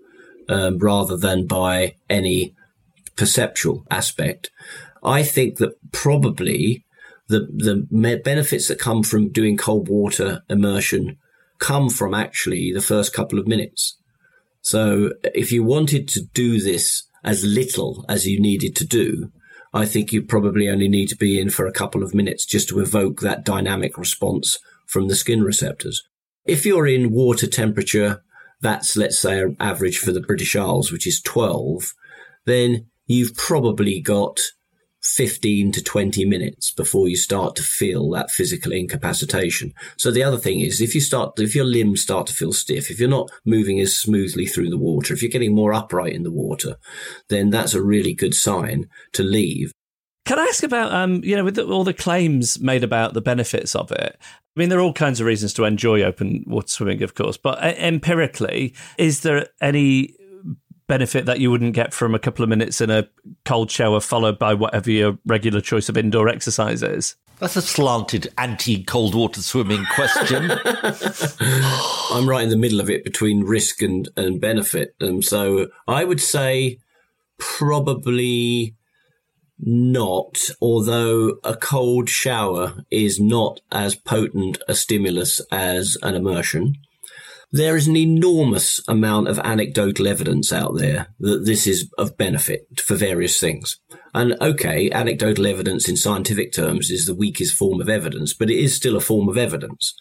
um, 0.46 0.78
rather 0.78 1.16
than 1.16 1.46
by 1.46 1.96
any 2.10 2.54
perceptual 3.16 3.86
aspect. 3.90 4.50
I 5.02 5.22
think 5.22 5.56
that 5.58 5.76
probably 5.92 6.84
the 7.28 7.48
the 7.50 8.20
benefits 8.22 8.68
that 8.68 8.78
come 8.78 9.02
from 9.02 9.30
doing 9.30 9.56
cold 9.56 9.88
water 9.88 10.42
immersion 10.50 11.16
come 11.58 11.88
from 11.88 12.12
actually 12.12 12.70
the 12.72 12.82
first 12.82 13.14
couple 13.14 13.38
of 13.38 13.46
minutes. 13.46 13.96
So 14.60 15.12
if 15.34 15.52
you 15.52 15.64
wanted 15.64 16.06
to 16.08 16.22
do 16.34 16.60
this 16.60 17.04
as 17.24 17.44
little 17.44 18.04
as 18.08 18.26
you 18.26 18.40
needed 18.40 18.76
to 18.76 18.86
do, 18.86 19.30
I 19.72 19.86
think 19.86 20.12
you 20.12 20.22
probably 20.22 20.68
only 20.68 20.88
need 20.88 21.08
to 21.08 21.16
be 21.16 21.40
in 21.40 21.50
for 21.50 21.66
a 21.66 21.72
couple 21.72 22.02
of 22.02 22.14
minutes 22.14 22.44
just 22.44 22.68
to 22.70 22.80
evoke 22.80 23.20
that 23.20 23.44
dynamic 23.44 23.96
response 23.96 24.58
from 24.86 25.08
the 25.08 25.14
skin 25.14 25.42
receptors. 25.42 26.02
If 26.44 26.66
you're 26.66 26.86
in 26.86 27.12
water 27.12 27.46
temperature, 27.46 28.22
that's 28.60 28.96
let's 28.96 29.18
say 29.18 29.44
average 29.60 29.98
for 29.98 30.12
the 30.12 30.20
British 30.20 30.56
Isles, 30.56 30.90
which 30.90 31.06
is 31.06 31.20
12, 31.22 31.94
then 32.46 32.86
you've 33.06 33.36
probably 33.36 34.00
got 34.00 34.40
15 35.02 35.72
to 35.72 35.82
20 35.82 36.24
minutes 36.24 36.72
before 36.72 37.08
you 37.08 37.16
start 37.16 37.56
to 37.56 37.62
feel 37.62 38.10
that 38.10 38.30
physical 38.30 38.72
incapacitation. 38.72 39.72
So 39.96 40.10
the 40.10 40.22
other 40.22 40.38
thing 40.38 40.60
is 40.60 40.80
if 40.80 40.94
you 40.94 41.00
start, 41.00 41.38
if 41.38 41.54
your 41.54 41.64
limbs 41.64 42.02
start 42.02 42.26
to 42.26 42.34
feel 42.34 42.52
stiff, 42.52 42.90
if 42.90 43.00
you're 43.00 43.08
not 43.08 43.30
moving 43.44 43.80
as 43.80 43.96
smoothly 43.96 44.46
through 44.46 44.70
the 44.70 44.78
water, 44.78 45.14
if 45.14 45.22
you're 45.22 45.30
getting 45.30 45.54
more 45.54 45.72
upright 45.72 46.12
in 46.12 46.22
the 46.22 46.30
water, 46.30 46.76
then 47.28 47.50
that's 47.50 47.74
a 47.74 47.82
really 47.82 48.14
good 48.14 48.34
sign 48.34 48.88
to 49.12 49.22
leave. 49.22 49.72
Can 50.26 50.38
I 50.38 50.44
ask 50.44 50.62
about, 50.62 50.92
um, 50.92 51.24
you 51.24 51.34
know, 51.34 51.44
with 51.44 51.56
the, 51.56 51.66
all 51.66 51.82
the 51.82 51.94
claims 51.94 52.60
made 52.60 52.84
about 52.84 53.14
the 53.14 53.20
benefits 53.20 53.74
of 53.74 53.90
it? 53.90 54.16
I 54.20 54.60
mean, 54.60 54.68
there 54.68 54.78
are 54.78 54.82
all 54.82 54.92
kinds 54.92 55.20
of 55.20 55.26
reasons 55.26 55.54
to 55.54 55.64
enjoy 55.64 56.02
open 56.02 56.44
water 56.46 56.68
swimming, 56.68 57.02
of 57.02 57.14
course, 57.14 57.36
but 57.36 57.58
uh, 57.62 57.74
empirically, 57.78 58.74
is 58.98 59.22
there 59.22 59.48
any 59.60 60.14
benefit 60.90 61.24
that 61.26 61.38
you 61.38 61.52
wouldn't 61.52 61.72
get 61.72 61.94
from 61.94 62.16
a 62.16 62.18
couple 62.18 62.42
of 62.42 62.48
minutes 62.48 62.80
in 62.80 62.90
a 62.90 63.08
cold 63.44 63.70
shower 63.70 64.00
followed 64.00 64.40
by 64.40 64.52
whatever 64.54 64.90
your 64.90 65.16
regular 65.24 65.60
choice 65.60 65.88
of 65.88 65.96
indoor 65.96 66.28
exercise 66.28 66.82
is? 66.82 67.14
That's 67.38 67.54
a 67.54 67.62
slanted 67.62 68.26
anti 68.36 68.82
cold 68.82 69.14
water 69.14 69.40
swimming 69.40 69.86
question. 69.94 70.50
I'm 72.10 72.28
right 72.28 72.42
in 72.42 72.50
the 72.50 72.58
middle 72.58 72.80
of 72.80 72.90
it 72.90 73.04
between 73.04 73.44
risk 73.44 73.82
and, 73.82 74.08
and 74.16 74.40
benefit. 74.40 74.96
And 74.98 75.24
so 75.24 75.68
I 75.86 76.04
would 76.04 76.20
say 76.20 76.78
probably 77.38 78.74
not, 79.60 80.38
although 80.60 81.38
a 81.44 81.54
cold 81.54 82.08
shower 82.08 82.84
is 82.90 83.20
not 83.20 83.60
as 83.70 83.94
potent 83.94 84.58
a 84.66 84.74
stimulus 84.74 85.40
as 85.52 85.96
an 86.02 86.16
immersion. 86.16 86.74
There 87.52 87.76
is 87.76 87.88
an 87.88 87.96
enormous 87.96 88.80
amount 88.86 89.26
of 89.26 89.40
anecdotal 89.40 90.06
evidence 90.06 90.52
out 90.52 90.76
there 90.76 91.08
that 91.18 91.44
this 91.46 91.66
is 91.66 91.90
of 91.98 92.16
benefit 92.16 92.80
for 92.80 92.94
various 92.94 93.40
things. 93.40 93.80
And 94.14 94.40
okay, 94.40 94.88
anecdotal 94.92 95.48
evidence 95.48 95.88
in 95.88 95.96
scientific 95.96 96.52
terms 96.52 96.90
is 96.90 97.06
the 97.06 97.14
weakest 97.14 97.54
form 97.54 97.80
of 97.80 97.88
evidence, 97.88 98.34
but 98.34 98.50
it 98.50 98.58
is 98.58 98.76
still 98.76 98.96
a 98.96 99.00
form 99.00 99.28
of 99.28 99.36
evidence. 99.36 99.94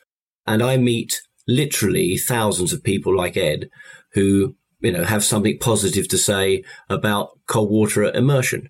And 0.45 0.61
I 0.61 0.77
meet 0.77 1.21
literally 1.47 2.17
thousands 2.17 2.71
of 2.71 2.83
people 2.83 3.17
like 3.17 3.35
Ed 3.35 3.69
who, 4.13 4.55
you 4.79 4.91
know, 4.91 5.03
have 5.03 5.23
something 5.23 5.57
positive 5.59 6.07
to 6.09 6.19
say 6.19 6.63
about 6.87 7.29
cold 7.47 7.71
water 7.71 8.03
immersion. 8.03 8.69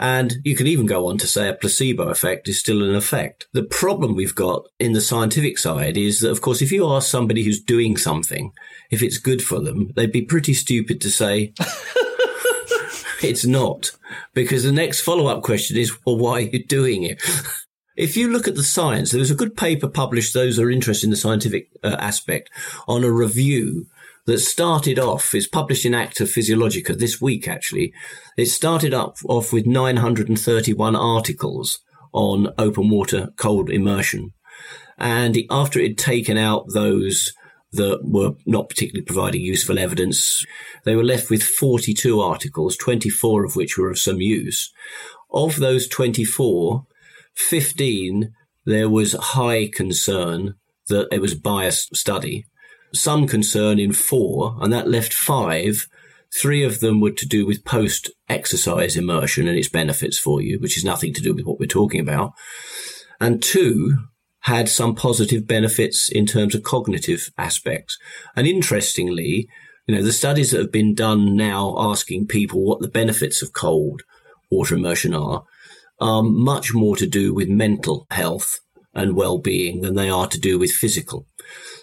And 0.00 0.36
you 0.44 0.56
can 0.56 0.66
even 0.66 0.86
go 0.86 1.08
on 1.08 1.18
to 1.18 1.26
say 1.26 1.46
a 1.46 1.54
placebo 1.54 2.08
effect 2.08 2.48
is 2.48 2.58
still 2.58 2.82
an 2.82 2.94
effect. 2.94 3.46
The 3.52 3.62
problem 3.62 4.16
we've 4.16 4.34
got 4.34 4.66
in 4.78 4.94
the 4.94 5.00
scientific 5.02 5.58
side 5.58 5.98
is 5.98 6.20
that, 6.20 6.30
of 6.30 6.40
course, 6.40 6.62
if 6.62 6.72
you 6.72 6.88
ask 6.88 7.10
somebody 7.10 7.44
who's 7.44 7.60
doing 7.60 7.98
something, 7.98 8.52
if 8.90 9.02
it's 9.02 9.18
good 9.18 9.42
for 9.42 9.60
them, 9.60 9.92
they'd 9.94 10.10
be 10.10 10.22
pretty 10.22 10.54
stupid 10.54 11.02
to 11.02 11.10
say, 11.10 11.52
it's 13.22 13.44
not. 13.44 13.90
Because 14.32 14.64
the 14.64 14.72
next 14.72 15.02
follow 15.02 15.26
up 15.26 15.42
question 15.42 15.76
is, 15.76 15.94
well, 16.06 16.16
why 16.16 16.32
are 16.32 16.40
you 16.40 16.64
doing 16.64 17.04
it? 17.04 17.22
If 17.96 18.16
you 18.16 18.32
look 18.32 18.48
at 18.48 18.54
the 18.54 18.62
science, 18.62 19.10
there 19.10 19.18
was 19.18 19.32
a 19.32 19.34
good 19.34 19.58
paper 19.58 19.86
published, 19.86 20.32
those 20.32 20.56
who 20.56 20.62
are 20.62 20.70
interested 20.70 21.08
in 21.08 21.10
the 21.10 21.18
scientific 21.18 21.68
uh, 21.82 21.96
aspect, 21.98 22.48
on 22.88 23.04
a 23.04 23.10
review 23.10 23.88
that 24.30 24.38
started 24.38 24.96
off, 24.96 25.34
is 25.34 25.48
published 25.48 25.84
in 25.84 25.92
Acta 25.92 26.22
Physiologica 26.22 26.96
this 26.96 27.20
week 27.20 27.48
actually. 27.48 27.92
It 28.36 28.46
started 28.46 28.94
up 28.94 29.16
off 29.24 29.52
with 29.52 29.66
931 29.66 30.94
articles 30.94 31.80
on 32.12 32.52
open 32.56 32.90
water 32.90 33.30
cold 33.36 33.70
immersion. 33.70 34.30
And 34.98 35.36
after 35.50 35.80
it 35.80 35.88
had 35.88 35.98
taken 35.98 36.38
out 36.38 36.66
those 36.72 37.32
that 37.72 38.02
were 38.04 38.34
not 38.46 38.68
particularly 38.68 39.04
providing 39.04 39.40
useful 39.40 39.80
evidence, 39.80 40.46
they 40.84 40.94
were 40.94 41.02
left 41.02 41.28
with 41.28 41.42
42 41.42 42.20
articles, 42.20 42.76
24 42.76 43.44
of 43.44 43.56
which 43.56 43.76
were 43.76 43.90
of 43.90 43.98
some 43.98 44.20
use. 44.20 44.72
Of 45.32 45.56
those 45.56 45.88
24, 45.88 46.84
15, 47.34 48.32
there 48.64 48.88
was 48.88 49.14
high 49.14 49.68
concern 49.74 50.54
that 50.86 51.08
it 51.10 51.20
was 51.20 51.34
biased 51.34 51.96
study, 51.96 52.44
some 52.94 53.26
concern 53.26 53.78
in 53.78 53.92
four, 53.92 54.56
and 54.60 54.72
that 54.72 54.88
left 54.88 55.12
five. 55.12 55.88
Three 56.32 56.62
of 56.62 56.80
them 56.80 57.00
were 57.00 57.10
to 57.10 57.26
do 57.26 57.44
with 57.44 57.64
post 57.64 58.10
exercise 58.28 58.96
immersion 58.96 59.48
and 59.48 59.58
its 59.58 59.68
benefits 59.68 60.18
for 60.18 60.40
you, 60.40 60.58
which 60.60 60.76
is 60.76 60.84
nothing 60.84 61.12
to 61.14 61.22
do 61.22 61.34
with 61.34 61.44
what 61.44 61.58
we're 61.58 61.66
talking 61.66 62.00
about. 62.00 62.32
And 63.20 63.42
two 63.42 63.98
had 64.40 64.68
some 64.68 64.94
positive 64.94 65.46
benefits 65.46 66.08
in 66.08 66.26
terms 66.26 66.54
of 66.54 66.62
cognitive 66.62 67.30
aspects. 67.36 67.98
And 68.36 68.46
interestingly, 68.46 69.48
you 69.86 69.94
know, 69.94 70.02
the 70.02 70.12
studies 70.12 70.50
that 70.50 70.60
have 70.60 70.72
been 70.72 70.94
done 70.94 71.36
now 71.36 71.74
asking 71.78 72.28
people 72.28 72.64
what 72.64 72.80
the 72.80 72.88
benefits 72.88 73.42
of 73.42 73.52
cold 73.52 74.02
water 74.50 74.74
immersion 74.74 75.14
are 75.14 75.44
are 76.00 76.22
much 76.22 76.72
more 76.72 76.96
to 76.96 77.06
do 77.06 77.34
with 77.34 77.48
mental 77.48 78.06
health 78.10 78.60
and 78.94 79.14
well-being 79.14 79.82
than 79.82 79.94
they 79.94 80.08
are 80.08 80.26
to 80.26 80.40
do 80.40 80.58
with 80.58 80.72
physical. 80.72 81.26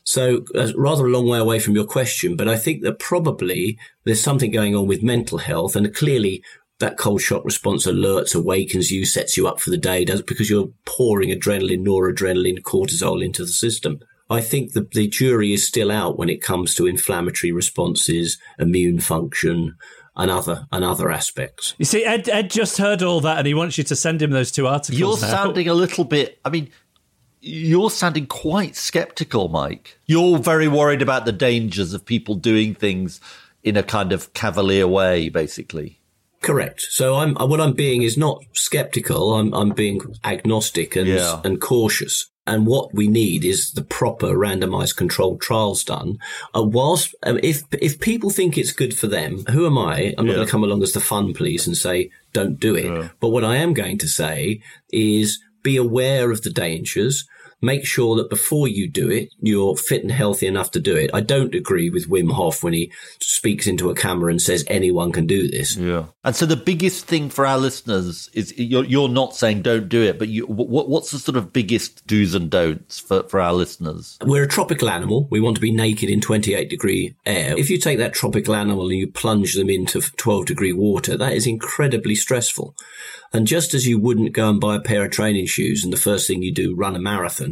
So, 0.04 0.46
uh, 0.56 0.72
rather 0.76 1.06
a 1.06 1.10
long 1.10 1.28
way 1.28 1.40
away 1.40 1.60
from 1.60 1.76
your 1.76 1.86
question, 1.86 2.36
but 2.36 2.48
I 2.48 2.58
think 2.58 2.84
that 2.84 3.00
probably 3.00 3.78
there's 4.04 4.22
something 4.22 4.52
going 4.52 4.76
on 4.76 4.88
with 4.88 5.04
mental 5.04 5.40
health, 5.40 5.76
and 5.76 5.94
clearly 5.94 6.44
that 6.80 6.98
cold 6.98 7.22
shock 7.22 7.44
response 7.44 7.88
alerts, 7.88 8.36
awakens 8.36 8.92
you, 8.92 9.06
sets 9.06 9.36
you 9.36 9.48
up 9.48 9.60
for 9.60 9.70
the 9.70 9.78
day, 9.78 10.06
does 10.06 10.22
because 10.22 10.50
you're 10.50 10.70
pouring 10.86 11.30
adrenaline, 11.30 11.86
noradrenaline, 11.86 12.62
cortisol 12.62 13.24
into 13.24 13.44
the 13.44 13.52
system. 13.52 14.00
I 14.30 14.42
think 14.42 14.74
the, 14.74 14.88
the 14.92 15.08
jury 15.08 15.54
is 15.54 15.66
still 15.66 15.92
out 15.92 16.18
when 16.18 16.30
it 16.30 16.42
comes 16.42 16.76
to 16.76 16.86
inflammatory 16.86 17.52
responses, 17.52 18.38
immune 18.60 19.00
function, 19.00 19.78
and 20.18 20.32
other 20.32 20.68
and 20.72 20.84
other 20.84 21.12
aspects. 21.12 21.76
You 21.78 21.86
see, 21.86 22.04
Ed, 22.04 22.28
Ed 22.28 22.50
just 22.50 22.78
heard 22.78 23.04
all 23.04 23.22
that, 23.22 23.38
and 23.38 23.48
he 23.48 23.54
wants 23.54 23.78
you 23.78 23.84
to 23.86 23.96
send 23.96 24.22
him 24.22 24.32
those 24.32 24.52
two 24.52 24.68
articles. 24.68 25.00
You're 25.00 25.22
now. 25.22 25.28
sounding 25.28 25.70
a 25.70 25.74
little 25.74 26.04
bit. 26.04 26.40
I 26.44 26.50
mean, 26.50 26.70
you're 27.48 27.90
sounding 27.90 28.28
quite 28.28 28.76
skeptical, 28.76 29.48
Mike. 29.48 29.98
You're 30.06 30.38
very 30.40 30.68
worried 30.68 31.02
about 31.02 31.26
the 31.26 31.32
dangers 31.32 31.94
of 31.94 32.06
people 32.06 32.36
doing 32.36 32.76
things 32.76 33.20
in 33.64 33.78
a 33.78 33.84
kind 33.84 34.12
of 34.12 34.34
cavalier 34.34 34.88
way, 34.88 35.30
basically. 35.30 36.00
Correct. 36.42 36.82
So 36.90 37.16
I'm 37.16 37.36
what 37.36 37.60
I'm 37.60 37.74
being 37.74 38.04
is 38.04 38.18
not 38.18 38.44
skeptical. 38.54 39.34
I'm 39.36 39.54
I'm 39.54 39.72
being 39.72 40.02
agnostic 40.24 40.96
and 40.96 41.08
Yeah. 41.08 41.42
and 41.44 41.60
cautious. 41.60 42.28
And 42.46 42.66
what 42.66 42.94
we 42.94 43.08
need 43.10 43.44
is 43.44 43.72
the 43.72 43.82
proper 43.82 44.28
randomized 44.28 44.96
controlled 44.96 45.42
trials 45.42 45.84
done. 45.84 46.18
Uh, 46.56 46.64
whilst 46.64 47.14
um, 47.24 47.40
if 47.44 47.64
if 47.74 48.00
people 48.00 48.30
think 48.30 48.58
it's 48.58 48.72
good 48.72 48.98
for 48.98 49.08
them, 49.08 49.44
who 49.50 49.66
am 49.66 49.78
I? 49.78 50.14
I'm 50.18 50.26
not 50.26 50.32
Yeah. 50.32 50.36
going 50.36 50.48
to 50.48 50.52
come 50.52 50.64
along 50.64 50.84
as 50.84 50.94
the 50.94 51.02
fun 51.02 51.34
police 51.34 51.68
and 51.68 51.76
say 51.76 52.10
don't 52.34 52.60
do 52.60 52.76
it. 52.76 53.12
But 53.20 53.30
what 53.30 53.44
I 53.44 53.58
am 53.58 53.74
going 53.74 53.98
to 53.98 54.08
say 54.08 54.62
is 54.94 55.40
be 55.64 55.76
aware 55.76 56.32
of 56.32 56.44
the 56.44 56.52
dangers. 56.52 57.26
Make 57.62 57.86
sure 57.86 58.16
that 58.18 58.30
before 58.30 58.68
you 58.68 58.90
do 58.90 59.10
it, 59.10 59.30
you're 59.40 59.76
fit 59.76 60.04
and 60.04 60.12
healthy 60.12 60.46
enough 60.46 60.72
to 60.72 60.80
do 60.80 60.96
it. 60.96 61.10
I 61.14 61.22
don't 61.22 61.56
agree 61.56 61.90
with 61.90 62.10
Wim 62.10 62.32
Hof 62.32 62.64
when 62.64 62.74
he 62.74 62.92
speaks 63.20 63.66
into 63.66 63.90
a 63.90 63.96
camera 63.96 64.30
and 64.30 64.42
says 64.42 64.64
anyone 64.68 65.12
can 65.12 65.26
do 65.26 65.48
this. 65.48 65.76
Yeah. 65.76 66.06
And 66.24 66.36
so 66.36 66.46
the 66.46 66.56
biggest 66.56 67.06
thing 67.06 67.30
for 67.30 67.48
our 67.48 67.58
listeners 67.58 68.30
is 68.34 68.56
you're, 68.58 68.86
you're 68.86 69.10
not 69.10 69.36
saying 69.36 69.64
don't 69.64 69.90
do 69.90 70.04
it, 70.04 70.20
but 70.20 70.28
you, 70.28 70.46
what, 70.46 70.88
what's 70.88 71.12
the 71.12 71.20
sort 71.20 71.38
of 71.38 71.52
biggest 71.52 72.06
do's 72.06 72.36
and 72.36 72.52
don'ts 72.52 73.00
for, 73.00 73.24
for 73.24 73.40
our 73.40 73.54
listeners? 73.54 74.18
We're 74.24 74.44
a 74.44 74.48
tropical 74.48 74.90
animal. 74.90 75.28
We 75.32 75.40
want 75.40 75.56
to 75.56 75.62
be 75.62 75.72
naked 75.72 76.10
in 76.10 76.22
28 76.22 76.70
degree 76.70 77.16
air. 77.26 77.58
If 77.58 77.70
you 77.70 77.80
take 77.80 77.98
that 77.98 78.14
tropical 78.14 78.56
animal 78.56 78.90
and 78.90 79.00
you 79.00 79.08
plunge 79.08 79.56
them 79.56 79.70
into 79.70 80.02
12 80.02 80.46
degree 80.46 80.74
water, 80.74 81.18
that 81.18 81.34
is 81.34 81.48
incredibly 81.48 82.16
stressful. 82.16 82.76
And 83.34 83.48
just 83.48 83.74
as 83.74 83.88
you 83.88 84.00
wouldn't 84.00 84.34
go 84.34 84.50
and 84.50 84.60
buy 84.60 84.76
a 84.76 84.82
pair 84.82 85.06
of 85.06 85.12
training 85.12 85.48
shoes 85.48 85.84
and 85.84 85.92
the 85.92 85.98
first 85.98 86.28
thing 86.28 86.42
you 86.44 86.54
do, 86.54 86.76
run 86.76 86.96
a 86.96 87.00
marathon, 87.00 87.47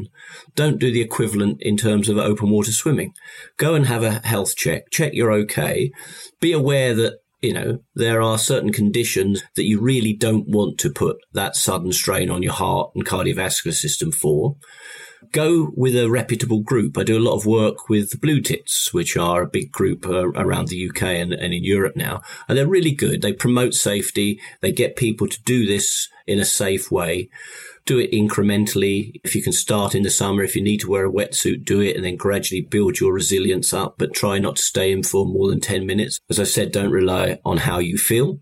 don't 0.56 0.80
do 0.80 0.92
the 0.92 1.02
equivalent 1.02 1.62
in 1.62 1.78
terms 1.78 2.10
of 2.10 2.18
open 2.18 2.50
water 2.50 2.72
swimming. 2.72 3.14
Go 3.58 3.76
and 3.76 3.86
have 3.86 4.04
a 4.04 4.26
health 4.26 4.56
check. 4.56 4.90
Check 4.92 5.14
you're 5.14 5.32
okay. 5.32 5.92
Be 6.40 6.52
aware 6.52 6.94
that 6.96 7.20
you 7.46 7.54
know, 7.54 7.80
there 7.94 8.22
are 8.22 8.40
certain 8.40 8.72
conditions 8.72 9.44
that 9.56 9.66
you 9.66 9.80
really 9.80 10.14
don't 10.14 10.48
want 10.48 10.80
to 10.80 10.90
put 10.90 11.18
that 11.34 11.56
sudden 11.56 11.92
strain 11.92 12.32
on 12.32 12.42
your 12.42 12.54
heart 12.54 12.92
and 12.96 13.06
cardiovascular 13.06 13.74
system 13.74 14.12
for. 14.12 14.56
Go 15.32 15.72
with 15.76 15.96
a 15.96 16.10
reputable 16.10 16.62
group. 16.62 16.98
I 16.98 17.04
do 17.04 17.18
a 17.18 17.28
lot 17.28 17.36
of 17.36 17.46
work 17.46 17.88
with 17.88 18.10
the 18.10 18.18
Blue 18.18 18.42
Tits, 18.42 18.94
which 18.94 19.16
are 19.16 19.44
a 19.44 19.48
big 19.48 19.72
group 19.72 20.08
uh, 20.08 20.30
around 20.30 20.68
the 20.68 20.90
UK 20.90 21.04
and, 21.04 21.34
and 21.34 21.54
in 21.54 21.64
Europe 21.64 21.96
now. 21.96 22.22
And 22.48 22.58
they're 22.58 22.68
really 22.68 22.94
good. 22.94 23.22
They 23.22 23.34
promote 23.34 23.74
safety. 23.74 24.40
They 24.62 24.72
get 24.72 24.96
people 24.96 25.28
to 25.28 25.44
do 25.44 25.66
this 25.66 26.10
in 26.26 26.40
a 26.40 26.46
safe 26.46 26.92
way. 26.92 27.30
Do 27.86 28.00
it 28.00 28.12
incrementally. 28.12 29.20
If 29.24 29.36
you 29.36 29.44
can 29.44 29.54
start 29.54 29.94
in 29.94 30.04
the 30.04 30.10
summer, 30.10 30.44
if 30.44 30.56
you 30.56 30.64
need 30.64 30.80
to 30.82 30.90
wear 30.90 31.06
a 31.06 31.12
wetsuit, 31.12 31.66
do 31.66 31.82
it 31.82 31.96
and 31.96 32.04
then 32.04 32.16
gradually 32.16 32.62
build 32.62 33.00
your 33.00 33.14
resilience 33.14 33.74
up, 33.74 33.96
but 33.98 34.14
try 34.14 34.40
not 34.40 34.56
to 34.56 34.64
stay 34.64 34.92
in 34.92 35.04
for 35.04 35.26
more 35.26 35.50
than 35.50 35.60
10 35.60 35.86
minutes. 35.86 36.20
As 36.30 36.40
I 36.40 36.46
said, 36.46 36.72
don't 36.72 36.92
rely 36.92 37.40
on 37.46 37.58
how 37.58 37.80
you 37.80 37.98
feel. 37.98 38.40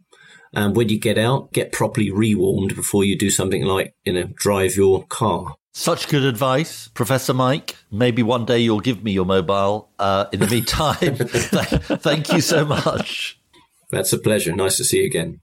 And 0.54 0.76
when 0.76 0.90
you 0.90 1.00
get 1.00 1.18
out, 1.18 1.52
get 1.52 1.72
properly 1.72 2.12
rewarmed 2.12 2.76
before 2.76 3.04
you 3.04 3.18
do 3.18 3.30
something 3.30 3.64
like, 3.66 3.96
you 4.06 4.14
know, 4.14 4.30
drive 4.36 4.76
your 4.76 5.06
car. 5.08 5.56
Such 5.76 6.08
good 6.08 6.24
advice, 6.24 6.90
Professor 6.90 7.34
Mike. 7.34 7.76
Maybe 7.92 8.22
one 8.22 8.46
day 8.46 8.60
you'll 8.60 8.80
give 8.80 9.04
me 9.04 9.12
your 9.12 9.26
mobile. 9.26 9.90
Uh, 9.98 10.26
in 10.32 10.40
the 10.40 10.48
meantime, 10.48 11.16
thank 11.16 12.32
you 12.32 12.42
so 12.42 12.64
much. 12.64 13.40
That's 13.90 14.14
a 14.14 14.20
pleasure. 14.20 14.56
Nice 14.56 14.78
to 14.78 14.84
see 14.84 15.00
you 15.00 15.06
again. 15.06 15.42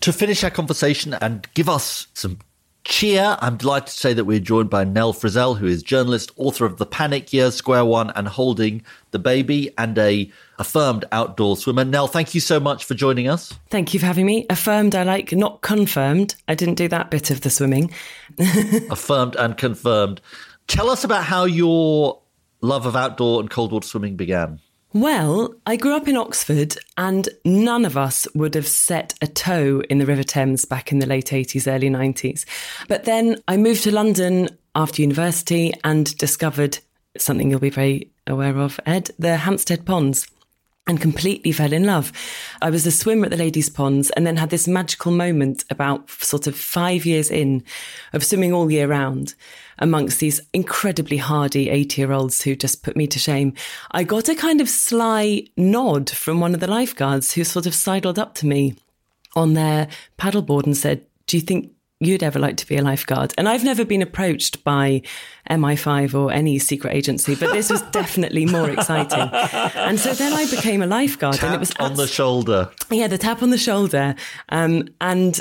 To 0.00 0.12
finish 0.12 0.42
our 0.42 0.50
conversation 0.50 1.14
and 1.14 1.46
give 1.54 1.68
us 1.68 2.08
some 2.14 2.38
cheer, 2.84 3.36
I'm 3.40 3.56
delighted 3.56 3.88
to 3.88 3.92
say 3.92 4.12
that 4.14 4.24
we're 4.24 4.40
joined 4.40 4.70
by 4.70 4.84
Nell 4.84 5.12
Frizzell, 5.12 5.58
who 5.58 5.66
is 5.66 5.82
journalist, 5.82 6.32
author 6.36 6.64
of 6.64 6.78
The 6.78 6.86
Panic 6.86 7.32
Year, 7.32 7.50
Square 7.50 7.86
One, 7.86 8.10
and 8.10 8.28
Holding 8.28 8.82
the 9.10 9.18
Baby, 9.18 9.70
and 9.78 9.96
a 9.98 10.30
affirmed 10.58 11.04
outdoor 11.12 11.56
swimmer. 11.56 11.84
Nell, 11.84 12.06
thank 12.06 12.34
you 12.34 12.40
so 12.40 12.60
much 12.60 12.84
for 12.84 12.94
joining 12.94 13.28
us. 13.28 13.54
Thank 13.70 13.94
you 13.94 14.00
for 14.00 14.06
having 14.06 14.26
me. 14.26 14.46
Affirmed, 14.50 14.94
I 14.94 15.02
like, 15.02 15.32
not 15.32 15.62
confirmed. 15.62 16.34
I 16.48 16.54
didn't 16.54 16.74
do 16.74 16.88
that 16.88 17.10
bit 17.10 17.30
of 17.30 17.40
the 17.40 17.50
swimming. 17.50 17.92
affirmed 18.90 19.36
and 19.36 19.56
confirmed. 19.56 20.20
Tell 20.66 20.90
us 20.90 21.04
about 21.04 21.24
how 21.24 21.44
your 21.44 22.20
love 22.60 22.86
of 22.86 22.96
outdoor 22.96 23.40
and 23.40 23.50
cold 23.50 23.72
water 23.72 23.86
swimming 23.86 24.16
began. 24.16 24.60
Well, 24.94 25.54
I 25.66 25.76
grew 25.76 25.96
up 25.96 26.06
in 26.06 26.18
Oxford 26.18 26.76
and 26.98 27.26
none 27.46 27.86
of 27.86 27.96
us 27.96 28.28
would 28.34 28.54
have 28.54 28.68
set 28.68 29.14
a 29.22 29.26
toe 29.26 29.82
in 29.88 29.96
the 29.96 30.04
River 30.04 30.22
Thames 30.22 30.66
back 30.66 30.92
in 30.92 30.98
the 30.98 31.06
late 31.06 31.28
80s, 31.28 31.66
early 31.66 31.88
90s. 31.88 32.44
But 32.88 33.04
then 33.04 33.36
I 33.48 33.56
moved 33.56 33.84
to 33.84 33.90
London 33.90 34.50
after 34.74 35.00
university 35.00 35.72
and 35.82 36.14
discovered 36.18 36.78
something 37.16 37.50
you'll 37.50 37.58
be 37.58 37.70
very 37.70 38.10
aware 38.26 38.58
of, 38.58 38.78
Ed, 38.84 39.10
the 39.18 39.38
Hampstead 39.38 39.86
Ponds. 39.86 40.26
And 40.88 41.00
completely 41.00 41.52
fell 41.52 41.72
in 41.72 41.84
love. 41.84 42.12
I 42.60 42.68
was 42.68 42.84
a 42.84 42.90
swimmer 42.90 43.26
at 43.26 43.30
the 43.30 43.36
ladies' 43.36 43.70
ponds 43.70 44.10
and 44.10 44.26
then 44.26 44.36
had 44.36 44.50
this 44.50 44.66
magical 44.66 45.12
moment 45.12 45.64
about 45.70 46.10
sort 46.10 46.48
of 46.48 46.56
five 46.56 47.06
years 47.06 47.30
in 47.30 47.62
of 48.12 48.24
swimming 48.24 48.52
all 48.52 48.68
year 48.68 48.88
round 48.88 49.36
amongst 49.78 50.20
these 50.20 50.40
incredibly 50.52 51.16
hardy 51.16 51.70
80 51.70 52.00
year 52.00 52.12
olds 52.12 52.42
who 52.42 52.54
just 52.54 52.82
put 52.82 52.96
me 52.96 53.06
to 53.06 53.18
shame. 53.18 53.54
I 53.90 54.04
got 54.04 54.28
a 54.28 54.34
kind 54.34 54.60
of 54.60 54.68
sly 54.68 55.44
nod 55.56 56.10
from 56.10 56.40
one 56.40 56.54
of 56.54 56.60
the 56.60 56.66
lifeguards 56.66 57.32
who 57.32 57.44
sort 57.44 57.66
of 57.66 57.74
sidled 57.74 58.18
up 58.18 58.34
to 58.36 58.46
me 58.46 58.74
on 59.34 59.54
their 59.54 59.88
paddleboard 60.18 60.64
and 60.64 60.76
said, 60.76 61.04
Do 61.26 61.36
you 61.36 61.40
think 61.40 61.72
you'd 62.02 62.22
ever 62.22 62.38
like 62.38 62.56
to 62.56 62.66
be 62.66 62.76
a 62.76 62.82
lifeguard. 62.82 63.32
And 63.38 63.48
I've 63.48 63.64
never 63.64 63.84
been 63.84 64.02
approached 64.02 64.64
by 64.64 65.02
MI5 65.48 66.14
or 66.14 66.32
any 66.32 66.58
secret 66.58 66.94
agency, 66.94 67.34
but 67.34 67.52
this 67.52 67.70
was 67.70 67.80
definitely 67.92 68.44
more 68.44 68.68
exciting. 68.68 69.30
And 69.74 69.98
so 69.98 70.12
then 70.12 70.32
I 70.32 70.46
became 70.50 70.82
a 70.82 70.86
lifeguard, 70.86 71.36
Tap 71.36 71.44
and 71.44 71.54
it 71.54 71.60
was 71.60 71.72
on 71.78 71.94
the 71.94 72.06
shoulder. 72.06 72.70
yeah, 72.90 73.06
the 73.06 73.18
tap 73.18 73.42
on 73.42 73.50
the 73.50 73.58
shoulder. 73.58 74.14
Um, 74.48 74.88
and 75.00 75.40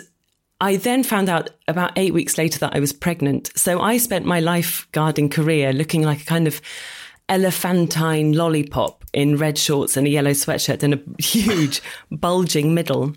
I 0.62 0.78
then 0.78 1.04
found 1.04 1.28
out 1.28 1.50
about 1.68 1.92
eight 1.96 2.14
weeks 2.14 2.38
later 2.38 2.60
that 2.60 2.76
I 2.76 2.80
was 2.80 2.94
pregnant. 2.94 3.52
So 3.56 3.82
I 3.82 3.98
spent 3.98 4.26
my 4.26 4.40
lifeguarding 4.40 5.32
career 5.32 5.74
looking 5.74 6.04
like 6.04 6.22
a 6.22 6.26
kind 6.26 6.48
of 6.48 6.62
elephantine 7.28 8.34
lollipop 8.34 9.04
in 9.12 9.38
red 9.38 9.58
shorts 9.58 9.98
and 9.98 10.06
a 10.06 10.10
yellow 10.12 10.32
sweatshirt 10.32 10.84
and 10.84 10.94
a 10.94 11.22
huge 11.22 11.82
bulging 12.12 12.76
middle. 12.76 13.14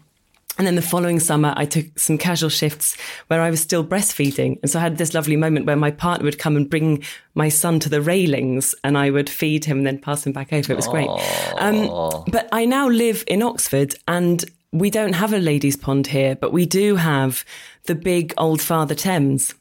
And 0.56 0.66
then 0.66 0.76
the 0.76 0.82
following 0.82 1.20
summer, 1.20 1.52
I 1.56 1.66
took 1.66 1.98
some 1.98 2.16
casual 2.16 2.48
shifts 2.48 2.96
where 3.26 3.42
I 3.42 3.50
was 3.50 3.60
still 3.60 3.84
breastfeeding. 3.84 4.58
And 4.62 4.70
so 4.70 4.78
I 4.78 4.82
had 4.82 4.96
this 4.96 5.12
lovely 5.12 5.36
moment 5.36 5.66
where 5.66 5.76
my 5.76 5.90
partner 5.90 6.24
would 6.24 6.38
come 6.38 6.56
and 6.56 6.70
bring 6.70 7.02
my 7.34 7.50
son 7.50 7.78
to 7.80 7.90
the 7.90 8.00
railings 8.00 8.74
and 8.84 8.96
I 8.96 9.10
would 9.10 9.28
feed 9.28 9.66
him 9.66 9.78
and 9.78 9.86
then 9.86 9.98
pass 9.98 10.24
him 10.24 10.32
back 10.32 10.52
over. 10.52 10.72
It 10.72 10.76
was 10.76 10.88
great. 10.88 11.10
Um, 11.58 12.24
but 12.28 12.48
I 12.52 12.64
now 12.64 12.88
live 12.88 13.24
in 13.26 13.42
Oxford 13.42 13.96
and 14.08 14.44
we 14.74 14.90
don't 14.90 15.12
have 15.14 15.32
a 15.32 15.38
ladies' 15.38 15.76
pond 15.76 16.08
here, 16.08 16.34
but 16.34 16.52
we 16.52 16.66
do 16.66 16.96
have 16.96 17.44
the 17.84 17.94
big 17.94 18.34
old 18.36 18.60
Father 18.60 18.94
Thames 18.94 19.54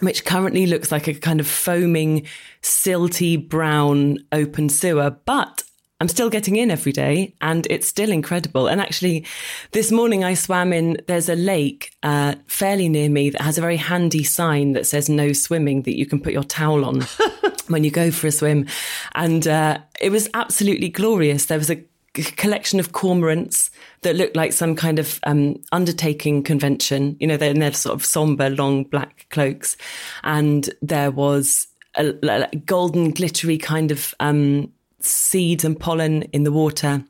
which 0.00 0.24
currently 0.24 0.66
looks 0.66 0.90
like 0.90 1.06
a 1.06 1.14
kind 1.14 1.38
of 1.38 1.46
foaming, 1.46 2.26
silty 2.60 3.36
brown 3.48 4.18
open 4.32 4.68
sewer. 4.68 5.10
But 5.24 5.62
I'm 6.00 6.08
still 6.08 6.28
getting 6.28 6.56
in 6.56 6.72
every 6.72 6.90
day 6.90 7.36
and 7.40 7.68
it's 7.70 7.86
still 7.86 8.10
incredible. 8.10 8.66
And 8.66 8.80
actually, 8.80 9.24
this 9.70 9.92
morning 9.92 10.24
I 10.24 10.34
swam 10.34 10.72
in, 10.72 10.96
there's 11.06 11.28
a 11.28 11.36
lake 11.36 11.92
uh, 12.02 12.34
fairly 12.48 12.88
near 12.88 13.08
me 13.08 13.30
that 13.30 13.42
has 13.42 13.58
a 13.58 13.60
very 13.60 13.76
handy 13.76 14.24
sign 14.24 14.72
that 14.72 14.88
says 14.88 15.08
no 15.08 15.32
swimming 15.32 15.82
that 15.82 15.96
you 15.96 16.04
can 16.04 16.18
put 16.20 16.32
your 16.32 16.42
towel 16.42 16.84
on 16.84 17.02
when 17.68 17.84
you 17.84 17.92
go 17.92 18.10
for 18.10 18.26
a 18.26 18.32
swim. 18.32 18.66
And 19.14 19.46
uh, 19.46 19.78
it 20.00 20.10
was 20.10 20.28
absolutely 20.34 20.88
glorious. 20.88 21.46
There 21.46 21.58
was 21.58 21.70
a 21.70 21.84
collection 22.12 22.78
of 22.78 22.92
cormorants 22.92 23.70
that 24.02 24.16
looked 24.16 24.36
like 24.36 24.52
some 24.52 24.76
kind 24.76 24.98
of 24.98 25.18
um, 25.24 25.60
undertaking 25.72 26.42
convention. 26.42 27.16
You 27.20 27.26
know, 27.26 27.36
they're 27.36 27.50
in 27.50 27.60
their 27.60 27.72
sort 27.72 27.94
of 27.94 28.04
somber, 28.04 28.50
long 28.50 28.84
black 28.84 29.26
cloaks. 29.30 29.76
And 30.22 30.70
there 30.82 31.10
was 31.10 31.68
a, 31.96 32.14
a 32.22 32.56
golden, 32.56 33.10
glittery 33.10 33.58
kind 33.58 33.90
of 33.90 34.14
um, 34.20 34.72
seeds 35.00 35.64
and 35.64 35.78
pollen 35.78 36.22
in 36.24 36.44
the 36.44 36.52
water 36.52 37.04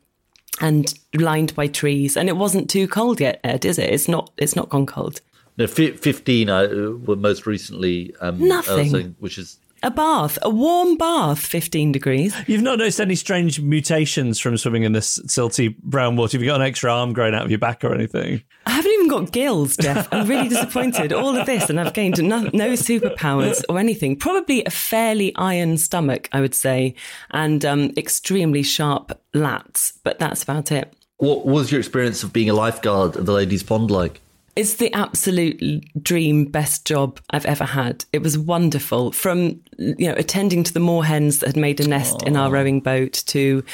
and 0.61 0.93
lined 1.15 1.55
by 1.55 1.67
trees. 1.67 2.17
And 2.17 2.29
it 2.29 2.37
wasn't 2.37 2.71
too 2.71 2.87
cold 2.87 3.21
yet, 3.21 3.41
Ed, 3.43 3.65
is 3.65 3.79
it? 3.79 3.91
It's 3.91 4.09
not, 4.09 4.31
it's 4.37 4.55
not 4.55 4.69
gone 4.69 4.87
cold. 4.87 5.21
No, 5.59 5.67
fi- 5.67 5.93
15 5.93 6.49
uh, 6.49 6.93
were 7.05 7.17
most 7.17 7.47
recently. 7.47 8.15
Um, 8.21 8.47
Nothing. 8.47 8.91
saying, 8.91 9.17
which 9.19 9.37
is 9.37 9.59
A 9.85 9.91
bath, 9.91 10.39
a 10.43 10.49
warm 10.49 10.97
bath, 10.97 11.41
15 11.41 11.91
degrees. 11.91 12.37
You've 12.47 12.63
not 12.63 12.79
noticed 12.79 13.01
any 13.01 13.17
strange 13.17 13.61
mutations 13.61 14.39
from 14.39 14.57
swimming 14.57 14.85
in 14.85 14.93
this 14.93 15.19
silty 15.27 15.77
brown 15.79 16.15
water? 16.15 16.37
Have 16.37 16.43
you 16.43 16.51
got 16.51 16.61
an 16.61 16.67
extra 16.67 16.93
arm 16.93 17.13
growing 17.13 17.35
out 17.35 17.45
of 17.45 17.51
your 17.51 17.59
back 17.59 17.83
or 17.83 17.93
anything? 17.93 18.45
I 18.65 18.71
haven't 18.71 18.93
even 18.93 19.09
got 19.09 19.33
gills, 19.33 19.77
Geoff. 19.77 20.07
I'm 20.13 20.29
really 20.29 20.49
disappointed. 20.49 21.13
All 21.13 21.37
of 21.37 21.47
this, 21.47 21.69
and 21.69 21.81
I've 21.81 21.95
gained 21.95 22.23
no, 22.23 22.43
no 22.53 22.75
superpowers 22.75 23.65
or 23.69 23.81
anything. 23.81 24.15
Probably 24.15 24.65
a 24.65 24.71
fairly 24.71 25.35
iron 25.35 25.77
stomach, 25.79 26.29
I 26.31 26.41
would 26.41 26.55
say, 26.55 26.95
and 27.33 27.65
um, 27.65 27.93
extremely 27.97 28.63
sharp 28.63 29.21
lats, 29.35 29.95
but 30.05 30.21
that's 30.21 30.45
about 30.45 30.71
it. 30.71 30.95
What 31.17 31.45
was 31.45 31.73
your 31.73 31.81
experience 31.81 32.23
of 32.23 32.33
being 32.33 32.51
a 32.51 32.55
lifeguard 32.55 33.17
at 33.17 33.27
the 33.27 33.33
Ladies' 33.33 33.65
Pond 33.65 33.91
like? 33.91 34.21
It's 34.55 34.75
the 34.75 34.93
absolute 34.93 35.85
dream 36.03 36.45
best 36.45 36.85
job 36.85 37.21
I've 37.31 37.47
ever 37.47 37.65
had. 37.65 38.05
It 38.13 38.23
was 38.23 38.37
wonderful. 38.37 39.13
From 39.13 39.61
you 39.79 40.09
know 40.09 40.15
attending 40.15 40.63
to 40.65 40.73
the 40.73 40.81
moorhens 40.81 41.41
that 41.41 41.47
had 41.47 41.57
made 41.57 41.81
a 41.81 41.89
nest 41.89 42.23
in 42.25 42.37
our 42.37 42.51
rowing 42.51 42.81
boat 42.81 43.23
to 43.29 43.65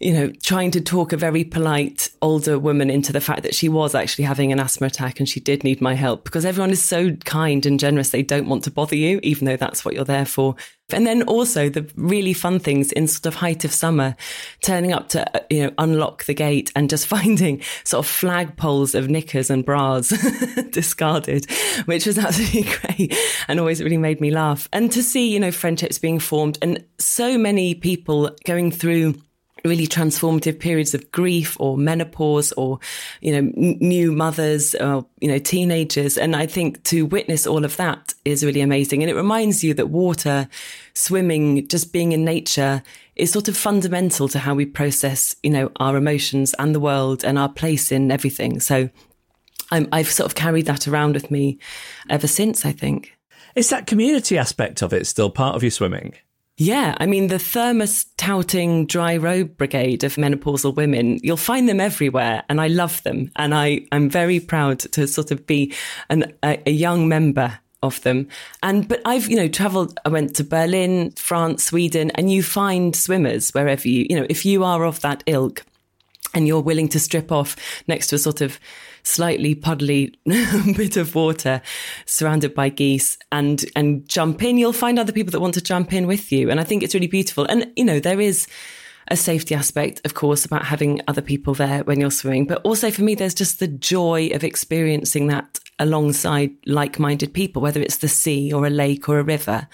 you 0.00 0.12
know 0.12 0.32
trying 0.42 0.70
to 0.70 0.80
talk 0.80 1.12
a 1.12 1.16
very 1.16 1.44
polite 1.44 2.08
older 2.22 2.58
woman 2.58 2.90
into 2.90 3.12
the 3.12 3.20
fact 3.20 3.42
that 3.42 3.54
she 3.54 3.68
was 3.68 3.94
actually 3.94 4.24
having 4.24 4.50
an 4.50 4.58
asthma 4.58 4.86
attack 4.86 5.20
and 5.20 5.28
she 5.28 5.40
did 5.40 5.62
need 5.62 5.80
my 5.80 5.94
help 5.94 6.24
because 6.24 6.44
everyone 6.44 6.70
is 6.70 6.82
so 6.82 7.12
kind 7.24 7.66
and 7.66 7.78
generous 7.78 8.10
they 8.10 8.22
don't 8.22 8.48
want 8.48 8.64
to 8.64 8.70
bother 8.70 8.96
you 8.96 9.20
even 9.22 9.44
though 9.44 9.56
that's 9.56 9.84
what 9.84 9.94
you're 9.94 10.04
there 10.04 10.24
for. 10.24 10.56
And 10.92 11.06
then 11.06 11.22
also 11.22 11.68
the 11.68 11.88
really 11.94 12.32
fun 12.32 12.58
things 12.58 12.90
in 12.92 13.06
sort 13.06 13.26
of 13.26 13.36
height 13.36 13.64
of 13.64 13.72
summer, 13.72 14.16
turning 14.60 14.92
up 14.92 15.08
to, 15.10 15.36
uh, 15.36 15.40
you 15.48 15.64
know, 15.64 15.72
unlock 15.78 16.24
the 16.24 16.34
gate 16.34 16.72
and 16.74 16.90
just 16.90 17.06
finding 17.06 17.62
sort 17.84 18.04
of 18.04 18.10
flagpoles 18.10 18.96
of 18.96 19.08
knickers 19.08 19.50
and 19.50 19.64
bras 19.64 20.08
discarded, 20.70 21.48
which 21.84 22.06
was 22.06 22.18
absolutely 22.18 22.62
great 22.96 23.16
and 23.46 23.60
always 23.60 23.82
really 23.82 23.98
made 23.98 24.20
me 24.20 24.30
laugh. 24.30 24.68
And 24.72 24.90
to 24.92 25.02
see, 25.02 25.28
you 25.28 25.38
know, 25.38 25.52
friendships 25.52 25.98
being 25.98 26.18
formed 26.18 26.58
and 26.60 26.84
so 26.98 27.38
many 27.38 27.74
people 27.74 28.36
going 28.44 28.72
through 28.72 29.14
really 29.64 29.86
transformative 29.86 30.58
periods 30.58 30.94
of 30.94 31.10
grief 31.10 31.56
or 31.60 31.76
menopause 31.76 32.52
or 32.52 32.78
you 33.20 33.32
know 33.32 33.52
n- 33.56 33.78
new 33.80 34.12
mothers 34.12 34.74
or 34.76 35.06
you 35.20 35.28
know 35.28 35.38
teenagers. 35.38 36.16
And 36.16 36.34
i 36.36 36.46
think 36.46 36.82
to 36.84 37.06
witness 37.06 37.46
all 37.46 37.64
of 37.64 37.76
that 37.76 38.14
is 38.24 38.44
really 38.44 38.60
amazing. 38.60 39.02
And 39.02 39.10
it 39.10 39.16
reminds 39.16 39.62
you 39.64 39.74
that 39.74 39.90
water 39.90 40.48
swimming 40.94 41.66
just 41.68 41.92
being 41.92 42.12
in 42.12 42.24
nature 42.24 42.82
is 43.16 43.30
sort 43.30 43.48
of 43.48 43.56
fundamental 43.56 44.28
to 44.28 44.38
how 44.38 44.54
we 44.54 44.66
process 44.66 45.36
you 45.42 45.50
know 45.50 45.70
our 45.76 45.96
emotions 45.96 46.54
and 46.58 46.74
the 46.74 46.80
world 46.80 47.24
and 47.24 47.38
our 47.38 47.48
place 47.48 47.92
in 47.92 48.10
everything. 48.10 48.60
So 48.60 48.88
I'm, 49.70 49.88
i've 49.92 50.10
sort 50.10 50.26
of 50.26 50.34
carried 50.34 50.66
that 50.66 50.88
around 50.88 51.14
with 51.14 51.30
me 51.30 51.58
ever 52.08 52.26
since 52.26 52.64
i 52.66 52.72
think. 52.72 53.16
Is 53.56 53.70
that 53.70 53.86
community 53.86 54.38
aspect 54.38 54.80
of 54.80 54.92
it 54.92 55.06
still 55.06 55.30
part 55.30 55.56
of 55.56 55.62
your 55.62 55.70
swimming? 55.72 56.14
Yeah, 56.62 56.94
I 57.00 57.06
mean, 57.06 57.28
the 57.28 57.38
thermos 57.38 58.04
touting 58.18 58.84
dry 58.84 59.16
robe 59.16 59.56
brigade 59.56 60.04
of 60.04 60.16
menopausal 60.16 60.74
women, 60.74 61.18
you'll 61.22 61.38
find 61.38 61.66
them 61.66 61.80
everywhere, 61.80 62.42
and 62.50 62.60
I 62.60 62.66
love 62.66 63.02
them. 63.02 63.32
And 63.36 63.54
I, 63.54 63.86
I'm 63.92 64.10
very 64.10 64.40
proud 64.40 64.80
to 64.80 65.06
sort 65.06 65.30
of 65.30 65.46
be 65.46 65.72
an, 66.10 66.34
a, 66.42 66.60
a 66.66 66.70
young 66.70 67.08
member 67.08 67.58
of 67.82 68.02
them. 68.02 68.28
And, 68.62 68.86
but 68.86 69.00
I've, 69.06 69.30
you 69.30 69.36
know, 69.36 69.48
traveled, 69.48 69.98
I 70.04 70.10
went 70.10 70.36
to 70.36 70.44
Berlin, 70.44 71.12
France, 71.12 71.64
Sweden, 71.64 72.10
and 72.10 72.30
you 72.30 72.42
find 72.42 72.94
swimmers 72.94 73.52
wherever 73.52 73.88
you, 73.88 74.06
you 74.10 74.20
know, 74.20 74.26
if 74.28 74.44
you 74.44 74.62
are 74.62 74.84
of 74.84 75.00
that 75.00 75.24
ilk 75.26 75.64
and 76.34 76.46
you're 76.46 76.60
willing 76.60 76.90
to 76.90 77.00
strip 77.00 77.32
off 77.32 77.56
next 77.88 78.08
to 78.08 78.16
a 78.16 78.18
sort 78.18 78.42
of 78.42 78.60
slightly 79.02 79.54
puddly 79.54 80.14
bit 80.76 80.96
of 80.96 81.14
water 81.14 81.60
surrounded 82.06 82.54
by 82.54 82.68
geese 82.68 83.18
and 83.32 83.64
and 83.76 84.08
jump 84.08 84.42
in. 84.42 84.58
You'll 84.58 84.72
find 84.72 84.98
other 84.98 85.12
people 85.12 85.30
that 85.32 85.40
want 85.40 85.54
to 85.54 85.60
jump 85.60 85.92
in 85.92 86.06
with 86.06 86.30
you. 86.32 86.50
And 86.50 86.60
i 86.60 86.64
think 86.64 86.82
it's 86.82 86.94
really 86.94 87.06
beautiful. 87.06 87.44
And 87.46 87.70
you 87.76 87.84
know 87.84 88.00
there 88.00 88.20
is 88.20 88.46
a 89.08 89.16
safety 89.16 89.54
aspect 89.54 90.00
of 90.04 90.14
course 90.14 90.44
about 90.44 90.64
having 90.64 91.00
other 91.08 91.22
people 91.22 91.54
there 91.54 91.82
when 91.84 92.00
you're 92.00 92.10
swimming. 92.10 92.46
But 92.46 92.62
also 92.62 92.90
for 92.90 93.02
me 93.02 93.14
there's 93.14 93.34
just 93.34 93.60
the 93.60 93.68
joy 93.68 94.30
of 94.34 94.44
experiencing 94.44 95.26
that 95.28 95.58
alongside 95.78 96.50
like-minded 96.66 97.32
people 97.32 97.62
whether 97.62 97.80
it's 97.80 97.98
the 97.98 98.08
sea 98.08 98.52
or 98.52 98.66
a 98.66 98.70
lake 98.70 99.08
or 99.08 99.18
a 99.18 99.24
river. 99.24 99.68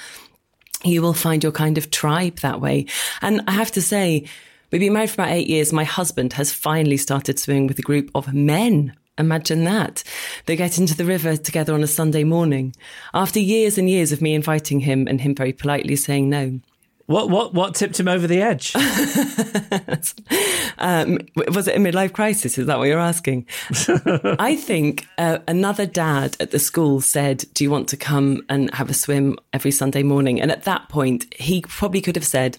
You 0.84 1.02
will 1.02 1.14
find 1.14 1.42
your 1.42 1.52
kind 1.52 1.78
of 1.78 1.90
tribe 1.90 2.38
that 2.40 2.60
way. 2.60 2.86
And 3.22 3.42
i 3.46 3.52
have 3.52 3.72
to 3.72 3.82
say 3.82 4.26
We've 4.72 4.80
been 4.80 4.94
married 4.94 5.10
for 5.10 5.22
about 5.22 5.32
eight 5.32 5.46
years. 5.46 5.72
My 5.72 5.84
husband 5.84 6.32
has 6.32 6.52
finally 6.52 6.96
started 6.96 7.38
swimming 7.38 7.68
with 7.68 7.78
a 7.78 7.82
group 7.82 8.10
of 8.14 8.34
men. 8.34 8.94
Imagine 9.18 9.64
that. 9.64 10.02
They 10.44 10.56
get 10.56 10.78
into 10.78 10.96
the 10.96 11.04
river 11.04 11.36
together 11.36 11.72
on 11.72 11.82
a 11.82 11.86
Sunday 11.86 12.24
morning 12.24 12.74
after 13.14 13.40
years 13.40 13.78
and 13.78 13.88
years 13.88 14.12
of 14.12 14.20
me 14.20 14.34
inviting 14.34 14.80
him 14.80 15.06
and 15.08 15.20
him 15.20 15.34
very 15.34 15.52
politely 15.52 15.96
saying 15.96 16.28
no. 16.28 16.60
What 17.06 17.30
what 17.30 17.54
what 17.54 17.76
tipped 17.76 18.00
him 18.00 18.08
over 18.08 18.26
the 18.26 18.42
edge? 18.42 18.74
um, 20.78 21.18
was 21.54 21.68
it 21.68 21.76
a 21.76 21.78
midlife 21.78 22.12
crisis? 22.12 22.58
Is 22.58 22.66
that 22.66 22.78
what 22.78 22.88
you're 22.88 22.98
asking? 22.98 23.46
I 24.40 24.56
think 24.56 25.06
uh, 25.16 25.38
another 25.46 25.86
dad 25.86 26.36
at 26.40 26.50
the 26.50 26.58
school 26.58 27.00
said, 27.00 27.44
"Do 27.54 27.62
you 27.62 27.70
want 27.70 27.88
to 27.90 27.96
come 27.96 28.42
and 28.48 28.74
have 28.74 28.90
a 28.90 28.94
swim 28.94 29.38
every 29.52 29.70
Sunday 29.70 30.02
morning?" 30.02 30.40
And 30.40 30.50
at 30.50 30.64
that 30.64 30.88
point, 30.88 31.32
he 31.32 31.60
probably 31.60 32.00
could 32.00 32.16
have 32.16 32.26
said, 32.26 32.58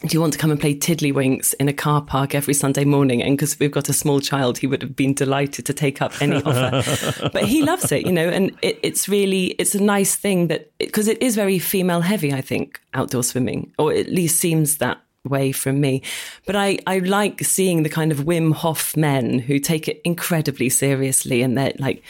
do 0.00 0.08
you 0.14 0.20
want 0.20 0.32
to 0.32 0.38
come 0.38 0.50
and 0.50 0.60
play 0.60 0.74
tiddlywinks 0.74 1.54
in 1.58 1.68
a 1.68 1.72
car 1.72 2.02
park 2.02 2.34
every 2.34 2.54
Sunday 2.54 2.84
morning? 2.84 3.22
And 3.22 3.36
because 3.36 3.58
we've 3.58 3.70
got 3.70 3.88
a 3.88 3.92
small 3.92 4.20
child, 4.20 4.58
he 4.58 4.66
would 4.66 4.82
have 4.82 4.94
been 4.94 5.14
delighted 5.14 5.66
to 5.66 5.72
take 5.72 6.02
up 6.02 6.12
any 6.20 6.42
offer. 6.44 7.30
but 7.32 7.44
he 7.44 7.62
loves 7.62 7.90
it, 7.92 8.06
you 8.06 8.12
know, 8.12 8.28
and 8.28 8.56
it, 8.62 8.78
it's 8.82 9.08
really, 9.08 9.46
it's 9.58 9.74
a 9.74 9.82
nice 9.82 10.14
thing 10.14 10.48
that, 10.48 10.70
because 10.78 11.08
it 11.08 11.22
is 11.22 11.34
very 11.34 11.58
female 11.58 12.00
heavy, 12.00 12.32
I 12.32 12.40
think, 12.40 12.80
outdoor 12.92 13.22
swimming, 13.22 13.72
or 13.78 13.92
at 13.92 14.08
least 14.08 14.38
seems 14.38 14.78
that 14.78 15.00
way 15.24 15.52
from 15.52 15.80
me. 15.80 16.02
But 16.46 16.56
I, 16.56 16.78
I 16.86 16.98
like 16.98 17.42
seeing 17.42 17.82
the 17.82 17.88
kind 17.88 18.12
of 18.12 18.20
Wim 18.20 18.52
Hof 18.52 18.96
men 18.96 19.38
who 19.38 19.58
take 19.58 19.88
it 19.88 20.00
incredibly 20.04 20.68
seriously 20.68 21.42
and 21.42 21.56
they're 21.56 21.72
like 21.78 22.02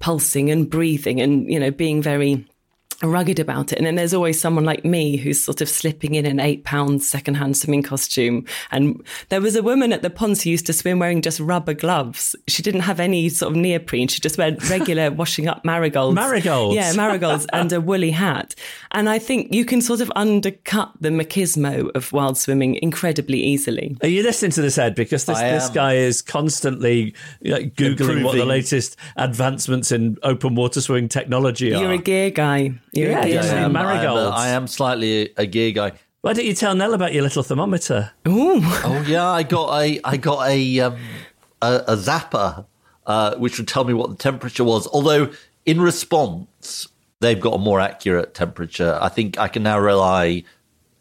pulsing 0.00 0.50
and 0.50 0.68
breathing 0.68 1.20
and, 1.20 1.50
you 1.50 1.60
know, 1.60 1.70
being 1.70 2.02
very 2.02 2.44
rugged 3.02 3.38
about 3.38 3.72
it. 3.72 3.78
And 3.78 3.86
then 3.86 3.96
there's 3.96 4.14
always 4.14 4.40
someone 4.40 4.64
like 4.64 4.84
me 4.84 5.16
who's 5.16 5.42
sort 5.42 5.60
of 5.60 5.68
slipping 5.68 6.14
in 6.14 6.24
an 6.24 6.40
eight 6.40 6.64
pound 6.64 7.02
secondhand 7.02 7.56
swimming 7.56 7.82
costume. 7.82 8.46
And 8.70 9.04
there 9.28 9.40
was 9.40 9.56
a 9.56 9.62
woman 9.62 9.92
at 9.92 10.02
the 10.02 10.10
ponds 10.10 10.42
who 10.42 10.50
used 10.50 10.66
to 10.66 10.72
swim 10.72 10.98
wearing 10.98 11.22
just 11.22 11.40
rubber 11.40 11.74
gloves. 11.74 12.34
She 12.48 12.62
didn't 12.62 12.82
have 12.82 13.00
any 13.00 13.28
sort 13.28 13.52
of 13.52 13.56
neoprene. 13.56 14.08
She 14.08 14.20
just 14.20 14.38
wore 14.38 14.52
regular 14.70 15.10
washing 15.12 15.46
up 15.46 15.64
marigolds. 15.64 16.14
Marigolds. 16.14 16.74
Yeah, 16.74 16.92
marigolds 16.94 17.46
and 17.52 17.72
a 17.72 17.80
woolly 17.80 18.10
hat. 18.12 18.54
And 18.92 19.08
I 19.08 19.18
think 19.18 19.52
you 19.52 19.64
can 19.64 19.80
sort 19.80 20.00
of 20.00 20.10
undercut 20.16 20.92
the 21.00 21.10
machismo 21.10 21.90
of 21.94 22.12
wild 22.12 22.38
swimming 22.38 22.76
incredibly 22.76 23.42
easily. 23.42 23.96
Are 24.02 24.08
you 24.08 24.22
listening 24.22 24.52
to 24.52 24.62
this, 24.62 24.78
Ed? 24.78 24.94
Because 24.94 25.26
this, 25.26 25.38
this 25.38 25.68
guy 25.68 25.94
is 25.94 26.22
constantly 26.22 27.14
like, 27.42 27.74
Googling 27.74 28.24
what 28.24 28.36
the 28.36 28.44
latest 28.44 28.96
advancements 29.16 29.92
in 29.92 30.16
open 30.22 30.54
water 30.54 30.80
swimming 30.80 31.08
technology 31.08 31.74
are. 31.74 31.80
You're 31.80 31.92
a 31.92 31.98
gear 31.98 32.30
guy. 32.30 32.72
You're 32.96 33.10
Yeah, 33.10 33.20
a 33.20 33.24
gear 33.26 33.34
yeah, 33.42 33.54
I 33.54 33.58
am, 33.58 33.72
marigolds. 33.72 34.20
I 34.20 34.26
am, 34.26 34.32
a- 34.32 34.36
I 34.36 34.48
am 34.48 34.66
slightly 34.66 35.22
a, 35.22 35.42
a 35.42 35.46
gear 35.46 35.70
guy. 35.72 35.92
Why 36.22 36.32
don't 36.32 36.44
you 36.46 36.54
tell 36.54 36.74
Nell 36.74 36.92
about 36.94 37.12
your 37.12 37.22
little 37.22 37.42
thermometer? 37.44 38.10
Ooh. 38.26 38.60
Oh 38.62 39.04
yeah, 39.06 39.28
I 39.30 39.42
got 39.44 39.80
a 39.80 40.00
I 40.02 40.16
got 40.16 40.48
a 40.48 40.80
um, 40.80 40.96
a, 41.62 41.74
a 41.88 41.96
zapper 41.96 42.66
uh, 43.06 43.36
which 43.36 43.58
would 43.58 43.68
tell 43.68 43.84
me 43.84 43.94
what 43.94 44.10
the 44.10 44.16
temperature 44.16 44.64
was. 44.64 44.88
Although 44.88 45.30
in 45.64 45.80
response, 45.80 46.88
they've 47.20 47.38
got 47.40 47.54
a 47.54 47.58
more 47.58 47.78
accurate 47.80 48.34
temperature. 48.34 48.98
I 49.00 49.08
think 49.08 49.38
I 49.38 49.46
can 49.46 49.62
now 49.62 49.78
rely 49.78 50.42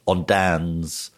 on 0.05 0.25
Dan's 0.25 1.09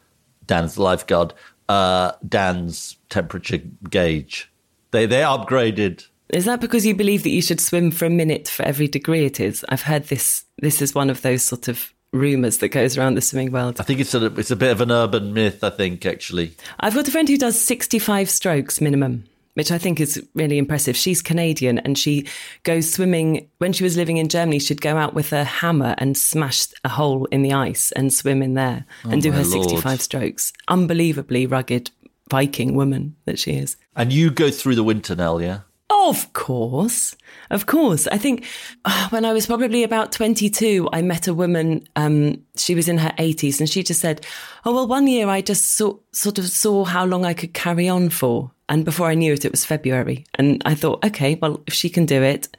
Dan's 0.45 0.75
the 0.75 0.83
lifeguard 0.83 1.33
uh, 1.67 2.13
Dan's 2.25 2.95
temperature 3.09 3.57
gauge. 3.89 4.49
They 4.91 5.05
they 5.05 5.19
upgraded. 5.21 6.07
Is 6.29 6.45
that 6.45 6.61
because 6.61 6.85
you 6.85 6.95
believe 6.95 7.23
that 7.23 7.29
you 7.29 7.41
should 7.41 7.61
swim 7.61 7.91
for 7.91 8.05
a 8.05 8.09
minute 8.09 8.47
for 8.47 8.63
every 8.63 8.87
degree 8.87 9.25
it 9.25 9.39
is? 9.39 9.63
I've 9.69 9.83
heard 9.83 10.05
this. 10.05 10.43
This 10.59 10.81
is 10.81 10.93
one 10.93 11.09
of 11.09 11.21
those 11.21 11.43
sort 11.43 11.67
of 11.67 11.93
rumours 12.13 12.57
that 12.59 12.69
goes 12.69 12.97
around 12.97 13.15
the 13.15 13.21
swimming 13.21 13.51
world. 13.51 13.79
I 13.79 13.83
think 13.83 13.99
it's 13.99 14.13
a 14.13 14.25
it's 14.25 14.51
a 14.51 14.55
bit 14.55 14.71
of 14.71 14.81
an 14.81 14.91
urban 14.91 15.33
myth. 15.33 15.63
I 15.63 15.69
think 15.69 16.05
actually. 16.05 16.53
I've 16.79 16.95
got 16.95 17.07
a 17.07 17.11
friend 17.11 17.27
who 17.29 17.37
does 17.37 17.59
65 17.59 18.29
strokes 18.29 18.81
minimum, 18.81 19.23
which 19.53 19.71
I 19.71 19.77
think 19.77 19.99
is 20.01 20.21
really 20.33 20.57
impressive. 20.57 20.97
She's 20.97 21.21
Canadian 21.21 21.79
and 21.79 21.97
she 21.97 22.27
goes 22.63 22.91
swimming. 22.91 23.49
When 23.59 23.71
she 23.71 23.83
was 23.83 23.95
living 23.95 24.17
in 24.17 24.27
Germany, 24.27 24.59
she'd 24.59 24.81
go 24.81 24.97
out 24.97 25.13
with 25.13 25.31
a 25.31 25.43
hammer 25.45 25.95
and 25.97 26.17
smash 26.17 26.67
a 26.83 26.89
hole 26.89 27.25
in 27.25 27.41
the 27.41 27.53
ice 27.53 27.91
and 27.93 28.13
swim 28.13 28.41
in 28.41 28.53
there 28.53 28.85
oh 29.05 29.11
and 29.11 29.21
do 29.21 29.29
Oh 29.29 29.33
her 29.33 29.43
Lord. 29.43 29.69
65 29.69 30.01
strokes. 30.01 30.53
Unbelievably 30.67 31.47
rugged 31.47 31.91
Viking 32.29 32.75
woman 32.75 33.15
that 33.23 33.39
she 33.39 33.53
is. 33.53 33.77
And 33.95 34.11
you 34.11 34.29
go 34.29 34.51
through 34.51 34.75
the 34.75 34.83
winter, 34.83 35.15
Nell, 35.15 35.41
yeah? 35.41 35.59
Of 35.89 36.33
course. 36.33 37.15
Of 37.49 37.65
course. 37.65 38.07
I 38.07 38.17
think 38.17 38.45
uh, 38.83 39.07
when 39.09 39.23
I 39.23 39.31
was 39.31 39.45
probably 39.45 39.83
about 39.83 40.11
22, 40.11 40.89
I 40.91 41.01
met 41.01 41.27
a 41.27 41.33
woman. 41.33 41.87
Um, 41.95 42.43
she 42.57 42.75
was 42.75 42.89
in 42.89 42.97
her 42.97 43.13
80s 43.17 43.59
and 43.59 43.69
she 43.69 43.83
just 43.83 44.01
said, 44.01 44.25
Oh, 44.65 44.73
well, 44.73 44.87
one 44.87 45.07
year 45.07 45.29
I 45.29 45.41
just 45.41 45.75
saw, 45.75 45.97
sort 46.11 46.39
of 46.39 46.47
saw 46.47 46.83
how 46.83 47.05
long 47.05 47.23
I 47.23 47.33
could 47.33 47.53
carry 47.53 47.87
on 47.87 48.09
for. 48.09 48.51
And 48.69 48.83
before 48.83 49.07
I 49.07 49.13
knew 49.13 49.31
it, 49.31 49.45
it 49.45 49.51
was 49.51 49.63
February. 49.63 50.25
And 50.35 50.61
I 50.65 50.75
thought, 50.75 51.05
okay, 51.05 51.35
well, 51.35 51.61
if 51.67 51.73
she 51.73 51.89
can 51.89 52.05
do 52.05 52.21
it, 52.21 52.49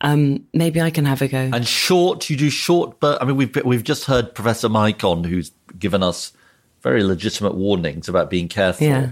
um, 0.00 0.44
maybe 0.54 0.80
I 0.80 0.90
can 0.90 1.04
have 1.04 1.20
a 1.20 1.28
go. 1.28 1.50
And 1.52 1.66
short, 1.66 2.30
you 2.30 2.36
do 2.36 2.48
short, 2.48 3.00
but 3.00 3.20
I 3.22 3.26
mean, 3.26 3.36
we've 3.36 3.54
we've 3.64 3.84
just 3.84 4.06
heard 4.06 4.34
Professor 4.34 4.68
Mike 4.68 5.04
on, 5.04 5.24
who's 5.24 5.52
given 5.78 6.02
us 6.02 6.32
very 6.80 7.04
legitimate 7.04 7.54
warnings 7.54 8.08
about 8.08 8.28
being 8.28 8.48
careful. 8.48 8.86
Yeah. 8.86 9.10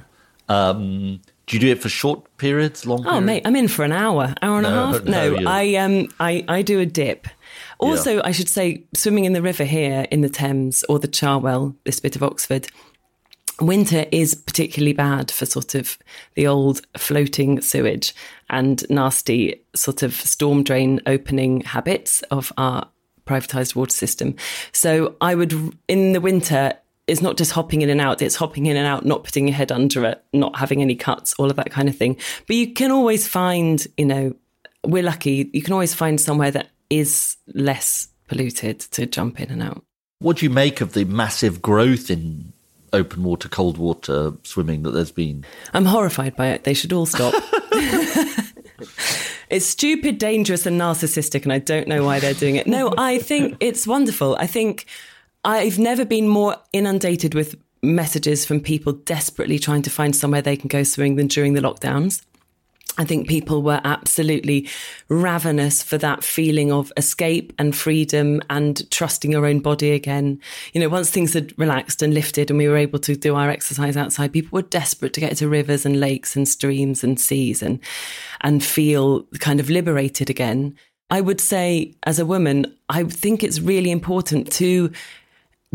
Um, 0.49 1.21
do 1.51 1.57
you 1.57 1.61
do 1.61 1.73
it 1.73 1.83
for 1.83 1.89
short 1.89 2.37
periods, 2.37 2.87
long? 2.87 3.03
Periods? 3.03 3.17
Oh, 3.17 3.21
mate, 3.21 3.43
I'm 3.45 3.57
in 3.57 3.67
for 3.67 3.85
an 3.85 3.91
hour, 3.91 4.37
hour 4.41 4.59
and 4.59 4.67
a 4.67 4.71
half. 4.71 5.05
no, 5.05 5.35
No, 5.35 5.51
I 5.51 5.75
um, 5.75 6.07
I 6.21 6.45
I 6.47 6.63
do 6.63 6.79
a 6.79 6.87
dip. 6.87 7.27
Also, 7.81 8.23
I 8.23 8.31
should 8.31 8.49
say, 8.49 8.85
swimming 8.95 9.25
in 9.25 9.33
the 9.33 9.43
river 9.43 9.65
here 9.65 10.07
in 10.13 10.21
the 10.21 10.29
Thames 10.29 10.85
or 10.89 11.01
the 11.01 11.09
Cherwell, 11.09 11.75
this 11.83 11.99
bit 11.99 12.15
of 12.15 12.23
Oxford, 12.23 12.69
winter 13.61 14.07
is 14.13 14.33
particularly 14.33 14.93
bad 14.93 15.33
for 15.33 15.45
sort 15.45 15.75
of 15.75 15.99
the 16.37 16.47
old 16.47 16.83
floating 16.97 17.61
sewage 17.61 18.15
and 18.49 18.89
nasty 18.89 19.61
sort 19.75 20.05
of 20.05 20.15
storm 20.15 20.63
drain 20.63 21.01
opening 21.07 21.63
habits 21.63 22.23
of 22.31 22.53
our 22.59 22.89
privatized 23.27 23.75
water 23.75 23.91
system. 23.91 24.37
So 24.71 25.17
I 25.21 25.35
would, 25.35 25.53
in 25.89 26.13
the 26.13 26.21
winter, 26.21 26.75
it's 27.11 27.21
not 27.21 27.37
just 27.37 27.51
hopping 27.51 27.83
in 27.83 27.91
and 27.91 28.01
out, 28.01 28.23
it's 28.23 28.37
hopping 28.37 28.67
in 28.67 28.77
and 28.77 28.87
out, 28.87 29.05
not 29.05 29.25
putting 29.25 29.49
your 29.49 29.57
head 29.57 29.73
under 29.73 30.05
it, 30.05 30.23
not 30.33 30.57
having 30.57 30.81
any 30.81 30.95
cuts, 30.95 31.35
all 31.39 31.51
of 31.51 31.57
that 31.57 31.71
kind 31.71 31.89
of 31.89 31.97
thing. 31.97 32.17
But 32.47 32.55
you 32.55 32.73
can 32.73 32.93
always 32.93 33.27
find, 33.27 33.85
you 33.97 34.07
know, 34.07 34.37
we're 34.85 35.03
lucky, 35.03 35.51
you 35.53 35.61
can 35.61 35.73
always 35.73 35.93
find 35.93 36.21
somewhere 36.21 36.53
that 36.53 36.69
is 36.89 37.37
less 37.53 38.09
polluted 38.29 38.79
to 38.81 39.07
jump 39.07 39.41
in 39.41 39.51
and 39.51 39.61
out. 39.61 39.83
What 40.21 40.37
do 40.37 40.47
you 40.47 40.51
make 40.51 40.81
of 40.81 40.93
the 40.93 41.05
massive 41.05 41.61
growth 41.61 42.11
in 42.11 42.53
open 42.93 43.25
water, 43.25 43.49
cold 43.49 43.77
water 43.77 44.33
swimming 44.45 44.85
that 44.85 44.93
there's 44.93 45.11
been? 45.11 45.45
I'm 45.75 45.87
horrified 45.87 46.37
by 46.37 46.49
it. 46.49 46.63
They 46.63 46.75
should 46.75 46.93
all 46.93 47.07
stop. 47.07 47.35
it's 49.51 49.67
stupid, 49.67 50.19
dangerous, 50.19 50.65
and 50.65 50.81
narcissistic, 50.81 51.43
and 51.43 51.53
I 51.53 51.59
don't 51.59 51.89
know 51.89 52.05
why 52.05 52.21
they're 52.21 52.35
doing 52.35 52.55
it. 52.55 52.69
No, 52.69 52.95
I 52.97 53.19
think 53.19 53.57
it's 53.59 53.85
wonderful. 53.87 54.37
I 54.37 54.47
think 54.47 54.87
I've 55.45 55.79
never 55.79 56.05
been 56.05 56.29
more 56.29 56.57
inundated 56.73 57.35
with 57.35 57.57
messages 57.83 58.45
from 58.45 58.61
people 58.61 58.93
desperately 58.93 59.59
trying 59.59 59.83
to 59.83 59.91
find 59.91 60.15
somewhere 60.15 60.43
they 60.43 60.57
can 60.57 60.69
go 60.69 60.83
swimming 60.83 61.17
than 61.17 61.29
during 61.29 61.55
the 61.55 61.63
lockdowns. 61.63 62.23
I 62.99 63.05
think 63.05 63.29
people 63.29 63.63
were 63.63 63.81
absolutely 63.85 64.69
ravenous 65.09 65.83
for 65.83 65.97
that 65.99 66.23
feeling 66.23 66.71
of 66.71 66.93
escape 66.99 67.53
and 67.59 67.75
freedom 67.75 68.43
and 68.51 68.91
trusting 68.91 69.33
your 69.33 69.47
own 69.47 69.61
body 69.61 69.93
again. 69.93 70.41
You 70.75 70.83
know, 70.83 70.89
once 70.91 71.09
things 71.09 71.33
had 71.33 71.59
relaxed 71.59 72.03
and 72.03 72.13
lifted 72.13 72.51
and 72.51 72.59
we 72.59 72.69
were 72.69 72.77
able 72.77 72.99
to 72.99 73.17
do 73.17 73.37
our 73.37 73.49
exercise 73.49 73.97
outside, 73.97 74.33
people 74.33 74.57
were 74.57 74.63
desperate 74.69 75.15
to 75.15 75.21
get 75.21 75.37
to 75.39 75.49
rivers 75.49 75.87
and 75.87 76.01
lakes 76.01 76.37
and 76.37 76.47
streams 76.47 77.03
and 77.03 77.19
seas 77.19 77.63
and, 77.63 77.79
and 78.43 78.63
feel 78.63 79.23
kind 79.39 79.61
of 79.61 79.71
liberated 79.71 80.29
again. 80.29 80.77
I 81.11 81.23
would 81.23 81.41
say 81.41 81.95
as 82.03 82.19
a 82.19 82.27
woman, 82.27 82.77
I 82.89 83.05
think 83.05 83.43
it's 83.43 83.61
really 83.61 83.91
important 83.91 84.53
to 84.55 84.93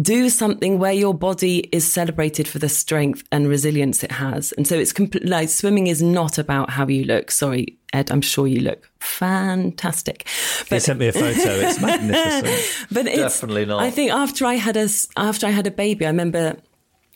do 0.01 0.29
something 0.29 0.77
where 0.77 0.91
your 0.91 1.13
body 1.13 1.59
is 1.71 1.89
celebrated 1.89 2.47
for 2.49 2.59
the 2.59 2.67
strength 2.67 3.23
and 3.31 3.47
resilience 3.47 4.03
it 4.03 4.11
has. 4.11 4.51
And 4.53 4.67
so 4.67 4.77
it's 4.77 4.91
compl- 4.91 5.27
like 5.27 5.47
swimming 5.47 5.87
is 5.87 6.01
not 6.01 6.37
about 6.37 6.69
how 6.69 6.85
you 6.87 7.05
look. 7.05 7.31
Sorry, 7.31 7.77
Ed, 7.93 8.11
I'm 8.11 8.19
sure 8.21 8.45
you 8.45 8.59
look 8.59 8.89
fantastic. 8.99 10.27
But, 10.61 10.69
They 10.69 10.79
sent 10.79 10.99
me 10.99 11.07
a 11.07 11.13
photo. 11.13 11.31
It's 11.33 11.79
magnificent. 11.81 12.87
but 12.91 13.07
it's, 13.07 13.17
Definitely 13.17 13.65
not. 13.65 13.79
I 13.81 13.89
think 13.89 14.11
after 14.11 14.45
I 14.45 14.55
had 14.55 14.75
a 14.75 14.81
s- 14.81 15.07
after 15.15 15.47
I 15.47 15.51
had 15.51 15.65
a 15.67 15.71
baby, 15.71 16.05
I 16.05 16.09
remember 16.09 16.57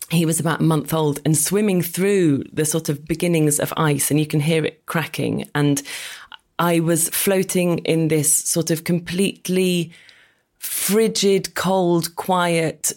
he 0.09 0.25
was 0.25 0.39
about 0.39 0.59
a 0.61 0.63
month 0.63 0.93
old 0.93 1.19
and 1.25 1.37
swimming 1.37 1.81
through 1.81 2.43
the 2.53 2.65
sort 2.65 2.89
of 2.89 3.05
beginnings 3.05 3.59
of 3.59 3.73
ice, 3.77 4.09
and 4.09 4.19
you 4.19 4.25
can 4.25 4.39
hear 4.39 4.63
it 4.65 4.85
cracking. 4.85 5.49
And 5.53 5.81
I 6.57 6.79
was 6.79 7.09
floating 7.09 7.79
in 7.79 8.07
this 8.07 8.33
sort 8.33 8.71
of 8.71 8.85
completely 8.85 9.91
frigid, 10.59 11.55
cold, 11.55 12.15
quiet, 12.15 12.93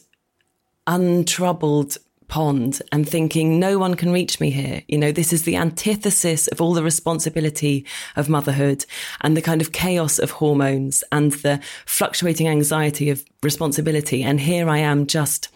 untroubled 0.87 1.97
pond 2.33 2.81
and 2.91 3.07
thinking 3.07 3.61
no 3.61 3.79
one 3.79 3.95
can 3.95 4.11
reach 4.11 4.41
me 4.41 4.51
here. 4.51 4.83
You 4.89 4.97
know, 4.97 5.13
this 5.13 5.35
is 5.35 5.43
the 5.43 5.57
antithesis 5.57 6.49
of 6.49 6.63
all 6.63 6.73
the 6.73 6.83
responsibility 6.83 7.85
of 8.17 8.31
motherhood 8.31 8.87
and 9.21 9.37
the 9.37 9.43
kind 9.43 9.61
of 9.61 9.73
chaos 9.73 10.19
of 10.19 10.31
hormones 10.31 11.05
and 11.13 11.33
the 11.33 11.61
fluctuating 11.85 12.49
anxiety 12.49 13.11
of 13.11 13.23
responsibility. 13.43 14.23
And 14.23 14.41
here 14.41 14.71
I 14.71 14.79
am 14.79 15.07
just 15.07 15.51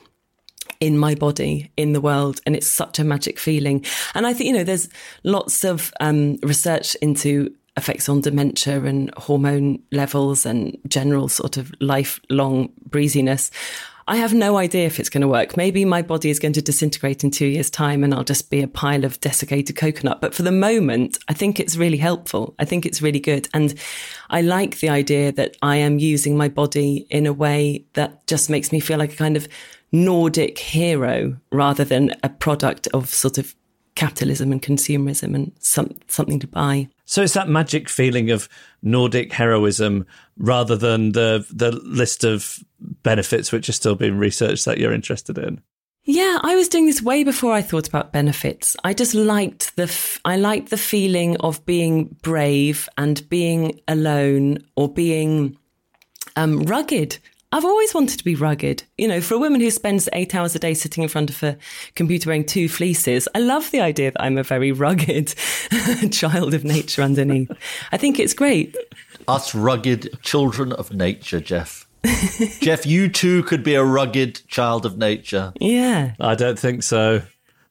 in 0.78 0.98
my 0.98 1.14
body, 1.14 1.70
in 1.78 1.94
the 1.94 2.00
world. 2.02 2.40
And 2.44 2.54
it's 2.54 2.66
such 2.66 2.98
a 2.98 3.04
magic 3.04 3.38
feeling. 3.38 3.82
And 4.14 4.26
I 4.26 4.34
think, 4.34 4.48
you 4.48 4.52
know, 4.52 4.64
there's 4.64 4.90
lots 5.24 5.64
of 5.64 5.94
um, 6.00 6.36
research 6.42 6.94
into 6.96 7.54
effects 7.76 8.08
on 8.08 8.20
dementia 8.20 8.82
and 8.84 9.12
hormone 9.16 9.82
levels 9.92 10.46
and 10.46 10.76
general 10.88 11.28
sort 11.28 11.56
of 11.56 11.72
lifelong 11.80 12.70
breeziness. 12.88 13.50
I 14.08 14.16
have 14.16 14.32
no 14.32 14.56
idea 14.56 14.86
if 14.86 15.00
it's 15.00 15.08
going 15.08 15.22
to 15.22 15.28
work. 15.28 15.56
Maybe 15.56 15.84
my 15.84 16.00
body 16.00 16.30
is 16.30 16.38
going 16.38 16.52
to 16.52 16.62
disintegrate 16.62 17.24
in 17.24 17.32
two 17.32 17.46
years' 17.46 17.70
time 17.70 18.04
and 18.04 18.14
I'll 18.14 18.22
just 18.22 18.50
be 18.50 18.62
a 18.62 18.68
pile 18.68 19.04
of 19.04 19.20
desiccated 19.20 19.74
coconut. 19.74 20.20
But 20.20 20.32
for 20.32 20.44
the 20.44 20.52
moment, 20.52 21.18
I 21.26 21.32
think 21.34 21.58
it's 21.58 21.76
really 21.76 21.96
helpful. 21.96 22.54
I 22.60 22.64
think 22.64 22.86
it's 22.86 23.02
really 23.02 23.18
good. 23.18 23.48
And 23.52 23.74
I 24.30 24.42
like 24.42 24.78
the 24.78 24.90
idea 24.90 25.32
that 25.32 25.56
I 25.60 25.76
am 25.76 25.98
using 25.98 26.36
my 26.36 26.48
body 26.48 27.06
in 27.10 27.26
a 27.26 27.32
way 27.32 27.84
that 27.94 28.24
just 28.28 28.48
makes 28.48 28.70
me 28.70 28.78
feel 28.78 28.98
like 28.98 29.14
a 29.14 29.16
kind 29.16 29.36
of 29.36 29.48
Nordic 29.90 30.58
hero 30.58 31.36
rather 31.50 31.82
than 31.84 32.14
a 32.22 32.28
product 32.28 32.86
of 32.94 33.12
sort 33.12 33.38
of 33.38 33.56
capitalism 33.96 34.52
and 34.52 34.62
consumerism 34.62 35.34
and 35.34 35.50
some, 35.58 35.96
something 36.06 36.38
to 36.38 36.46
buy. 36.46 36.88
So 37.06 37.22
it's 37.22 37.34
that 37.34 37.48
magic 37.48 37.88
feeling 37.88 38.30
of 38.30 38.48
Nordic 38.82 39.32
heroism 39.32 40.06
rather 40.36 40.76
than 40.76 41.12
the 41.12 41.46
the 41.50 41.70
list 41.72 42.24
of 42.24 42.58
benefits 43.02 43.52
which 43.52 43.68
are 43.68 43.72
still 43.72 43.94
being 43.94 44.18
researched 44.18 44.64
that 44.66 44.78
you're 44.78 44.92
interested 44.92 45.38
in. 45.38 45.60
Yeah, 46.08 46.38
I 46.42 46.54
was 46.54 46.68
doing 46.68 46.86
this 46.86 47.02
way 47.02 47.24
before 47.24 47.52
I 47.52 47.62
thought 47.62 47.88
about 47.88 48.12
benefits. 48.12 48.76
I 48.84 48.92
just 48.92 49.14
liked 49.14 49.74
the 49.76 49.84
f- 49.84 50.20
I 50.24 50.36
liked 50.36 50.70
the 50.70 50.76
feeling 50.76 51.36
of 51.38 51.64
being 51.66 52.16
brave 52.22 52.88
and 52.96 53.28
being 53.28 53.80
alone 53.88 54.58
or 54.76 54.92
being 54.92 55.56
Um, 56.36 56.64
rugged. 56.64 57.18
I've 57.52 57.64
always 57.64 57.94
wanted 57.94 58.18
to 58.18 58.24
be 58.24 58.34
rugged. 58.34 58.82
You 58.98 59.08
know, 59.08 59.20
for 59.20 59.34
a 59.34 59.38
woman 59.38 59.60
who 59.60 59.70
spends 59.70 60.08
eight 60.12 60.34
hours 60.34 60.54
a 60.54 60.58
day 60.58 60.74
sitting 60.74 61.02
in 61.02 61.08
front 61.08 61.30
of 61.30 61.42
a 61.42 61.56
computer 61.94 62.28
wearing 62.28 62.44
two 62.44 62.68
fleeces, 62.68 63.28
I 63.34 63.38
love 63.38 63.70
the 63.70 63.80
idea 63.80 64.10
that 64.10 64.22
I'm 64.22 64.36
a 64.36 64.42
very 64.42 64.72
rugged 64.72 65.28
child 66.10 66.54
of 66.54 66.64
nature 66.64 67.02
underneath. 67.02 67.50
I 67.92 67.96
think 67.96 68.18
it's 68.18 68.34
great. 68.34 68.76
Us 69.28 69.54
rugged 69.54 70.18
children 70.22 70.72
of 70.72 70.92
nature, 70.92 71.40
Geoff. 71.40 71.88
Geoff, 72.60 72.86
you 72.86 73.08
too 73.08 73.42
could 73.44 73.62
be 73.62 73.74
a 73.74 73.84
rugged 73.84 74.40
child 74.48 74.84
of 74.84 74.98
nature. 74.98 75.52
Yeah. 75.60 76.14
I 76.20 76.34
don't 76.34 76.58
think 76.58 76.82
so. 76.82 77.22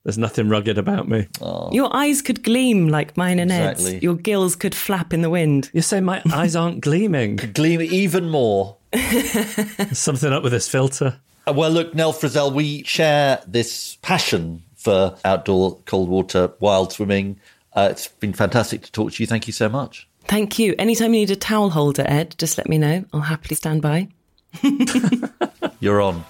There's 0.04 0.18
nothing 0.20 0.50
rugged 0.50 0.78
about 0.78 1.08
me. 1.08 1.28
Oh. 1.42 1.72
Your 1.72 1.94
eyes 1.96 2.22
could 2.22 2.44
gleam 2.44 2.90
like 2.90 3.18
mine 3.18 3.40
and 3.40 3.52
Ed's. 3.52 3.92
Your 4.04 4.14
gills 4.14 4.56
could 4.56 4.76
flap 4.76 5.14
in 5.14 5.22
the 5.24 5.32
wind. 5.32 5.72
You 5.74 5.82
say 5.82 6.00
my 6.00 6.22
eyes 6.32 6.56
aren't 6.56 6.82
gleaming. 6.82 7.38
Gleam 7.38 7.82
even 7.82 8.30
more. 8.30 8.78
There's 8.96 9.98
something 10.00 10.32
up 10.32 10.44
with 10.44 10.52
this 10.52 10.68
filter. 10.70 11.20
Uh, 11.48 11.54
Well, 11.54 11.70
look, 11.72 11.94
Nell 11.94 12.14
Frizzell, 12.14 12.54
we 12.54 12.84
share 12.84 13.42
this 13.48 13.98
passion 14.02 14.64
for 14.76 15.16
outdoor 15.26 15.78
cold 15.86 16.10
water, 16.10 16.52
wild 16.60 16.94
swimming. 16.94 17.40
Uh, 17.74 17.90
it's 17.92 18.08
been 18.08 18.34
fantastic 18.34 18.82
to 18.84 18.92
talk 18.92 19.12
to 19.14 19.24
you. 19.24 19.28
Thank 19.28 19.48
you 19.48 19.54
so 19.54 19.68
much. 19.68 20.08
Thank 20.26 20.58
you. 20.58 20.74
Anytime 20.80 21.14
you 21.14 21.20
need 21.22 21.32
a 21.32 21.36
towel 21.36 21.70
holder, 21.72 22.04
Ed, 22.08 22.36
just 22.38 22.58
let 22.58 22.68
me 22.70 22.78
know. 22.78 23.06
I'll 23.14 23.22
happily 23.22 23.56
stand 23.56 23.82
by. 23.82 24.08
You're 25.80 26.02
on. 26.02 26.24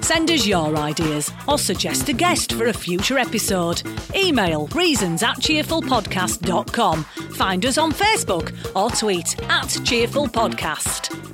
Send 0.00 0.30
us 0.30 0.46
your 0.46 0.76
ideas 0.76 1.30
or 1.46 1.58
suggest 1.58 2.08
a 2.08 2.12
guest 2.12 2.52
for 2.52 2.66
a 2.66 2.72
future 2.72 3.18
episode. 3.18 3.82
Email 4.14 4.66
reasons 4.68 5.22
at 5.22 5.36
cheerfulpodcast.com. 5.36 7.04
Find 7.34 7.66
us 7.66 7.78
on 7.78 7.92
Facebook 7.92 8.54
or 8.74 8.90
tweet 8.90 9.40
at 9.50 9.66
cheerfulpodcast. 9.66 11.32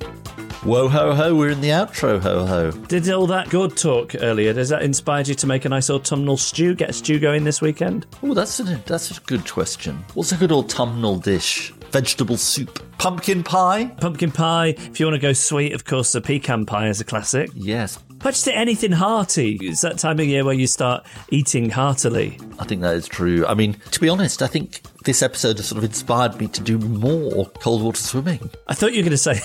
Whoa 0.64 0.88
ho 0.88 1.14
ho, 1.14 1.34
we're 1.36 1.50
in 1.50 1.60
the 1.60 1.68
outro 1.68 2.20
ho 2.20 2.44
ho. 2.44 2.70
Did 2.72 3.08
all 3.10 3.28
that 3.28 3.48
good 3.48 3.76
talk 3.76 4.14
earlier, 4.20 4.52
does 4.52 4.68
that 4.70 4.82
inspire 4.82 5.22
you 5.22 5.34
to 5.36 5.46
make 5.46 5.64
a 5.64 5.68
nice 5.68 5.88
autumnal 5.88 6.36
stew? 6.36 6.74
Get 6.74 6.90
a 6.90 6.92
stew 6.92 7.18
going 7.20 7.44
this 7.44 7.62
weekend? 7.62 8.06
Oh, 8.22 8.34
that's 8.34 8.58
a, 8.58 8.64
that's 8.84 9.16
a 9.16 9.20
good 9.22 9.48
question. 9.48 10.04
What's 10.14 10.32
a 10.32 10.36
good 10.36 10.50
autumnal 10.52 11.16
dish? 11.18 11.72
Vegetable 11.92 12.36
soup. 12.36 12.82
Pumpkin 12.98 13.44
pie? 13.44 13.86
Pumpkin 14.00 14.32
pie. 14.32 14.74
If 14.76 14.98
you 14.98 15.06
want 15.06 15.14
to 15.14 15.20
go 15.20 15.32
sweet, 15.32 15.72
of 15.72 15.84
course, 15.84 16.12
the 16.12 16.20
pecan 16.20 16.66
pie 16.66 16.88
is 16.88 17.00
a 17.00 17.04
classic. 17.04 17.50
Yes. 17.54 17.98
But 18.20 18.30
just 18.30 18.48
anything 18.48 18.92
hearty. 18.92 19.58
It's 19.62 19.82
that 19.82 19.98
time 19.98 20.18
of 20.18 20.26
year 20.26 20.44
where 20.44 20.54
you 20.54 20.66
start 20.66 21.06
eating 21.30 21.70
heartily. 21.70 22.38
I 22.58 22.64
think 22.64 22.82
that 22.82 22.94
is 22.96 23.06
true. 23.06 23.46
I 23.46 23.54
mean, 23.54 23.74
to 23.92 24.00
be 24.00 24.08
honest, 24.08 24.42
I 24.42 24.48
think 24.48 24.80
this 25.04 25.22
episode 25.22 25.58
has 25.58 25.66
sort 25.66 25.78
of 25.78 25.84
inspired 25.84 26.38
me 26.40 26.48
to 26.48 26.60
do 26.60 26.78
more 26.78 27.46
cold 27.60 27.82
water 27.82 28.00
swimming. 28.00 28.50
I 28.66 28.74
thought 28.74 28.92
you 28.92 28.98
were 29.04 29.08
going 29.10 29.10
to 29.12 29.16
say 29.18 29.40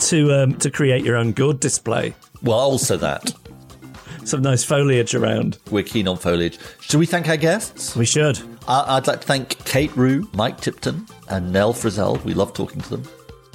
to 0.08 0.32
um, 0.34 0.54
to 0.58 0.70
create 0.70 1.04
your 1.04 1.16
own 1.16 1.32
gourd 1.32 1.60
display. 1.60 2.14
Well, 2.42 2.58
also 2.58 2.96
that. 2.96 3.32
Some 4.24 4.42
nice 4.42 4.62
foliage 4.64 5.14
around. 5.14 5.56
We're 5.70 5.84
keen 5.84 6.06
on 6.06 6.18
foliage. 6.18 6.58
Should 6.80 6.98
we 7.00 7.06
thank 7.06 7.28
our 7.28 7.36
guests? 7.38 7.96
We 7.96 8.04
should. 8.04 8.38
I- 8.66 8.96
I'd 8.96 9.06
like 9.06 9.20
to 9.22 9.26
thank 9.26 9.64
Kate 9.64 9.96
Rew, 9.96 10.28
Mike 10.34 10.60
Tipton, 10.60 11.06
and 11.30 11.50
Nell 11.52 11.72
Frizzell. 11.72 12.22
We 12.24 12.34
love 12.34 12.52
talking 12.52 12.82
to 12.82 12.96
them. 12.96 13.08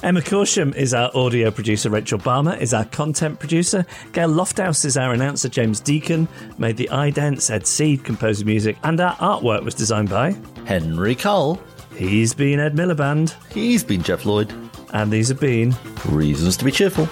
Emma 0.04 0.20
Corsham 0.20 0.76
is 0.76 0.94
our 0.94 1.10
audio 1.16 1.50
producer. 1.50 1.90
Rachel 1.90 2.18
Balmer 2.18 2.58
is 2.58 2.74
our 2.74 2.84
content 2.84 3.40
producer. 3.40 3.86
Gail 4.12 4.28
Lofthouse 4.28 4.84
is 4.84 4.98
our 4.98 5.14
announcer. 5.14 5.48
James 5.48 5.80
Deacon 5.80 6.28
made 6.58 6.76
the 6.76 6.90
idents. 6.92 7.50
Ed 7.50 7.66
Seed 7.66 8.04
composed 8.04 8.42
the 8.42 8.46
music. 8.46 8.76
And 8.84 9.00
our 9.00 9.16
artwork 9.16 9.64
was 9.64 9.74
designed 9.74 10.10
by 10.10 10.36
Henry 10.66 11.16
Cull. 11.16 11.58
He's 11.96 12.34
been 12.34 12.60
Ed 12.60 12.76
Miliband. 12.76 13.34
He's 13.54 13.82
been 13.82 14.04
Geoff 14.04 14.26
Lloyd. 14.26 14.54
And 14.92 15.10
these 15.10 15.30
have 15.30 15.40
been 15.40 15.74
Reasons 16.06 16.58
to 16.58 16.66
be 16.66 16.72
cheerful. 16.72 17.08